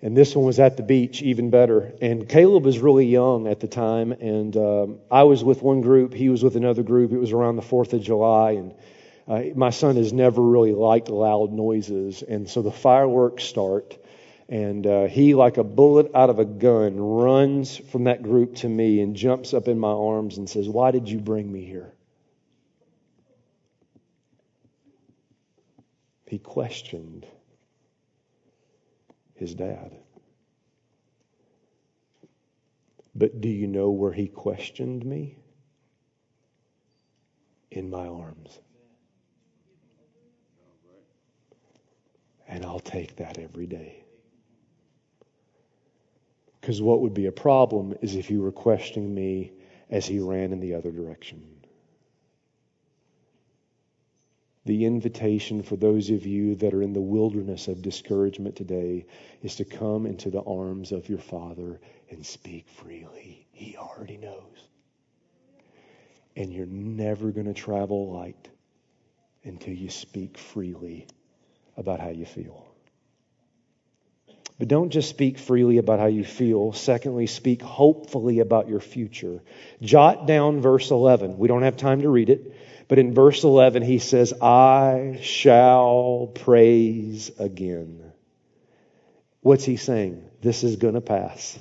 And 0.00 0.16
this 0.16 0.34
one 0.34 0.46
was 0.46 0.58
at 0.58 0.78
the 0.78 0.82
beach, 0.82 1.20
even 1.20 1.50
better. 1.50 1.92
And 2.00 2.26
Caleb 2.26 2.64
was 2.64 2.78
really 2.78 3.06
young 3.06 3.46
at 3.46 3.60
the 3.60 3.68
time, 3.68 4.12
and 4.12 4.56
um, 4.56 4.98
I 5.10 5.24
was 5.24 5.44
with 5.44 5.60
one 5.62 5.82
group, 5.82 6.14
he 6.14 6.30
was 6.30 6.42
with 6.42 6.56
another 6.56 6.82
group. 6.82 7.12
It 7.12 7.18
was 7.18 7.32
around 7.32 7.56
the 7.56 7.62
4th 7.62 7.92
of 7.92 8.00
July, 8.00 8.52
and 8.52 8.74
uh, 9.28 9.42
my 9.54 9.70
son 9.70 9.96
has 9.96 10.12
never 10.12 10.42
really 10.42 10.72
liked 10.72 11.08
loud 11.08 11.52
noises, 11.52 12.22
and 12.22 12.48
so 12.48 12.62
the 12.62 12.72
fireworks 12.72 13.44
start, 13.44 13.96
and 14.48 14.86
uh, 14.86 15.06
he, 15.06 15.34
like 15.34 15.56
a 15.58 15.64
bullet 15.64 16.10
out 16.14 16.28
of 16.28 16.38
a 16.38 16.44
gun, 16.44 16.98
runs 16.98 17.76
from 17.76 18.04
that 18.04 18.22
group 18.22 18.56
to 18.56 18.68
me 18.68 19.00
and 19.00 19.14
jumps 19.14 19.54
up 19.54 19.68
in 19.68 19.78
my 19.78 19.92
arms 19.92 20.38
and 20.38 20.50
says, 20.50 20.68
Why 20.68 20.90
did 20.90 21.08
you 21.08 21.18
bring 21.18 21.50
me 21.50 21.64
here? 21.64 21.92
He 26.26 26.38
questioned 26.38 27.26
his 29.34 29.54
dad. 29.54 29.92
But 33.14 33.40
do 33.40 33.48
you 33.48 33.66
know 33.66 33.90
where 33.90 34.12
he 34.12 34.28
questioned 34.28 35.04
me? 35.04 35.36
In 37.70 37.90
my 37.90 38.06
arms. 38.06 38.58
And 42.53 42.66
I'll 42.66 42.80
take 42.80 43.16
that 43.16 43.38
every 43.38 43.66
day. 43.66 44.05
Because 46.61 46.82
what 46.82 47.00
would 47.00 47.14
be 47.14 47.24
a 47.24 47.32
problem 47.32 47.94
is 48.03 48.14
if 48.14 48.30
you 48.30 48.42
were 48.42 48.53
questioning 48.53 49.14
me 49.14 49.53
as 49.88 50.05
he 50.05 50.20
ran 50.20 50.53
in 50.53 50.61
the 50.61 50.74
other 50.74 50.92
direction. 50.92 51.42
The 54.66 54.84
invitation 54.84 55.62
for 55.62 55.76
those 55.76 56.11
of 56.11 56.26
you 56.26 56.55
that 56.57 56.74
are 56.74 56.82
in 56.82 56.92
the 56.92 57.00
wilderness 57.00 57.68
of 57.68 57.80
discouragement 57.80 58.55
today 58.55 59.07
is 59.40 59.57
to 59.57 59.64
come 59.64 60.05
into 60.05 60.28
the 60.28 60.42
arms 60.42 60.92
of 60.92 61.09
your 61.09 61.18
Father 61.20 61.80
and 62.11 62.24
speak 62.24 62.68
freely. 62.68 63.46
He 63.53 63.78
already 63.78 64.18
knows. 64.18 64.68
And 66.36 66.53
you're 66.53 66.66
never 66.66 67.30
going 67.30 67.46
to 67.46 67.55
travel 67.55 68.12
light 68.12 68.50
until 69.42 69.72
you 69.72 69.88
speak 69.88 70.36
freely 70.36 71.07
about 71.76 72.00
how 72.00 72.10
you 72.10 72.26
feel. 72.26 72.72
But 74.58 74.68
don't 74.68 74.90
just 74.90 75.08
speak 75.08 75.38
freely 75.38 75.78
about 75.78 75.98
how 75.98 76.06
you 76.06 76.24
feel. 76.24 76.72
Secondly, 76.72 77.26
speak 77.26 77.62
hopefully 77.62 78.38
about 78.38 78.68
your 78.68 78.80
future. 78.80 79.42
Jot 79.80 80.26
down 80.26 80.60
verse 80.60 80.90
11. 80.90 81.36
We 81.36 81.48
don't 81.48 81.62
have 81.62 81.76
time 81.76 82.02
to 82.02 82.08
read 82.08 82.30
it, 82.30 82.54
but 82.86 82.98
in 82.98 83.12
verse 83.12 83.42
11 83.42 83.82
he 83.82 83.98
says, 83.98 84.32
I 84.40 85.18
shall 85.22 86.30
praise 86.32 87.30
again. 87.38 88.12
What's 89.40 89.64
he 89.64 89.76
saying? 89.76 90.22
This 90.40 90.62
is 90.62 90.76
going 90.76 90.94
to 90.94 91.00
pass. 91.00 91.58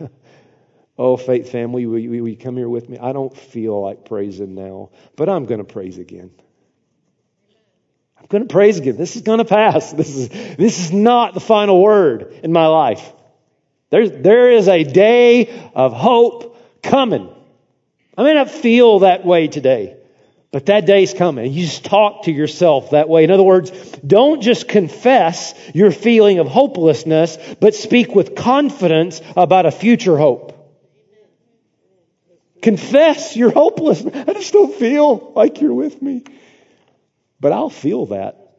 oh, 0.98 1.16
faith 1.16 1.52
family, 1.52 1.86
will 1.86 1.98
you, 1.98 2.10
will 2.10 2.28
you 2.28 2.36
come 2.36 2.56
here 2.56 2.68
with 2.68 2.88
me? 2.88 2.98
I 2.98 3.12
don't 3.12 3.36
feel 3.36 3.80
like 3.80 4.04
praising 4.04 4.56
now, 4.56 4.90
but 5.14 5.28
I'm 5.28 5.44
going 5.44 5.64
to 5.64 5.72
praise 5.72 5.98
again. 5.98 6.32
I'm 8.20 8.26
going 8.28 8.46
to 8.46 8.52
praise 8.52 8.78
again. 8.78 8.96
This 8.96 9.16
is 9.16 9.22
going 9.22 9.38
to 9.38 9.44
pass. 9.44 9.92
This 10.00 10.14
is, 10.14 10.28
this 10.28 10.80
is 10.80 10.92
not 10.92 11.34
the 11.34 11.40
final 11.40 11.82
word 11.82 12.32
in 12.42 12.52
my 12.52 12.66
life. 12.66 13.12
There's, 13.90 14.10
there 14.10 14.52
is 14.52 14.68
a 14.68 14.84
day 14.84 15.70
of 15.74 15.92
hope 15.92 16.56
coming. 16.82 17.28
I 18.16 18.22
may 18.22 18.34
not 18.34 18.50
feel 18.50 19.00
that 19.00 19.24
way 19.24 19.48
today, 19.48 19.96
but 20.52 20.66
that 20.66 20.86
day's 20.86 21.12
coming. 21.12 21.52
You 21.52 21.64
just 21.64 21.84
talk 21.84 22.24
to 22.24 22.32
yourself 22.32 22.90
that 22.90 23.08
way. 23.08 23.24
In 23.24 23.30
other 23.30 23.42
words, 23.42 23.70
don't 24.06 24.42
just 24.42 24.68
confess 24.68 25.54
your 25.74 25.90
feeling 25.90 26.38
of 26.38 26.46
hopelessness, 26.46 27.38
but 27.60 27.74
speak 27.74 28.14
with 28.14 28.36
confidence 28.36 29.20
about 29.36 29.66
a 29.66 29.70
future 29.70 30.16
hope. 30.16 30.56
Confess 32.62 33.36
your 33.36 33.50
hopelessness. 33.50 34.14
I 34.28 34.32
just 34.34 34.52
don't 34.52 34.74
feel 34.74 35.32
like 35.34 35.60
you're 35.60 35.74
with 35.74 36.00
me. 36.02 36.24
But 37.40 37.52
I'll 37.52 37.70
feel 37.70 38.06
that 38.06 38.50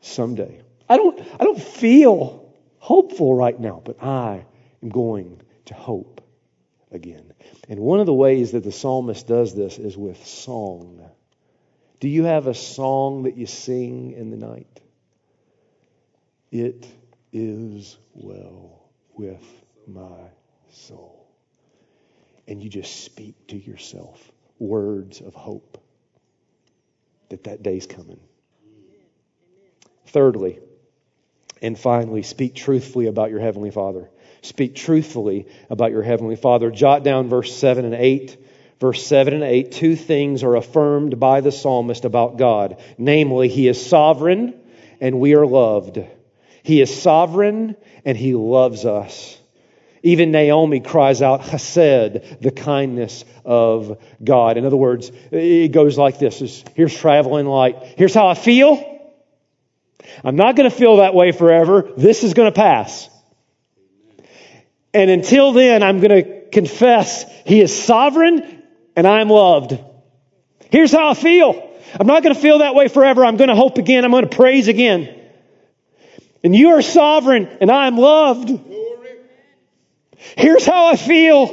someday. 0.00 0.62
I 0.88 0.96
don't, 0.96 1.20
I 1.38 1.44
don't 1.44 1.60
feel 1.60 2.52
hopeful 2.78 3.34
right 3.34 3.58
now, 3.58 3.82
but 3.84 4.02
I 4.02 4.46
am 4.82 4.88
going 4.88 5.42
to 5.66 5.74
hope 5.74 6.22
again. 6.90 7.32
And 7.68 7.80
one 7.80 8.00
of 8.00 8.06
the 8.06 8.14
ways 8.14 8.52
that 8.52 8.64
the 8.64 8.72
psalmist 8.72 9.26
does 9.26 9.54
this 9.54 9.78
is 9.78 9.96
with 9.96 10.24
song. 10.26 11.04
Do 12.00 12.08
you 12.08 12.24
have 12.24 12.46
a 12.46 12.54
song 12.54 13.24
that 13.24 13.36
you 13.36 13.46
sing 13.46 14.12
in 14.12 14.30
the 14.30 14.36
night? 14.36 14.80
It 16.50 16.86
is 17.32 17.98
well 18.14 18.88
with 19.14 19.42
my 19.86 20.30
soul. 20.70 21.28
And 22.46 22.62
you 22.62 22.70
just 22.70 23.04
speak 23.04 23.48
to 23.48 23.56
yourself 23.56 24.30
words 24.58 25.20
of 25.20 25.34
hope 25.34 25.78
that 27.28 27.44
that 27.44 27.62
day's 27.62 27.86
coming. 27.86 28.20
Thirdly, 30.06 30.60
and 31.62 31.78
finally, 31.78 32.22
speak 32.22 32.54
truthfully 32.54 33.06
about 33.06 33.30
your 33.30 33.40
Heavenly 33.40 33.70
Father. 33.70 34.10
Speak 34.42 34.74
truthfully 34.74 35.48
about 35.70 35.90
your 35.90 36.02
Heavenly 36.02 36.36
Father. 36.36 36.70
Jot 36.70 37.02
down 37.02 37.28
verse 37.28 37.56
7 37.56 37.84
and 37.84 37.94
8. 37.94 38.36
Verse 38.78 39.06
7 39.06 39.32
and 39.32 39.42
8, 39.42 39.72
two 39.72 39.96
things 39.96 40.42
are 40.42 40.54
affirmed 40.54 41.18
by 41.18 41.40
the 41.40 41.50
psalmist 41.50 42.04
about 42.04 42.36
God. 42.36 42.78
Namely, 42.98 43.48
He 43.48 43.68
is 43.68 43.84
sovereign 43.84 44.52
and 45.00 45.18
we 45.18 45.34
are 45.34 45.46
loved. 45.46 45.98
He 46.62 46.82
is 46.82 47.02
sovereign 47.02 47.76
and 48.04 48.18
He 48.18 48.34
loves 48.34 48.84
us. 48.84 49.40
Even 50.06 50.30
Naomi 50.30 50.78
cries 50.78 51.20
out, 51.20 51.42
Chesed, 51.42 52.40
the 52.40 52.52
kindness 52.52 53.24
of 53.44 54.00
God. 54.22 54.56
In 54.56 54.64
other 54.64 54.76
words, 54.76 55.10
it 55.32 55.72
goes 55.72 55.98
like 55.98 56.20
this. 56.20 56.62
Here's 56.76 56.96
traveling 56.96 57.46
light. 57.46 57.94
Here's 57.98 58.14
how 58.14 58.28
I 58.28 58.34
feel. 58.34 59.00
I'm 60.22 60.36
not 60.36 60.54
going 60.54 60.70
to 60.70 60.76
feel 60.76 60.98
that 60.98 61.12
way 61.12 61.32
forever. 61.32 61.90
This 61.96 62.22
is 62.22 62.34
going 62.34 62.52
to 62.52 62.54
pass. 62.54 63.10
And 64.94 65.10
until 65.10 65.50
then, 65.50 65.82
I'm 65.82 65.98
going 65.98 66.22
to 66.22 66.50
confess 66.52 67.24
He 67.44 67.60
is 67.60 67.76
sovereign 67.76 68.62
and 68.94 69.08
I'm 69.08 69.28
loved. 69.28 69.76
Here's 70.70 70.92
how 70.92 71.08
I 71.08 71.14
feel. 71.14 71.68
I'm 71.98 72.06
not 72.06 72.22
going 72.22 72.32
to 72.32 72.40
feel 72.40 72.58
that 72.58 72.76
way 72.76 72.86
forever. 72.86 73.24
I'm 73.24 73.38
going 73.38 73.50
to 73.50 73.56
hope 73.56 73.78
again. 73.78 74.04
I'm 74.04 74.12
going 74.12 74.28
to 74.28 74.36
praise 74.36 74.68
again. 74.68 75.20
And 76.44 76.54
you 76.54 76.68
are 76.74 76.82
sovereign 76.82 77.48
and 77.60 77.72
I 77.72 77.88
am 77.88 77.98
loved. 77.98 78.75
Here's 80.16 80.64
how 80.66 80.86
I 80.86 80.96
feel. 80.96 81.46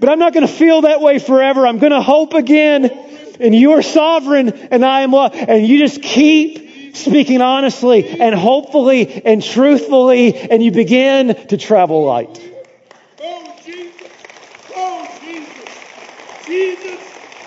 But 0.00 0.08
I'm 0.08 0.18
not 0.18 0.32
going 0.34 0.46
to 0.46 0.52
feel 0.52 0.82
that 0.82 1.00
way 1.00 1.18
forever. 1.18 1.66
I'm 1.66 1.78
going 1.78 1.92
to 1.92 2.02
hope 2.02 2.34
again. 2.34 2.90
And 3.40 3.54
you 3.54 3.72
are 3.72 3.82
sovereign 3.82 4.48
and 4.48 4.84
I 4.84 5.02
am 5.02 5.12
love. 5.12 5.34
And 5.34 5.66
you 5.66 5.78
just 5.78 6.02
keep 6.02 6.96
speaking 6.96 7.40
honestly 7.40 8.08
and 8.08 8.34
hopefully 8.34 9.22
and 9.24 9.42
truthfully 9.42 10.34
and 10.34 10.62
you 10.62 10.72
begin 10.72 11.46
to 11.48 11.56
travel 11.56 12.04
light. 12.04 12.42
Oh, 13.20 13.56
Jesus. 13.64 14.10
Oh, 14.74 15.08
Jesus. 15.20 16.46
Jesus. 16.46 17.00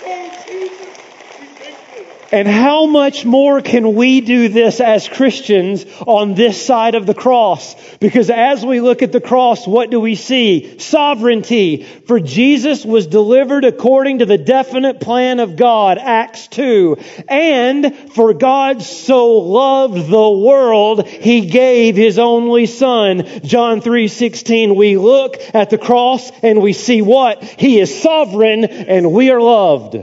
Oh, 0.06 0.44
Jesus. 0.48 0.98
We 1.40 1.46
thank 1.46 1.78
you. 1.98 2.21
And 2.32 2.48
how 2.48 2.86
much 2.86 3.26
more 3.26 3.62
can 3.62 3.94
we 3.94 4.22
do 4.22 4.48
this 4.48 4.80
as 4.80 5.10
Christians 5.10 5.86
on 6.08 6.34
this 6.34 6.66
side 6.66 6.96
of 6.96 7.06
the 7.06 7.14
cross? 7.14 7.76
Because 7.98 8.30
as 8.30 8.66
we 8.66 8.80
look 8.80 9.02
at 9.02 9.12
the 9.12 9.20
cross, 9.20 9.68
what 9.68 9.90
do 9.90 10.00
we 10.00 10.16
see? 10.16 10.80
Sovereignty. 10.80 11.84
For 11.84 12.22
Jesus 12.22 12.86
was 12.86 13.08
delivered 13.08 13.66
according 13.66 14.20
to 14.20 14.26
the 14.26 14.38
definite 14.38 15.02
plan 15.02 15.42
of 15.42 15.58
God, 15.58 15.98
Acts 15.98 16.48
2. 16.48 16.98
And 17.28 18.14
for 18.14 18.34
God 18.34 18.82
so 18.82 19.34
loved 19.40 20.08
the 20.08 20.30
world, 20.30 21.06
He 21.06 21.48
gave 21.48 21.98
His 21.98 22.18
only 22.18 22.66
Son, 22.66 23.26
John 23.44 23.82
3:16. 23.82 24.78
We 24.78 24.96
look 24.96 25.36
at 25.54 25.70
the 25.70 25.78
cross 25.78 26.32
and 26.42 26.62
we 26.62 26.72
see 26.72 27.02
what? 27.02 27.44
He 27.44 27.78
is 27.78 28.02
sovereign 28.02 28.64
and 28.64 29.12
we 29.12 29.32
are 29.32 29.42
loved. 29.42 29.98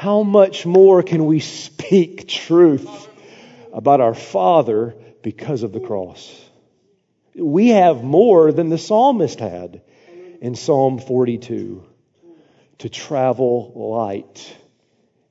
How 0.00 0.22
much 0.22 0.64
more 0.64 1.02
can 1.02 1.26
we 1.26 1.40
speak 1.40 2.26
truth 2.26 3.06
about 3.70 4.00
our 4.00 4.14
Father 4.14 4.94
because 5.20 5.62
of 5.62 5.74
the 5.74 5.80
cross? 5.80 6.42
We 7.36 7.68
have 7.68 8.02
more 8.02 8.50
than 8.50 8.70
the 8.70 8.78
psalmist 8.78 9.40
had 9.40 9.82
in 10.40 10.54
Psalm 10.54 11.00
42 11.00 11.84
to 12.78 12.88
travel 12.88 13.72
light 13.74 14.56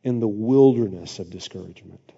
in 0.04 0.20
the 0.20 0.28
wilderness 0.28 1.18
of 1.18 1.32
discouragement. 1.32 2.12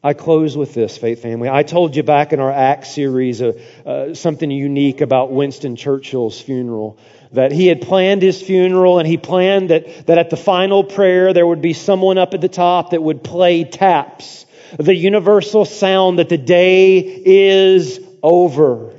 I 0.00 0.14
close 0.14 0.56
with 0.56 0.74
this, 0.74 0.96
Faith 0.96 1.22
Family. 1.22 1.48
I 1.48 1.64
told 1.64 1.96
you 1.96 2.04
back 2.04 2.32
in 2.32 2.38
our 2.38 2.52
Acts 2.52 2.94
series 2.94 3.42
uh, 3.42 3.52
uh, 3.84 4.14
something 4.14 4.50
unique 4.50 5.00
about 5.00 5.32
Winston 5.32 5.74
Churchill's 5.74 6.40
funeral. 6.40 6.98
That 7.32 7.50
he 7.52 7.66
had 7.66 7.80
planned 7.82 8.22
his 8.22 8.42
funeral 8.42 8.98
and 8.98 9.08
he 9.08 9.16
planned 9.16 9.70
that, 9.70 10.06
that 10.06 10.18
at 10.18 10.30
the 10.30 10.36
final 10.36 10.84
prayer 10.84 11.32
there 11.32 11.46
would 11.46 11.62
be 11.62 11.72
someone 11.72 12.18
up 12.18 12.34
at 12.34 12.40
the 12.40 12.48
top 12.48 12.90
that 12.90 13.02
would 13.02 13.24
play 13.24 13.64
taps. 13.64 14.44
The 14.78 14.94
universal 14.94 15.64
sound 15.64 16.18
that 16.18 16.28
the 16.28 16.38
day 16.38 16.98
is 16.98 18.00
over. 18.22 18.94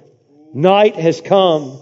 Night 0.53 0.95
has 0.95 1.21
come. 1.21 1.79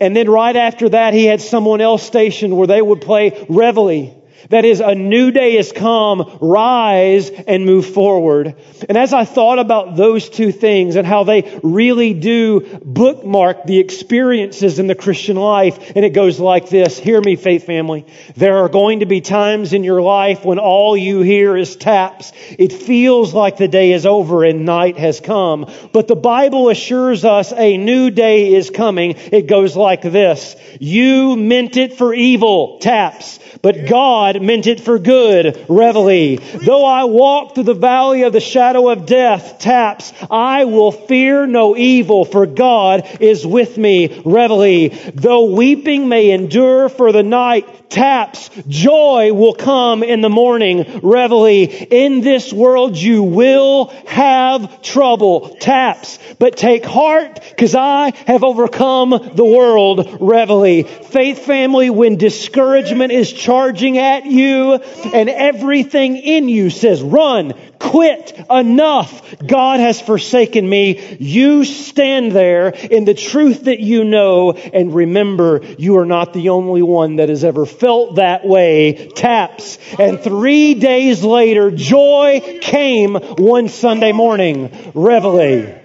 And 0.00 0.16
then 0.16 0.30
right 0.30 0.56
after 0.56 0.88
that, 0.90 1.14
he 1.14 1.24
had 1.24 1.40
someone 1.40 1.80
else 1.80 2.02
stationed 2.02 2.56
where 2.56 2.66
they 2.66 2.80
would 2.80 3.00
play 3.00 3.46
reveille. 3.48 4.21
That 4.50 4.64
is, 4.64 4.80
a 4.80 4.94
new 4.94 5.30
day 5.30 5.56
has 5.56 5.72
come, 5.72 6.38
rise 6.40 7.30
and 7.30 7.64
move 7.64 7.86
forward. 7.86 8.54
And 8.88 8.98
as 8.98 9.12
I 9.12 9.24
thought 9.24 9.58
about 9.58 9.96
those 9.96 10.28
two 10.28 10.52
things 10.52 10.96
and 10.96 11.06
how 11.06 11.24
they 11.24 11.60
really 11.62 12.14
do 12.14 12.60
bookmark 12.84 13.64
the 13.64 13.78
experiences 13.78 14.78
in 14.78 14.86
the 14.86 14.94
Christian 14.94 15.36
life, 15.36 15.92
and 15.94 16.04
it 16.04 16.10
goes 16.10 16.40
like 16.40 16.68
this. 16.68 16.98
Hear 16.98 17.20
me, 17.20 17.36
faith 17.36 17.64
family. 17.64 18.06
There 18.36 18.58
are 18.58 18.68
going 18.68 19.00
to 19.00 19.06
be 19.06 19.20
times 19.20 19.72
in 19.72 19.84
your 19.84 20.02
life 20.02 20.44
when 20.44 20.58
all 20.58 20.96
you 20.96 21.20
hear 21.20 21.56
is 21.56 21.76
taps. 21.76 22.32
It 22.50 22.72
feels 22.72 23.32
like 23.34 23.56
the 23.56 23.68
day 23.68 23.92
is 23.92 24.06
over 24.06 24.44
and 24.44 24.64
night 24.64 24.98
has 24.98 25.20
come. 25.20 25.70
But 25.92 26.08
the 26.08 26.16
Bible 26.16 26.68
assures 26.68 27.24
us 27.24 27.52
a 27.52 27.76
new 27.76 28.10
day 28.10 28.54
is 28.54 28.70
coming. 28.70 29.14
It 29.16 29.46
goes 29.46 29.76
like 29.76 30.02
this. 30.02 30.56
You 30.80 31.36
meant 31.36 31.76
it 31.76 31.94
for 31.94 32.14
evil, 32.14 32.78
taps. 32.78 33.38
But 33.62 33.86
God 33.86 34.42
meant 34.42 34.66
it 34.66 34.80
for 34.80 34.98
good, 34.98 35.66
reveille. 35.68 36.40
Though 36.64 36.84
I 36.84 37.04
walk 37.04 37.54
through 37.54 37.64
the 37.64 37.74
valley 37.74 38.22
of 38.22 38.32
the 38.32 38.40
shadow 38.40 38.88
of 38.88 39.06
death, 39.06 39.60
taps, 39.60 40.12
I 40.28 40.64
will 40.64 40.90
fear 40.90 41.46
no 41.46 41.76
evil, 41.76 42.24
for 42.24 42.44
God 42.46 43.06
is 43.20 43.46
with 43.46 43.78
me, 43.78 44.20
reveille. 44.24 44.90
Though 45.14 45.44
weeping 45.44 46.08
may 46.08 46.30
endure 46.30 46.88
for 46.88 47.12
the 47.12 47.22
night, 47.22 47.88
taps, 47.88 48.50
joy 48.66 49.32
will 49.32 49.54
come 49.54 50.02
in 50.02 50.22
the 50.22 50.30
morning, 50.30 51.00
reveille. 51.02 51.68
In 51.90 52.20
this 52.20 52.52
world 52.52 52.96
you 52.96 53.22
will 53.22 53.92
have 54.06 54.82
trouble, 54.82 55.56
taps, 55.60 56.18
but 56.38 56.56
take 56.56 56.84
heart, 56.84 57.40
cause 57.56 57.76
I 57.76 58.12
have 58.26 58.42
overcome 58.42 59.10
the 59.34 59.44
world, 59.44 60.20
reveille. 60.20 60.84
Faith 60.84 61.40
family, 61.40 61.90
when 61.90 62.16
discouragement 62.16 63.12
is 63.12 63.32
charging 63.52 63.98
at 63.98 64.24
you 64.24 64.72
and 65.12 65.28
everything 65.28 66.16
in 66.16 66.48
you 66.48 66.70
says 66.70 67.02
run, 67.02 67.52
quit. 67.78 68.32
Enough. 68.48 69.46
God 69.46 69.78
has 69.80 70.00
forsaken 70.00 70.66
me. 70.66 71.16
You 71.20 71.64
stand 71.66 72.32
there 72.32 72.68
in 72.68 73.04
the 73.04 73.12
truth 73.12 73.64
that 73.64 73.80
you 73.80 74.04
know 74.04 74.52
and 74.52 74.94
remember 74.94 75.60
you 75.76 75.98
are 75.98 76.06
not 76.06 76.32
the 76.32 76.48
only 76.48 76.80
one 76.80 77.16
that 77.16 77.28
has 77.28 77.44
ever 77.44 77.66
felt 77.66 78.16
that 78.16 78.46
way. 78.46 79.10
Taps. 79.14 79.78
And 79.98 80.18
three 80.18 80.72
days 80.72 81.22
later, 81.22 81.70
joy 81.70 82.58
came 82.62 83.14
one 83.14 83.68
Sunday 83.68 84.12
morning. 84.12 84.92
Reveille. 84.94 85.78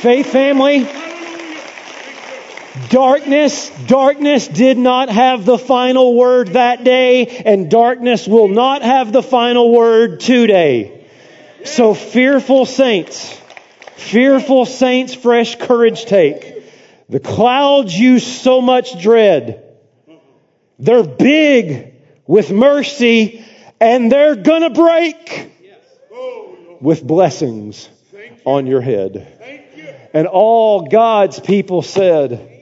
Faith 0.00 0.30
family, 0.30 0.86
darkness, 2.90 3.70
darkness 3.86 4.48
did 4.48 4.78
not 4.78 5.08
have 5.08 5.44
the 5.44 5.58
final 5.58 6.14
word 6.14 6.48
that 6.48 6.84
day, 6.84 7.26
and 7.26 7.70
darkness 7.70 8.26
will 8.26 8.48
not 8.48 8.82
have 8.82 9.12
the 9.12 9.22
final 9.22 9.72
word 9.72 10.20
today. 10.20 11.06
So 11.64 11.94
fearful 11.94 12.66
saints, 12.66 13.38
fearful 13.96 14.66
saints, 14.66 15.14
fresh 15.14 15.56
courage 15.56 16.04
take. 16.04 16.54
The 17.08 17.20
clouds 17.20 17.98
you 17.98 18.18
so 18.18 18.60
much 18.60 19.00
dread, 19.00 19.62
they're 20.78 21.04
big 21.04 21.94
with 22.26 22.50
mercy, 22.50 23.44
and 23.80 24.10
they're 24.10 24.36
gonna 24.36 24.70
break 24.70 25.50
with 26.80 27.02
blessings 27.02 27.88
on 28.44 28.66
your 28.66 28.80
head. 28.80 29.32
And 30.12 30.26
all 30.26 30.88
God's 30.88 31.40
people 31.40 31.82
said, 31.82 32.55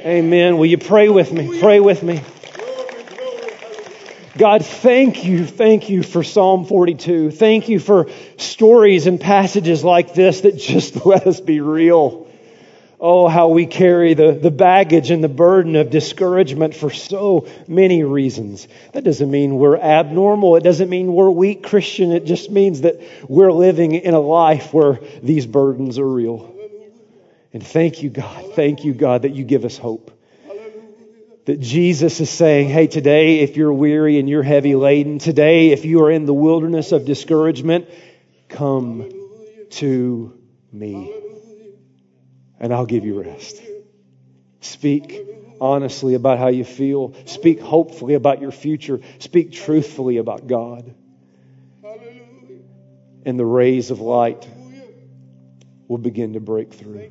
Amen. 0.00 0.56
Will 0.56 0.66
you 0.66 0.78
pray 0.78 1.10
with 1.10 1.30
me? 1.30 1.60
Pray 1.60 1.78
with 1.78 2.02
me. 2.02 2.22
God, 4.38 4.64
thank 4.64 5.26
you, 5.26 5.44
thank 5.44 5.90
you 5.90 6.02
for 6.02 6.22
Psalm 6.22 6.64
42. 6.64 7.30
Thank 7.30 7.68
you 7.68 7.78
for 7.78 8.08
stories 8.38 9.06
and 9.06 9.20
passages 9.20 9.84
like 9.84 10.14
this 10.14 10.40
that 10.42 10.56
just 10.56 11.04
let 11.06 11.26
us 11.26 11.40
be 11.40 11.60
real. 11.60 12.26
Oh, 12.98 13.28
how 13.28 13.48
we 13.48 13.66
carry 13.66 14.14
the, 14.14 14.32
the 14.32 14.50
baggage 14.50 15.10
and 15.10 15.22
the 15.22 15.28
burden 15.28 15.76
of 15.76 15.90
discouragement 15.90 16.74
for 16.74 16.88
so 16.88 17.46
many 17.68 18.02
reasons. 18.02 18.68
That 18.92 19.04
doesn't 19.04 19.30
mean 19.30 19.56
we're 19.56 19.76
abnormal. 19.76 20.56
It 20.56 20.62
doesn't 20.62 20.88
mean 20.88 21.12
we're 21.12 21.30
weak 21.30 21.62
Christian. 21.62 22.12
It 22.12 22.24
just 22.24 22.50
means 22.50 22.82
that 22.82 23.02
we're 23.28 23.52
living 23.52 23.94
in 23.94 24.14
a 24.14 24.20
life 24.20 24.72
where 24.72 25.00
these 25.22 25.44
burdens 25.44 25.98
are 25.98 26.08
real. 26.08 26.59
And 27.52 27.66
thank 27.66 28.02
you, 28.02 28.10
God. 28.10 28.54
Thank 28.54 28.84
you, 28.84 28.94
God, 28.94 29.22
that 29.22 29.34
you 29.34 29.44
give 29.44 29.64
us 29.64 29.76
hope. 29.76 30.16
That 31.46 31.58
Jesus 31.58 32.20
is 32.20 32.30
saying, 32.30 32.68
hey, 32.68 32.86
today, 32.86 33.40
if 33.40 33.56
you're 33.56 33.72
weary 33.72 34.18
and 34.18 34.28
you're 34.28 34.42
heavy 34.42 34.76
laden, 34.76 35.18
today, 35.18 35.70
if 35.70 35.84
you 35.84 36.02
are 36.04 36.10
in 36.10 36.26
the 36.26 36.34
wilderness 36.34 36.92
of 36.92 37.04
discouragement, 37.04 37.88
come 38.48 39.10
to 39.70 40.38
me 40.72 41.12
and 42.60 42.72
I'll 42.72 42.86
give 42.86 43.04
you 43.04 43.20
rest. 43.20 43.60
Speak 44.60 45.26
honestly 45.60 46.14
about 46.14 46.38
how 46.38 46.48
you 46.48 46.64
feel. 46.64 47.14
Speak 47.24 47.60
hopefully 47.60 48.14
about 48.14 48.40
your 48.40 48.52
future. 48.52 49.00
Speak 49.18 49.52
truthfully 49.52 50.18
about 50.18 50.46
God. 50.46 50.94
And 53.24 53.38
the 53.38 53.44
rays 53.44 53.90
of 53.90 54.00
light 54.00 54.46
will 55.88 55.98
begin 55.98 56.34
to 56.34 56.40
break 56.40 56.72
through. 56.72 57.10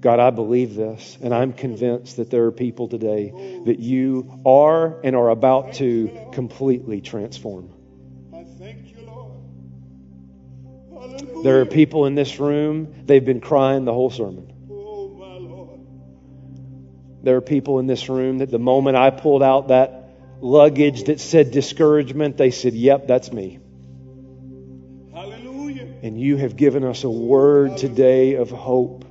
God, 0.00 0.20
I 0.20 0.30
believe 0.30 0.76
this, 0.76 1.18
and 1.20 1.34
I'm 1.34 1.52
convinced 1.52 2.18
that 2.18 2.30
there 2.30 2.44
are 2.44 2.52
people 2.52 2.86
today 2.86 3.32
that 3.64 3.80
you 3.80 4.40
are 4.46 5.00
and 5.02 5.16
are 5.16 5.28
about 5.28 5.74
to 5.74 6.28
completely 6.32 7.00
transform. 7.00 7.72
I 8.32 8.44
thank 8.44 8.96
you, 8.96 9.06
Lord. 9.06 9.42
Hallelujah. 10.92 11.42
There 11.42 11.60
are 11.62 11.66
people 11.66 12.06
in 12.06 12.14
this 12.14 12.38
room, 12.38 13.06
they've 13.06 13.24
been 13.24 13.40
crying 13.40 13.84
the 13.84 13.92
whole 13.92 14.10
sermon. 14.10 14.52
There 17.22 17.36
are 17.36 17.40
people 17.40 17.80
in 17.80 17.86
this 17.86 18.08
room 18.08 18.38
that 18.38 18.50
the 18.50 18.58
moment 18.60 18.96
I 18.96 19.10
pulled 19.10 19.42
out 19.42 19.68
that 19.68 20.10
luggage 20.40 21.04
that 21.04 21.20
said 21.20 21.50
discouragement, 21.50 22.36
they 22.36 22.52
said, 22.52 22.74
Yep, 22.74 23.08
that's 23.08 23.32
me. 23.32 23.58
Hallelujah. 25.12 25.88
And 26.02 26.20
you 26.20 26.36
have 26.36 26.56
given 26.56 26.84
us 26.84 27.02
a 27.02 27.10
word 27.10 27.76
today 27.76 28.34
of 28.34 28.50
hope 28.50 29.04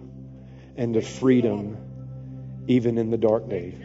and 0.78 0.96
of 0.96 1.08
freedom, 1.08 1.78
even 2.68 2.98
in 2.98 3.10
the 3.10 3.18
dark 3.18 3.50
day. 3.50 3.76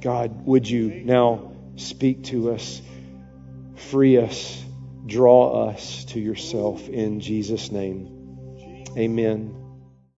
God, 0.00 0.46
would 0.46 0.68
you 0.68 1.02
now 1.04 1.52
speak 1.76 2.24
to 2.24 2.52
us, 2.52 2.80
free 3.74 4.18
us, 4.18 4.62
draw 5.06 5.68
us 5.68 6.04
to 6.06 6.20
yourself 6.20 6.88
in 6.88 7.20
Jesus' 7.20 7.72
name. 7.72 8.12
Amen. 8.96 9.65